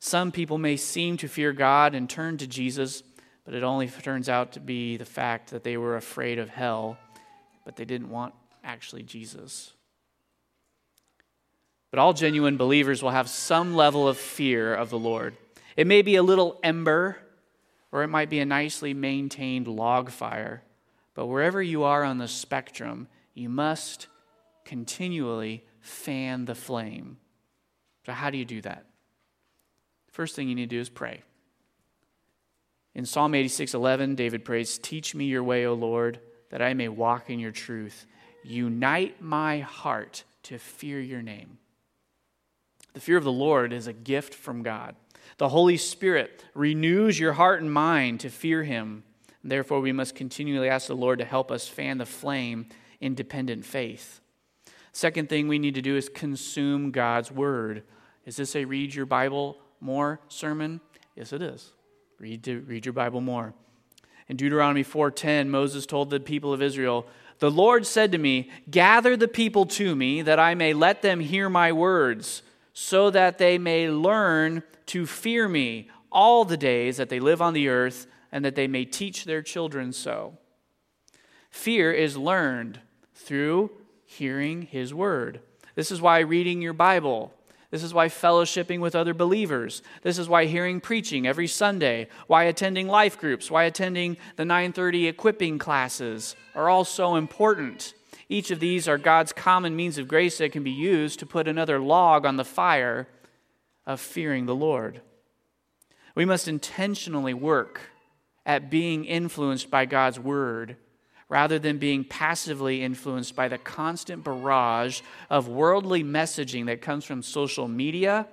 Some 0.00 0.32
people 0.32 0.58
may 0.58 0.76
seem 0.76 1.16
to 1.18 1.28
fear 1.28 1.52
God 1.52 1.94
and 1.94 2.10
turn 2.10 2.38
to 2.38 2.46
Jesus, 2.48 3.04
but 3.44 3.54
it 3.54 3.62
only 3.62 3.86
turns 3.86 4.28
out 4.28 4.52
to 4.52 4.60
be 4.60 4.96
the 4.96 5.04
fact 5.04 5.50
that 5.50 5.62
they 5.62 5.76
were 5.76 5.96
afraid 5.96 6.40
of 6.40 6.48
hell, 6.48 6.98
but 7.66 7.74
they 7.74 7.84
didn't 7.84 8.08
want 8.08 8.32
actually 8.62 9.02
Jesus. 9.02 9.72
But 11.90 11.98
all 11.98 12.12
genuine 12.12 12.56
believers 12.56 13.02
will 13.02 13.10
have 13.10 13.28
some 13.28 13.74
level 13.74 14.08
of 14.08 14.16
fear 14.16 14.72
of 14.72 14.88
the 14.88 14.98
Lord. 14.98 15.36
It 15.76 15.88
may 15.88 16.00
be 16.00 16.14
a 16.14 16.22
little 16.22 16.60
ember, 16.62 17.18
or 17.90 18.04
it 18.04 18.08
might 18.08 18.30
be 18.30 18.38
a 18.38 18.46
nicely 18.46 18.94
maintained 18.94 19.66
log 19.66 20.10
fire. 20.10 20.62
But 21.14 21.26
wherever 21.26 21.60
you 21.60 21.82
are 21.82 22.04
on 22.04 22.18
the 22.18 22.28
spectrum, 22.28 23.08
you 23.34 23.48
must 23.48 24.06
continually 24.64 25.64
fan 25.80 26.44
the 26.44 26.54
flame. 26.54 27.16
So, 28.04 28.12
how 28.12 28.30
do 28.30 28.38
you 28.38 28.44
do 28.44 28.60
that? 28.60 28.86
First 30.12 30.36
thing 30.36 30.48
you 30.48 30.54
need 30.54 30.70
to 30.70 30.76
do 30.76 30.80
is 30.80 30.88
pray. 30.88 31.22
In 32.94 33.06
Psalm 33.06 33.34
86 33.34 33.74
11, 33.74 34.14
David 34.14 34.44
prays, 34.44 34.78
Teach 34.78 35.16
me 35.16 35.24
your 35.24 35.42
way, 35.42 35.66
O 35.66 35.74
Lord, 35.74 36.20
that 36.50 36.62
I 36.62 36.74
may 36.74 36.88
walk 36.88 37.30
in 37.30 37.38
your 37.38 37.52
truth. 37.52 38.06
Unite 38.42 39.20
my 39.20 39.60
heart 39.60 40.24
to 40.44 40.58
fear 40.58 41.00
your 41.00 41.22
name. 41.22 41.58
The 42.94 43.00
fear 43.00 43.16
of 43.16 43.24
the 43.24 43.32
Lord 43.32 43.72
is 43.72 43.86
a 43.86 43.92
gift 43.92 44.32
from 44.32 44.62
God. 44.62 44.94
The 45.38 45.48
Holy 45.48 45.76
Spirit 45.76 46.44
renews 46.54 47.18
your 47.18 47.34
heart 47.34 47.60
and 47.60 47.72
mind 47.72 48.20
to 48.20 48.30
fear 48.30 48.62
Him. 48.62 49.04
Therefore, 49.44 49.80
we 49.80 49.92
must 49.92 50.14
continually 50.14 50.68
ask 50.68 50.86
the 50.86 50.96
Lord 50.96 51.18
to 51.18 51.24
help 51.24 51.50
us 51.50 51.68
fan 51.68 51.98
the 51.98 52.06
flame 52.06 52.66
in 53.00 53.14
dependent 53.14 53.64
faith. 53.64 54.20
Second 54.92 55.28
thing 55.28 55.46
we 55.46 55.58
need 55.58 55.74
to 55.74 55.82
do 55.82 55.96
is 55.96 56.08
consume 56.08 56.90
God's 56.90 57.30
Word. 57.30 57.82
Is 58.24 58.36
this 58.36 58.56
a 58.56 58.64
read 58.64 58.94
your 58.94 59.06
Bible 59.06 59.58
more 59.80 60.20
sermon? 60.28 60.80
Yes, 61.14 61.32
it 61.32 61.42
is. 61.42 61.72
Read, 62.18 62.42
to, 62.44 62.60
read 62.60 62.86
your 62.86 62.94
Bible 62.94 63.20
more. 63.20 63.52
In 64.28 64.36
Deuteronomy 64.36 64.82
4:10, 64.82 65.48
Moses 65.48 65.86
told 65.86 66.10
the 66.10 66.20
people 66.20 66.52
of 66.52 66.62
Israel, 66.62 67.06
"The 67.38 67.50
Lord 67.50 67.86
said 67.86 68.12
to 68.12 68.18
me, 68.18 68.50
Gather 68.70 69.16
the 69.16 69.28
people 69.28 69.66
to 69.66 69.94
me, 69.94 70.22
that 70.22 70.38
I 70.38 70.54
may 70.54 70.72
let 70.72 71.02
them 71.02 71.20
hear 71.20 71.48
my 71.48 71.72
words." 71.72 72.42
so 72.78 73.08
that 73.08 73.38
they 73.38 73.56
may 73.56 73.88
learn 73.88 74.62
to 74.84 75.06
fear 75.06 75.48
me 75.48 75.88
all 76.12 76.44
the 76.44 76.58
days 76.58 76.98
that 76.98 77.08
they 77.08 77.18
live 77.18 77.40
on 77.40 77.54
the 77.54 77.68
earth, 77.68 78.06
and 78.30 78.44
that 78.44 78.54
they 78.54 78.66
may 78.66 78.84
teach 78.84 79.24
their 79.24 79.40
children 79.40 79.94
so. 79.94 80.36
Fear 81.48 81.90
is 81.92 82.18
learned 82.18 82.80
through 83.14 83.70
hearing 84.04 84.60
His 84.60 84.92
word. 84.92 85.40
This 85.74 85.90
is 85.90 86.02
why 86.02 86.18
reading 86.18 86.60
your 86.60 86.74
Bible, 86.74 87.32
this 87.76 87.82
is 87.82 87.92
why 87.92 88.08
fellowshipping 88.08 88.80
with 88.80 88.94
other 88.94 89.12
believers. 89.12 89.82
This 90.00 90.16
is 90.16 90.30
why 90.30 90.46
hearing 90.46 90.80
preaching 90.80 91.26
every 91.26 91.46
Sunday, 91.46 92.08
why 92.26 92.44
attending 92.44 92.88
life 92.88 93.18
groups, 93.18 93.50
why 93.50 93.64
attending 93.64 94.16
the 94.36 94.46
930 94.46 95.08
equipping 95.08 95.58
classes 95.58 96.34
are 96.54 96.70
all 96.70 96.86
so 96.86 97.16
important. 97.16 97.92
Each 98.30 98.50
of 98.50 98.60
these 98.60 98.88
are 98.88 98.96
God's 98.96 99.34
common 99.34 99.76
means 99.76 99.98
of 99.98 100.08
grace 100.08 100.38
that 100.38 100.52
can 100.52 100.62
be 100.62 100.70
used 100.70 101.18
to 101.18 101.26
put 101.26 101.46
another 101.46 101.78
log 101.78 102.24
on 102.24 102.38
the 102.38 102.46
fire 102.46 103.08
of 103.86 104.00
fearing 104.00 104.46
the 104.46 104.54
Lord. 104.54 105.02
We 106.14 106.24
must 106.24 106.48
intentionally 106.48 107.34
work 107.34 107.82
at 108.46 108.70
being 108.70 109.04
influenced 109.04 109.70
by 109.70 109.84
God's 109.84 110.18
word 110.18 110.78
rather 111.28 111.58
than 111.58 111.78
being 111.78 112.04
passively 112.04 112.82
influenced 112.82 113.34
by 113.34 113.48
the 113.48 113.58
constant 113.58 114.22
barrage 114.22 115.00
of 115.28 115.48
worldly 115.48 116.04
messaging 116.04 116.66
that 116.66 116.80
comes 116.80 117.04
from 117.04 117.22
social 117.22 117.66
media, 117.66 118.26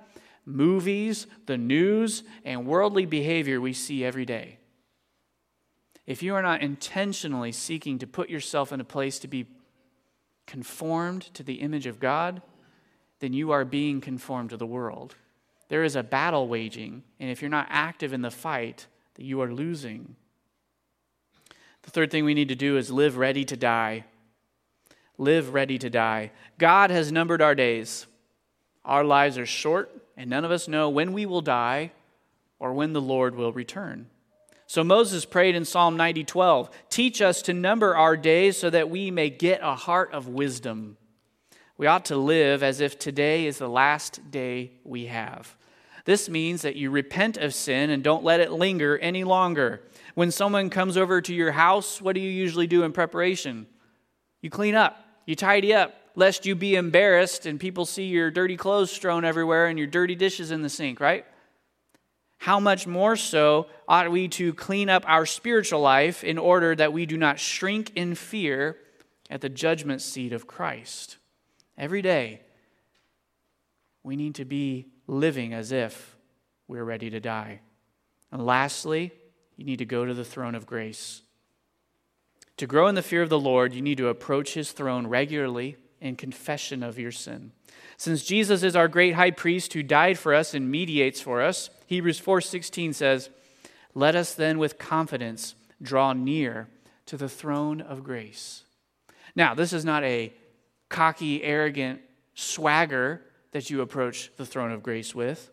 movies, 0.44 1.26
the 1.46 1.58
news, 1.58 2.22
and 2.44 2.66
worldly 2.66 3.06
behavior 3.06 3.60
we 3.60 3.72
see 3.72 4.04
every 4.04 4.24
day. 4.24 4.58
If 6.06 6.22
you 6.22 6.34
are 6.34 6.42
not 6.42 6.62
intentionally 6.62 7.52
seeking 7.52 7.98
to 7.98 8.06
put 8.06 8.28
yourself 8.28 8.72
in 8.72 8.80
a 8.80 8.84
place 8.84 9.18
to 9.20 9.28
be 9.28 9.46
conformed 10.46 11.22
to 11.34 11.42
the 11.42 11.54
image 11.54 11.86
of 11.86 11.98
God, 11.98 12.42
then 13.20 13.32
you 13.32 13.52
are 13.52 13.64
being 13.64 14.00
conformed 14.00 14.50
to 14.50 14.56
the 14.56 14.66
world. 14.66 15.14
There 15.68 15.82
is 15.82 15.96
a 15.96 16.02
battle 16.02 16.46
waging, 16.46 17.02
and 17.18 17.30
if 17.30 17.40
you're 17.40 17.50
not 17.50 17.68
active 17.70 18.12
in 18.12 18.20
the 18.20 18.30
fight, 18.30 18.86
that 19.14 19.24
you 19.24 19.40
are 19.40 19.52
losing. 19.52 20.16
The 21.84 21.90
third 21.90 22.10
thing 22.10 22.24
we 22.24 22.34
need 22.34 22.48
to 22.48 22.54
do 22.54 22.76
is 22.76 22.90
live 22.90 23.16
ready 23.16 23.44
to 23.44 23.56
die. 23.56 24.04
Live 25.18 25.54
ready 25.54 25.78
to 25.78 25.90
die. 25.90 26.32
God 26.58 26.90
has 26.90 27.12
numbered 27.12 27.40
our 27.40 27.54
days. 27.54 28.06
Our 28.84 29.04
lives 29.04 29.38
are 29.38 29.46
short, 29.46 29.90
and 30.16 30.28
none 30.28 30.44
of 30.44 30.50
us 30.50 30.66
know 30.66 30.90
when 30.90 31.12
we 31.12 31.26
will 31.26 31.40
die 31.40 31.92
or 32.58 32.72
when 32.72 32.92
the 32.92 33.00
Lord 33.00 33.36
will 33.36 33.52
return. 33.52 34.08
So 34.66 34.82
Moses 34.82 35.24
prayed 35.24 35.54
in 35.54 35.64
Psalm 35.64 35.96
90 35.96 36.24
12, 36.24 36.70
Teach 36.90 37.20
us 37.20 37.42
to 37.42 37.52
number 37.52 37.94
our 37.94 38.16
days 38.16 38.56
so 38.56 38.70
that 38.70 38.90
we 38.90 39.10
may 39.10 39.30
get 39.30 39.60
a 39.62 39.74
heart 39.74 40.12
of 40.12 40.26
wisdom. 40.26 40.96
We 41.76 41.86
ought 41.86 42.06
to 42.06 42.16
live 42.16 42.62
as 42.62 42.80
if 42.80 42.98
today 42.98 43.46
is 43.46 43.58
the 43.58 43.68
last 43.68 44.30
day 44.30 44.72
we 44.84 45.06
have. 45.06 45.56
This 46.04 46.28
means 46.28 46.62
that 46.62 46.76
you 46.76 46.90
repent 46.90 47.36
of 47.36 47.54
sin 47.54 47.90
and 47.90 48.02
don't 48.02 48.24
let 48.24 48.40
it 48.40 48.52
linger 48.52 48.98
any 48.98 49.24
longer. 49.24 49.82
When 50.14 50.30
someone 50.30 50.70
comes 50.70 50.96
over 50.96 51.20
to 51.20 51.34
your 51.34 51.52
house, 51.52 52.00
what 52.00 52.14
do 52.14 52.20
you 52.20 52.30
usually 52.30 52.66
do 52.66 52.84
in 52.84 52.92
preparation? 52.92 53.66
You 54.40 54.50
clean 54.50 54.74
up, 54.74 54.98
you 55.26 55.34
tidy 55.34 55.74
up, 55.74 55.94
lest 56.14 56.46
you 56.46 56.54
be 56.54 56.76
embarrassed 56.76 57.46
and 57.46 57.58
people 57.58 57.84
see 57.84 58.04
your 58.04 58.30
dirty 58.30 58.56
clothes 58.56 58.90
strewn 58.90 59.24
everywhere 59.24 59.66
and 59.66 59.78
your 59.78 59.88
dirty 59.88 60.14
dishes 60.14 60.50
in 60.50 60.62
the 60.62 60.68
sink, 60.68 61.00
right? 61.00 61.26
how 62.44 62.60
much 62.60 62.86
more 62.86 63.16
so 63.16 63.66
ought 63.88 64.10
we 64.10 64.28
to 64.28 64.52
clean 64.52 64.90
up 64.90 65.02
our 65.06 65.24
spiritual 65.24 65.80
life 65.80 66.22
in 66.22 66.36
order 66.36 66.74
that 66.74 66.92
we 66.92 67.06
do 67.06 67.16
not 67.16 67.38
shrink 67.38 67.90
in 67.96 68.14
fear 68.14 68.76
at 69.30 69.40
the 69.40 69.48
judgment 69.48 70.02
seat 70.02 70.30
of 70.30 70.46
Christ? 70.46 71.16
Every 71.78 72.02
day, 72.02 72.42
we 74.02 74.14
need 74.14 74.34
to 74.34 74.44
be 74.44 74.88
living 75.06 75.54
as 75.54 75.72
if 75.72 76.18
we're 76.68 76.84
ready 76.84 77.08
to 77.08 77.18
die. 77.18 77.60
And 78.30 78.44
lastly, 78.44 79.12
you 79.56 79.64
need 79.64 79.78
to 79.78 79.84
go 79.84 80.04
to 80.04 80.14
the 80.14 80.24
throne 80.24 80.54
of 80.54 80.66
grace. 80.66 81.22
To 82.58 82.66
grow 82.66 82.86
in 82.86 82.94
the 82.94 83.02
fear 83.02 83.22
of 83.22 83.28
the 83.28 83.38
Lord, 83.38 83.74
you 83.74 83.82
need 83.82 83.98
to 83.98 84.08
approach 84.08 84.54
his 84.54 84.72
throne 84.72 85.06
regularly 85.06 85.76
in 86.00 86.16
confession 86.16 86.82
of 86.82 86.98
your 86.98 87.12
sin. 87.12 87.52
Since 87.96 88.24
Jesus 88.24 88.62
is 88.62 88.76
our 88.76 88.88
great 88.88 89.14
high 89.14 89.30
priest 89.30 89.72
who 89.72 89.82
died 89.82 90.18
for 90.18 90.34
us 90.34 90.54
and 90.54 90.70
mediates 90.70 91.20
for 91.20 91.40
us, 91.40 91.70
Hebrews 91.86 92.18
4:16 92.18 92.92
says, 92.92 93.30
"Let 93.94 94.14
us 94.14 94.34
then 94.34 94.58
with 94.58 94.78
confidence 94.78 95.54
draw 95.80 96.12
near 96.12 96.68
to 97.06 97.16
the 97.16 97.28
throne 97.28 97.80
of 97.80 98.04
grace." 98.04 98.64
Now, 99.34 99.54
this 99.54 99.72
is 99.72 99.84
not 99.84 100.04
a 100.04 100.32
cocky, 100.88 101.42
arrogant 101.42 102.02
swagger 102.34 103.22
that 103.52 103.70
you 103.70 103.80
approach 103.80 104.30
the 104.36 104.46
throne 104.46 104.72
of 104.72 104.82
grace 104.82 105.14
with. 105.14 105.50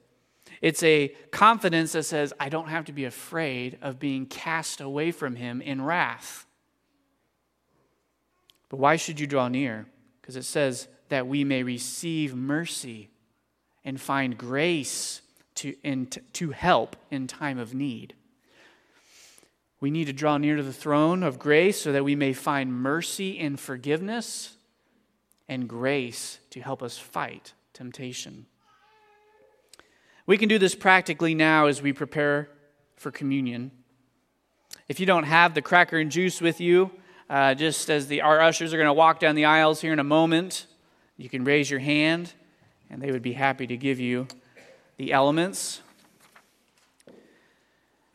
It's 0.62 0.84
a 0.84 1.10
confidence 1.32 1.94
that 1.94 2.04
says, 2.04 2.34
I 2.40 2.50
don't 2.50 2.70
have 2.70 2.86
to 2.86 2.94
be 2.94 3.06
afraid 3.06 3.80
of 3.82 4.00
being 4.00 4.28
cast 4.28 4.80
away 4.80 5.12
from 5.12 5.36
him 5.36 5.60
in 5.62 5.82
wrath. 5.82 6.46
But 8.70 8.78
why 8.78 8.96
should 8.96 9.20
you 9.20 9.28
draw 9.28 9.48
near? 9.48 9.88
Because 10.22 10.36
it 10.36 10.46
says 10.46 10.88
that 11.10 11.28
we 11.28 11.44
may 11.44 11.64
receive 11.64 12.36
mercy 12.36 13.10
and 13.84 14.00
find 14.00 14.38
grace 14.38 15.22
to, 15.56 15.76
in, 15.84 16.08
to 16.34 16.52
help 16.52 16.96
in 17.10 17.28
time 17.28 17.58
of 17.58 17.74
need. 17.74 18.14
We 19.80 19.90
need 19.90 20.06
to 20.06 20.14
draw 20.14 20.38
near 20.38 20.58
to 20.58 20.64
the 20.64 20.72
throne 20.72 21.24
of 21.24 21.40
grace 21.40 21.82
so 21.82 21.92
that 21.92 22.04
we 22.04 22.16
may 22.16 22.34
find 22.34 22.72
mercy 22.72 23.40
and 23.40 23.60
forgiveness 23.60 24.56
and 25.50 25.68
grace 25.68 26.40
to 26.52 26.62
help 26.62 26.84
us 26.84 27.00
fight 27.00 27.54
temptation. 27.74 28.46
We 30.32 30.38
can 30.38 30.48
do 30.48 30.58
this 30.58 30.76
practically 30.76 31.36
now 31.36 31.66
as 31.66 31.82
we 31.82 31.92
prepare 31.92 32.48
for 32.96 33.12
communion. 33.12 33.70
If 34.88 35.02
you 35.02 35.06
don't 35.06 35.26
have 35.26 35.54
the 35.54 35.62
cracker 35.62 35.98
and 35.98 36.10
juice 36.10 36.40
with 36.40 36.62
you, 36.62 36.90
uh, 37.30 37.54
just 37.54 37.90
as 37.90 38.08
the, 38.08 38.22
our 38.22 38.40
ushers 38.40 38.74
are 38.74 38.78
going 38.78 38.88
to 38.88 38.94
walk 38.94 39.20
down 39.20 39.36
the 39.36 39.44
aisles 39.44 39.82
here 39.82 39.92
in 39.92 40.00
a 40.00 40.06
moment, 40.06 40.68
You 41.18 41.28
can 41.28 41.44
raise 41.44 41.70
your 41.70 41.82
hand, 41.82 42.32
and 42.90 43.02
they 43.02 43.12
would 43.12 43.22
be 43.22 43.34
happy 43.34 43.68
to 43.68 43.76
give 43.76 44.00
you 44.00 44.26
the 44.96 45.12
elements. 45.12 45.82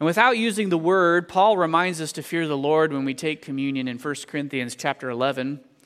And 0.00 0.06
without 0.06 0.38
using 0.38 0.70
the 0.70 0.78
word, 0.78 1.28
Paul 1.28 1.58
reminds 1.58 2.00
us 2.00 2.12
to 2.12 2.22
fear 2.22 2.48
the 2.48 2.56
Lord 2.56 2.94
when 2.94 3.04
we 3.04 3.12
take 3.12 3.42
communion 3.42 3.88
in 3.88 3.98
1 3.98 4.14
Corinthians 4.26 4.74
chapter 4.74 5.10
11. 5.10 5.60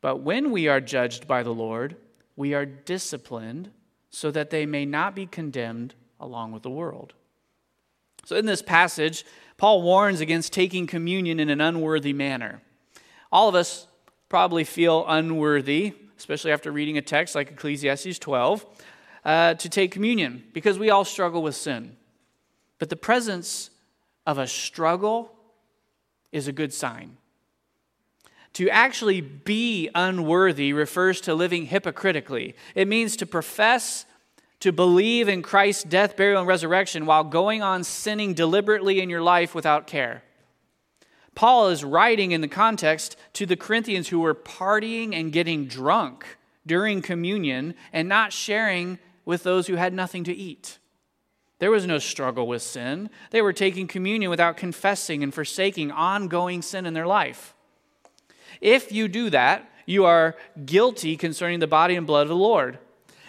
But 0.00 0.18
when 0.18 0.50
we 0.50 0.68
are 0.68 0.80
judged 0.80 1.26
by 1.26 1.42
the 1.42 1.54
Lord, 1.54 1.96
we 2.36 2.54
are 2.54 2.64
disciplined 2.64 3.70
so 4.10 4.30
that 4.30 4.50
they 4.50 4.66
may 4.66 4.84
not 4.84 5.14
be 5.14 5.26
condemned 5.26 5.94
along 6.18 6.52
with 6.52 6.62
the 6.62 6.70
world. 6.70 7.14
So, 8.24 8.36
in 8.36 8.46
this 8.46 8.62
passage, 8.62 9.24
Paul 9.56 9.82
warns 9.82 10.20
against 10.20 10.52
taking 10.52 10.86
communion 10.86 11.40
in 11.40 11.48
an 11.48 11.60
unworthy 11.60 12.12
manner. 12.12 12.60
All 13.32 13.48
of 13.48 13.54
us 13.54 13.86
probably 14.28 14.64
feel 14.64 15.04
unworthy, 15.06 15.94
especially 16.18 16.52
after 16.52 16.70
reading 16.70 16.98
a 16.98 17.02
text 17.02 17.34
like 17.34 17.50
Ecclesiastes 17.50 18.18
12, 18.18 18.66
uh, 19.24 19.54
to 19.54 19.68
take 19.68 19.90
communion 19.90 20.44
because 20.52 20.78
we 20.78 20.90
all 20.90 21.04
struggle 21.04 21.42
with 21.42 21.54
sin. 21.54 21.96
But 22.78 22.88
the 22.88 22.96
presence 22.96 23.70
of 24.26 24.38
a 24.38 24.46
struggle 24.46 25.32
is 26.32 26.48
a 26.48 26.52
good 26.52 26.72
sign. 26.72 27.16
To 28.54 28.68
actually 28.68 29.20
be 29.20 29.88
unworthy 29.94 30.72
refers 30.72 31.20
to 31.22 31.34
living 31.34 31.66
hypocritically. 31.66 32.54
It 32.74 32.88
means 32.88 33.16
to 33.16 33.26
profess 33.26 34.06
to 34.60 34.72
believe 34.72 35.28
in 35.28 35.42
Christ's 35.42 35.84
death, 35.84 36.16
burial, 36.16 36.40
and 36.40 36.48
resurrection 36.48 37.06
while 37.06 37.24
going 37.24 37.62
on 37.62 37.82
sinning 37.82 38.34
deliberately 38.34 39.00
in 39.00 39.08
your 39.08 39.22
life 39.22 39.54
without 39.54 39.86
care. 39.86 40.22
Paul 41.34 41.68
is 41.68 41.84
writing 41.84 42.32
in 42.32 42.42
the 42.42 42.48
context 42.48 43.16
to 43.34 43.46
the 43.46 43.56
Corinthians 43.56 44.08
who 44.08 44.20
were 44.20 44.34
partying 44.34 45.14
and 45.14 45.32
getting 45.32 45.66
drunk 45.66 46.38
during 46.66 47.00
communion 47.00 47.74
and 47.92 48.08
not 48.08 48.32
sharing 48.32 48.98
with 49.24 49.42
those 49.42 49.66
who 49.66 49.76
had 49.76 49.94
nothing 49.94 50.24
to 50.24 50.34
eat. 50.34 50.78
There 51.58 51.70
was 51.70 51.86
no 51.86 51.98
struggle 51.98 52.46
with 52.46 52.62
sin. 52.62 53.10
They 53.30 53.42
were 53.42 53.52
taking 53.52 53.86
communion 53.86 54.30
without 54.30 54.56
confessing 54.56 55.22
and 55.22 55.32
forsaking 55.32 55.90
ongoing 55.90 56.62
sin 56.62 56.84
in 56.84 56.94
their 56.94 57.06
life. 57.06 57.54
If 58.60 58.92
you 58.92 59.08
do 59.08 59.30
that, 59.30 59.70
you 59.86 60.04
are 60.04 60.36
guilty 60.64 61.16
concerning 61.16 61.60
the 61.60 61.66
body 61.66 61.96
and 61.96 62.06
blood 62.06 62.22
of 62.22 62.28
the 62.28 62.36
Lord. 62.36 62.78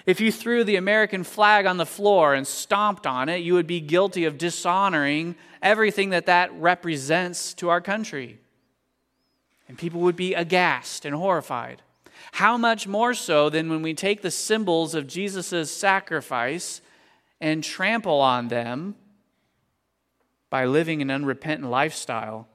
If 0.05 0.19
you 0.19 0.31
threw 0.31 0.63
the 0.63 0.75
American 0.75 1.23
flag 1.23 1.65
on 1.65 1.77
the 1.77 1.85
floor 1.85 2.33
and 2.33 2.45
stomped 2.45 3.05
on 3.05 3.29
it, 3.29 3.37
you 3.37 3.53
would 3.53 3.67
be 3.67 3.79
guilty 3.79 4.25
of 4.25 4.37
dishonoring 4.37 5.35
everything 5.61 6.09
that 6.09 6.25
that 6.25 6.51
represents 6.53 7.53
to 7.55 7.69
our 7.69 7.81
country. 7.81 8.39
And 9.67 9.77
people 9.77 10.01
would 10.01 10.15
be 10.15 10.33
aghast 10.33 11.05
and 11.05 11.15
horrified. 11.15 11.81
How 12.33 12.57
much 12.57 12.87
more 12.87 13.13
so 13.13 13.49
than 13.49 13.69
when 13.69 13.81
we 13.81 13.93
take 13.93 14.21
the 14.21 14.31
symbols 14.31 14.95
of 14.95 15.07
Jesus' 15.07 15.71
sacrifice 15.71 16.81
and 17.39 17.63
trample 17.63 18.19
on 18.19 18.47
them 18.47 18.95
by 20.49 20.65
living 20.65 21.01
an 21.01 21.09
unrepentant 21.09 21.69
lifestyle, 21.69 22.47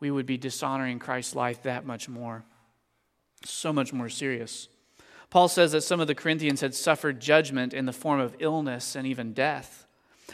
we 0.00 0.10
would 0.10 0.26
be 0.26 0.36
dishonoring 0.36 0.98
Christ's 0.98 1.34
life 1.34 1.62
that 1.62 1.84
much 1.84 2.08
more. 2.08 2.44
So 3.44 3.72
much 3.72 3.92
more 3.92 4.08
serious. 4.08 4.68
Paul 5.30 5.48
says 5.48 5.72
that 5.72 5.82
some 5.82 6.00
of 6.00 6.06
the 6.06 6.14
Corinthians 6.14 6.60
had 6.60 6.74
suffered 6.74 7.20
judgment 7.20 7.74
in 7.74 7.86
the 7.86 7.92
form 7.92 8.20
of 8.20 8.36
illness 8.38 8.96
and 8.96 9.06
even 9.06 9.32
death. 9.32 9.86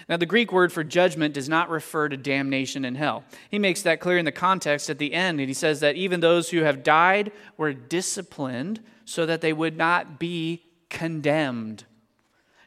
Now, 0.09 0.17
the 0.17 0.27
Greek 0.27 0.53
word 0.53 0.73
for 0.73 0.85
judgment 0.85 1.35
does 1.35 1.49
not 1.49 1.71
refer 1.71 2.09
to 2.09 2.17
damnation 2.17 2.85
in 2.85 2.97
hell. 2.97 3.25
He 3.49 3.59
makes 3.59 3.83
that 3.83 4.01
clear 4.01 4.19
in 4.19 4.25
the 4.25 4.33
context 4.33 4.91
at 4.91 4.99
the 4.99 5.15
end, 5.15 5.41
and 5.41 5.49
he 5.49 5.55
says 5.55 5.81
that 5.81 5.97
even 5.97 6.21
those 6.21 6.51
who 6.51 6.63
have 6.63 6.83
died 6.83 7.33
were 7.57 7.73
disciplined 7.73 8.81
so 9.05 9.25
that 9.27 9.41
they 9.41 9.53
would 9.53 9.77
not 9.77 10.19
be 10.19 10.65
condemned. 10.91 11.85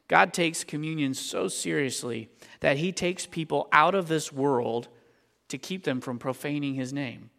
God 0.07 0.33
takes 0.33 0.63
communion 0.63 1.13
so 1.13 1.47
seriously 1.47 2.29
that 2.61 2.77
he 2.77 2.91
takes 2.91 3.25
people 3.25 3.67
out 3.71 3.93
of 3.93 4.07
this 4.07 4.31
world 4.31 4.87
to 5.49 5.57
keep 5.57 5.83
them 5.83 6.01
from 6.01 6.19
profaning 6.19 6.75
his 6.75 6.91
name. 6.93 7.29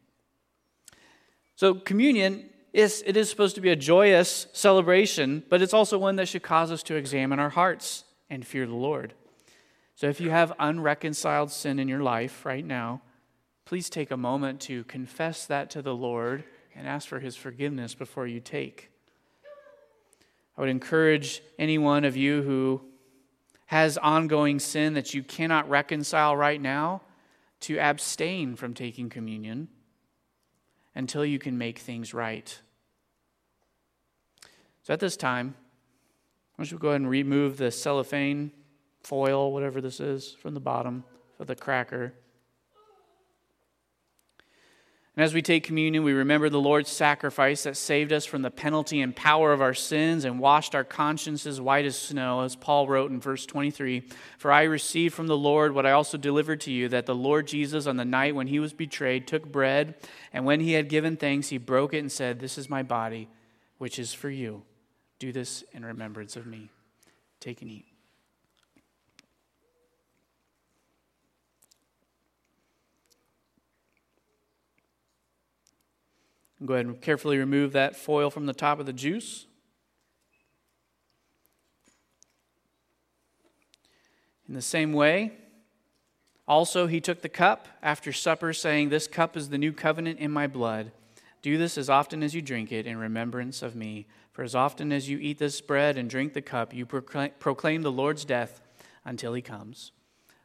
So, 1.57 1.75
communion 1.75 2.49
is 2.73 3.03
it 3.07 3.17
is 3.17 3.29
supposed 3.29 3.55
to 3.57 3.61
be 3.61 3.71
a 3.71 3.77
joyous 3.77 4.47
celebration, 4.53 5.43
but 5.49 5.63
it's 5.63 5.75
also 5.75 5.99
one 5.99 6.17
that 6.17 6.29
should 6.29 6.43
cause 6.43 6.71
us 6.71 6.83
to 6.85 6.95
examine 6.95 7.39
our 7.39 7.51
hearts 7.51 8.05
and 8.31 8.47
fear 8.47 8.67
the 8.67 8.75
Lord. 8.75 9.15
So, 9.95 10.09
if 10.09 10.21
you 10.21 10.31
have 10.31 10.53
unreconciled 10.59 11.51
sin 11.51 11.79
in 11.79 11.89
your 11.89 12.03
life 12.03 12.47
right 12.47 12.65
now, 12.65 13.03
please 13.65 13.91
take 13.91 14.11
a 14.11 14.17
moment 14.17 14.61
to 14.63 14.85
confess 14.85 15.47
that 15.47 15.71
to 15.71 15.83
the 15.83 15.95
Lord 15.95 16.45
and 16.75 16.87
ask 16.87 17.09
for 17.09 17.19
his 17.19 17.37
forgiveness 17.37 17.95
before 17.95 18.27
you 18.27 18.41
take. 18.41 18.91
I 20.57 20.61
would 20.61 20.71
encourage 20.71 21.43
any 21.59 21.79
one 21.79 22.05
of 22.05 22.17
you 22.17 22.43
who 22.43 22.81
has 23.67 23.99
ongoing 23.99 24.59
sin 24.59 24.95
that 24.95 25.13
you 25.13 25.23
cannot 25.23 25.69
reconcile 25.69 26.37
right 26.37 26.61
now 26.61 27.03
to 27.61 27.79
abstain 27.79 28.57
from 28.57 28.75
taking 28.75 29.09
communion 29.09 29.69
until 30.95 31.25
you 31.25 31.39
can 31.39 31.59
make 31.59 31.79
things 31.79 32.15
right. 32.15 32.61
So 34.83 34.93
at 34.93 35.01
this 35.01 35.17
time, 35.17 35.55
why 36.57 36.65
don't 36.65 36.73
you 36.73 36.79
go 36.79 36.89
ahead 36.89 37.01
and 37.03 37.11
remove 37.11 37.57
the 37.57 37.71
cellophane 37.71 38.53
foil, 39.03 39.53
whatever 39.53 39.81
this 39.81 40.01
is, 40.01 40.33
from 40.33 40.55
the 40.55 40.61
bottom 40.61 41.05
of 41.39 41.47
the 41.47 41.55
cracker. 41.55 42.15
And 45.19 45.25
as 45.25 45.35
we 45.35 45.43
take 45.43 45.65
communion, 45.65 46.05
we 46.05 46.13
remember 46.13 46.49
the 46.49 46.61
Lord's 46.61 46.91
sacrifice 46.91 47.65
that 47.65 47.77
saved 47.77 48.13
us 48.13 48.25
from 48.25 48.43
the 48.43 48.53
penalty 48.53 49.01
and 49.01 49.17
power 49.17 49.53
of 49.53 49.61
our 49.61 49.75
sins 49.75 50.25
and 50.25 50.39
washed 50.39 50.77
our 50.77 50.85
consciences 50.85 51.61
white 51.61 51.87
as 51.87 51.99
snow, 51.99 52.43
as 52.43 52.55
Paul 52.55 52.87
wrote 52.87 53.11
in 53.11 53.21
verse 53.21 53.45
23 53.45 54.05
For 54.39 54.53
I 54.53 54.63
received 54.63 55.17
from 55.17 55.27
the 55.27 55.37
Lord 55.37 55.75
what 55.75 55.87
I 55.87 55.91
also 55.91 56.19
delivered 56.19 56.61
to 56.61 56.71
you, 56.71 56.89
that 56.91 57.07
the 57.07 57.17
Lord 57.17 57.49
Jesus, 57.49 57.89
on 57.89 57.97
the 57.97 58.05
night 58.05 58.37
when 58.37 58.47
he 58.47 58.61
was 58.61 58.73
betrayed, 58.73 59.27
took 59.27 59.51
bread, 59.51 59.97
and 60.33 60.45
when 60.45 60.61
he 60.61 60.75
had 60.75 60.89
given 60.89 61.17
thanks, 61.17 61.49
he 61.49 61.59
broke 61.59 61.95
it 61.95 61.99
and 61.99 62.13
said, 62.13 62.39
This 62.39 62.57
is 62.57 62.71
my 62.71 62.85
body, 62.85 63.29
which 63.79 63.99
is 63.99 64.15
for 64.15 64.31
you. 64.31 64.63
Do 65.19 65.33
this 65.33 65.65
in 65.73 65.85
remembrance 65.85 66.37
of 66.37 66.47
me. 66.47 66.71
Take 67.41 67.61
and 67.61 67.73
eat. 67.73 67.87
Go 76.65 76.75
ahead 76.75 76.87
and 76.87 77.01
carefully 77.01 77.39
remove 77.39 77.73
that 77.73 77.97
foil 77.97 78.31
from 78.31 78.47
the 78.47 78.53
top 78.53 78.81
of 78.81 78.87
the 78.87 78.93
juice. 78.93 79.47
In 84.49 84.55
the 84.55 84.63
same 84.63 84.93
way, 84.93 85.33
also 86.49 86.87
he 86.87 87.01
took 87.01 87.21
the 87.21 87.29
cup 87.29 87.69
after 87.83 88.13
supper, 88.13 88.53
saying, 88.53 88.89
This 88.89 89.07
cup 89.07 89.37
is 89.37 89.51
the 89.51 89.59
new 89.59 89.73
covenant 89.73 90.19
in 90.19 90.31
my 90.31 90.47
blood. 90.47 90.91
Do 91.43 91.59
this 91.59 91.79
as 91.79 91.89
often 91.89 92.23
as 92.23 92.35
you 92.35 92.43
drink 92.43 92.73
it 92.73 92.87
in 92.87 92.97
remembrance 92.97 93.63
of 93.63 93.77
me. 93.77 94.07
For 94.33 94.43
as 94.43 94.55
often 94.55 94.93
as 94.93 95.09
you 95.09 95.19
eat 95.19 95.39
this 95.39 95.61
bread 95.61 95.97
and 95.97 96.09
drink 96.09 96.33
the 96.33 96.43
cup, 96.43 96.75
you 96.75 96.87
proclaim 96.87 97.83
the 97.83 97.93
Lord's 97.93 98.25
death 98.25 98.61
until 99.05 99.35
he 99.35 99.43
comes. 99.43 99.93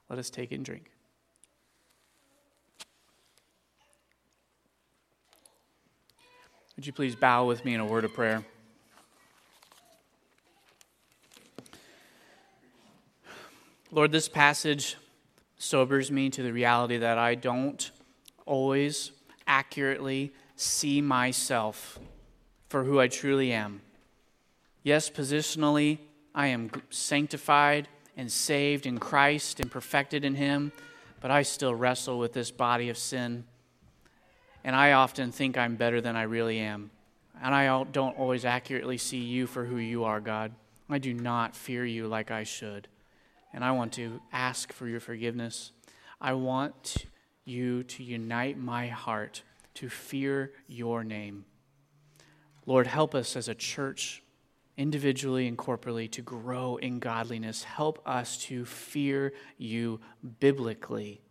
Let 0.09 0.19
us 0.19 0.29
take 0.29 0.51
and 0.51 0.65
drink. 0.65 0.92
Would 6.75 6.87
you 6.87 6.93
please 6.93 7.15
bow 7.15 7.45
with 7.45 7.63
me 7.65 7.75
in 7.75 7.79
a 7.79 7.85
word 7.85 8.03
of 8.03 8.13
prayer? 8.13 8.43
Lord, 13.91 14.11
this 14.11 14.27
passage 14.27 14.97
sobers 15.59 16.09
me 16.09 16.31
to 16.31 16.41
the 16.41 16.51
reality 16.51 16.97
that 16.97 17.19
I 17.19 17.35
don't 17.35 17.91
always 18.47 19.11
accurately 19.45 20.33
see 20.55 20.99
myself 20.99 21.99
for 22.69 22.83
who 22.83 22.99
I 22.99 23.07
truly 23.07 23.51
am. 23.51 23.81
Yes, 24.81 25.11
positionally, 25.11 25.99
I 26.33 26.47
am 26.47 26.71
sanctified 26.89 27.87
and 28.17 28.31
saved 28.31 28.87
in 28.87 28.97
Christ 28.97 29.59
and 29.59 29.69
perfected 29.69 30.25
in 30.25 30.33
Him, 30.33 30.71
but 31.21 31.29
I 31.29 31.43
still 31.43 31.75
wrestle 31.75 32.17
with 32.17 32.33
this 32.33 32.49
body 32.49 32.89
of 32.89 32.97
sin 32.97 33.45
and 34.63 34.75
I 34.75 34.93
often 34.93 35.31
think 35.31 35.57
I'm 35.57 35.75
better 35.75 36.01
than 36.01 36.15
I 36.15 36.23
really 36.23 36.59
am. 36.59 36.91
and 37.41 37.53
I 37.53 37.83
don't 37.91 38.17
always 38.17 38.45
accurately 38.45 38.97
see 38.97 39.17
you 39.17 39.47
for 39.47 39.65
who 39.65 39.77
you 39.77 40.03
are, 40.05 40.21
God. 40.21 40.53
I 40.89 40.99
do 40.99 41.13
not 41.13 41.55
fear 41.55 41.85
you 41.85 42.07
like 42.07 42.31
I 42.31 42.43
should. 42.43 42.87
And 43.51 43.63
I 43.63 43.71
want 43.71 43.93
to 43.93 44.21
ask 44.31 44.71
for 44.71 44.87
your 44.87 44.99
forgiveness. 44.99 45.71
I 46.21 46.33
want 46.33 47.07
you 47.43 47.83
to 47.83 48.03
unite 48.03 48.57
my 48.57 48.87
heart 48.87 49.43
to 49.75 49.89
fear 49.89 50.51
your 50.67 51.03
name. 51.03 51.45
Lord, 52.65 52.87
help 52.87 53.13
us 53.13 53.35
as 53.35 53.49
a 53.49 53.55
church, 53.55 54.23
individually 54.77 55.47
and 55.47 55.57
corporately, 55.57 56.09
to 56.11 56.21
grow 56.21 56.77
in 56.77 56.99
godliness. 56.99 57.63
Help 57.63 57.99
us 58.07 58.37
to 58.43 58.63
fear 58.63 59.33
you 59.57 59.99
biblically. 60.39 61.22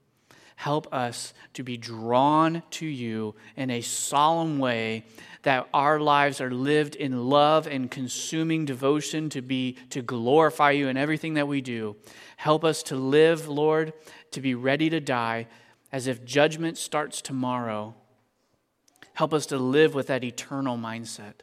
Help 0.63 0.95
us 0.95 1.35
to 1.55 1.65
be 1.65 1.77
drawn 1.77 2.63
to 2.71 2.87
you 2.87 3.35
in 3.57 3.69
a 3.69 3.81
solemn 3.81 4.61
way 4.61 5.05
that 5.43 5.69
our 5.75 5.99
lives 5.99 6.41
are 6.41 6.53
lived 6.53 6.95
in 6.95 7.29
love 7.29 7.67
and 7.67 7.91
consuming 7.91 8.65
devotion 8.65 9.29
to 9.29 9.43
be 9.43 9.73
to 9.91 10.03
glorify 10.03 10.71
you 10.71 10.87
in 10.87 10.97
everything 10.97 11.35
that 11.35 11.49
we 11.49 11.61
do. 11.61 11.97
Help 12.37 12.63
us 12.63 12.85
to 12.85 12.95
live, 12.95 13.49
Lord, 13.49 13.93
to 14.31 14.41
be 14.41 14.55
ready 14.55 14.89
to 14.91 15.01
die 15.01 15.49
as 15.91 16.07
if 16.07 16.25
judgment 16.25 16.79
starts 16.79 17.21
tomorrow. 17.21 17.97
Help 19.15 19.35
us 19.35 19.47
to 19.47 19.59
live 19.59 19.97
with 19.97 20.07
that 20.07 20.23
eternal 20.23 20.79
mindset. 20.79 21.43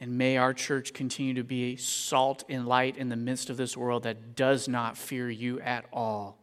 And 0.00 0.16
may 0.16 0.38
our 0.38 0.54
church 0.54 0.94
continue 0.94 1.34
to 1.34 1.44
be 1.44 1.74
a 1.74 1.76
salt 1.76 2.42
and 2.48 2.66
light 2.66 2.96
in 2.96 3.10
the 3.10 3.16
midst 3.16 3.50
of 3.50 3.58
this 3.58 3.76
world 3.76 4.04
that 4.04 4.34
does 4.34 4.66
not 4.66 4.96
fear 4.96 5.28
you 5.28 5.60
at 5.60 5.84
all. 5.92 6.38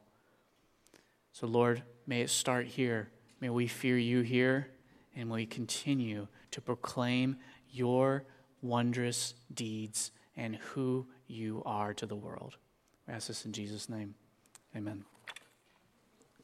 So, 1.35 1.47
Lord, 1.47 1.83
may 2.07 2.21
it 2.21 2.29
start 2.29 2.65
here. 2.65 3.09
May 3.41 3.49
we 3.49 3.67
fear 3.67 3.97
you 3.97 4.21
here, 4.21 4.69
and 5.17 5.27
may 5.27 5.35
we 5.35 5.45
continue 5.45 6.29
to 6.51 6.61
proclaim 6.61 7.35
your 7.69 8.23
wondrous 8.61 9.33
deeds 9.53 10.11
and 10.37 10.55
who 10.55 11.05
you 11.27 11.61
are 11.65 11.93
to 11.95 12.05
the 12.05 12.15
world. 12.15 12.55
We 13.05 13.15
ask 13.15 13.27
this 13.27 13.43
in 13.43 13.51
Jesus' 13.51 13.89
name. 13.89 14.15
Amen. 14.77 15.03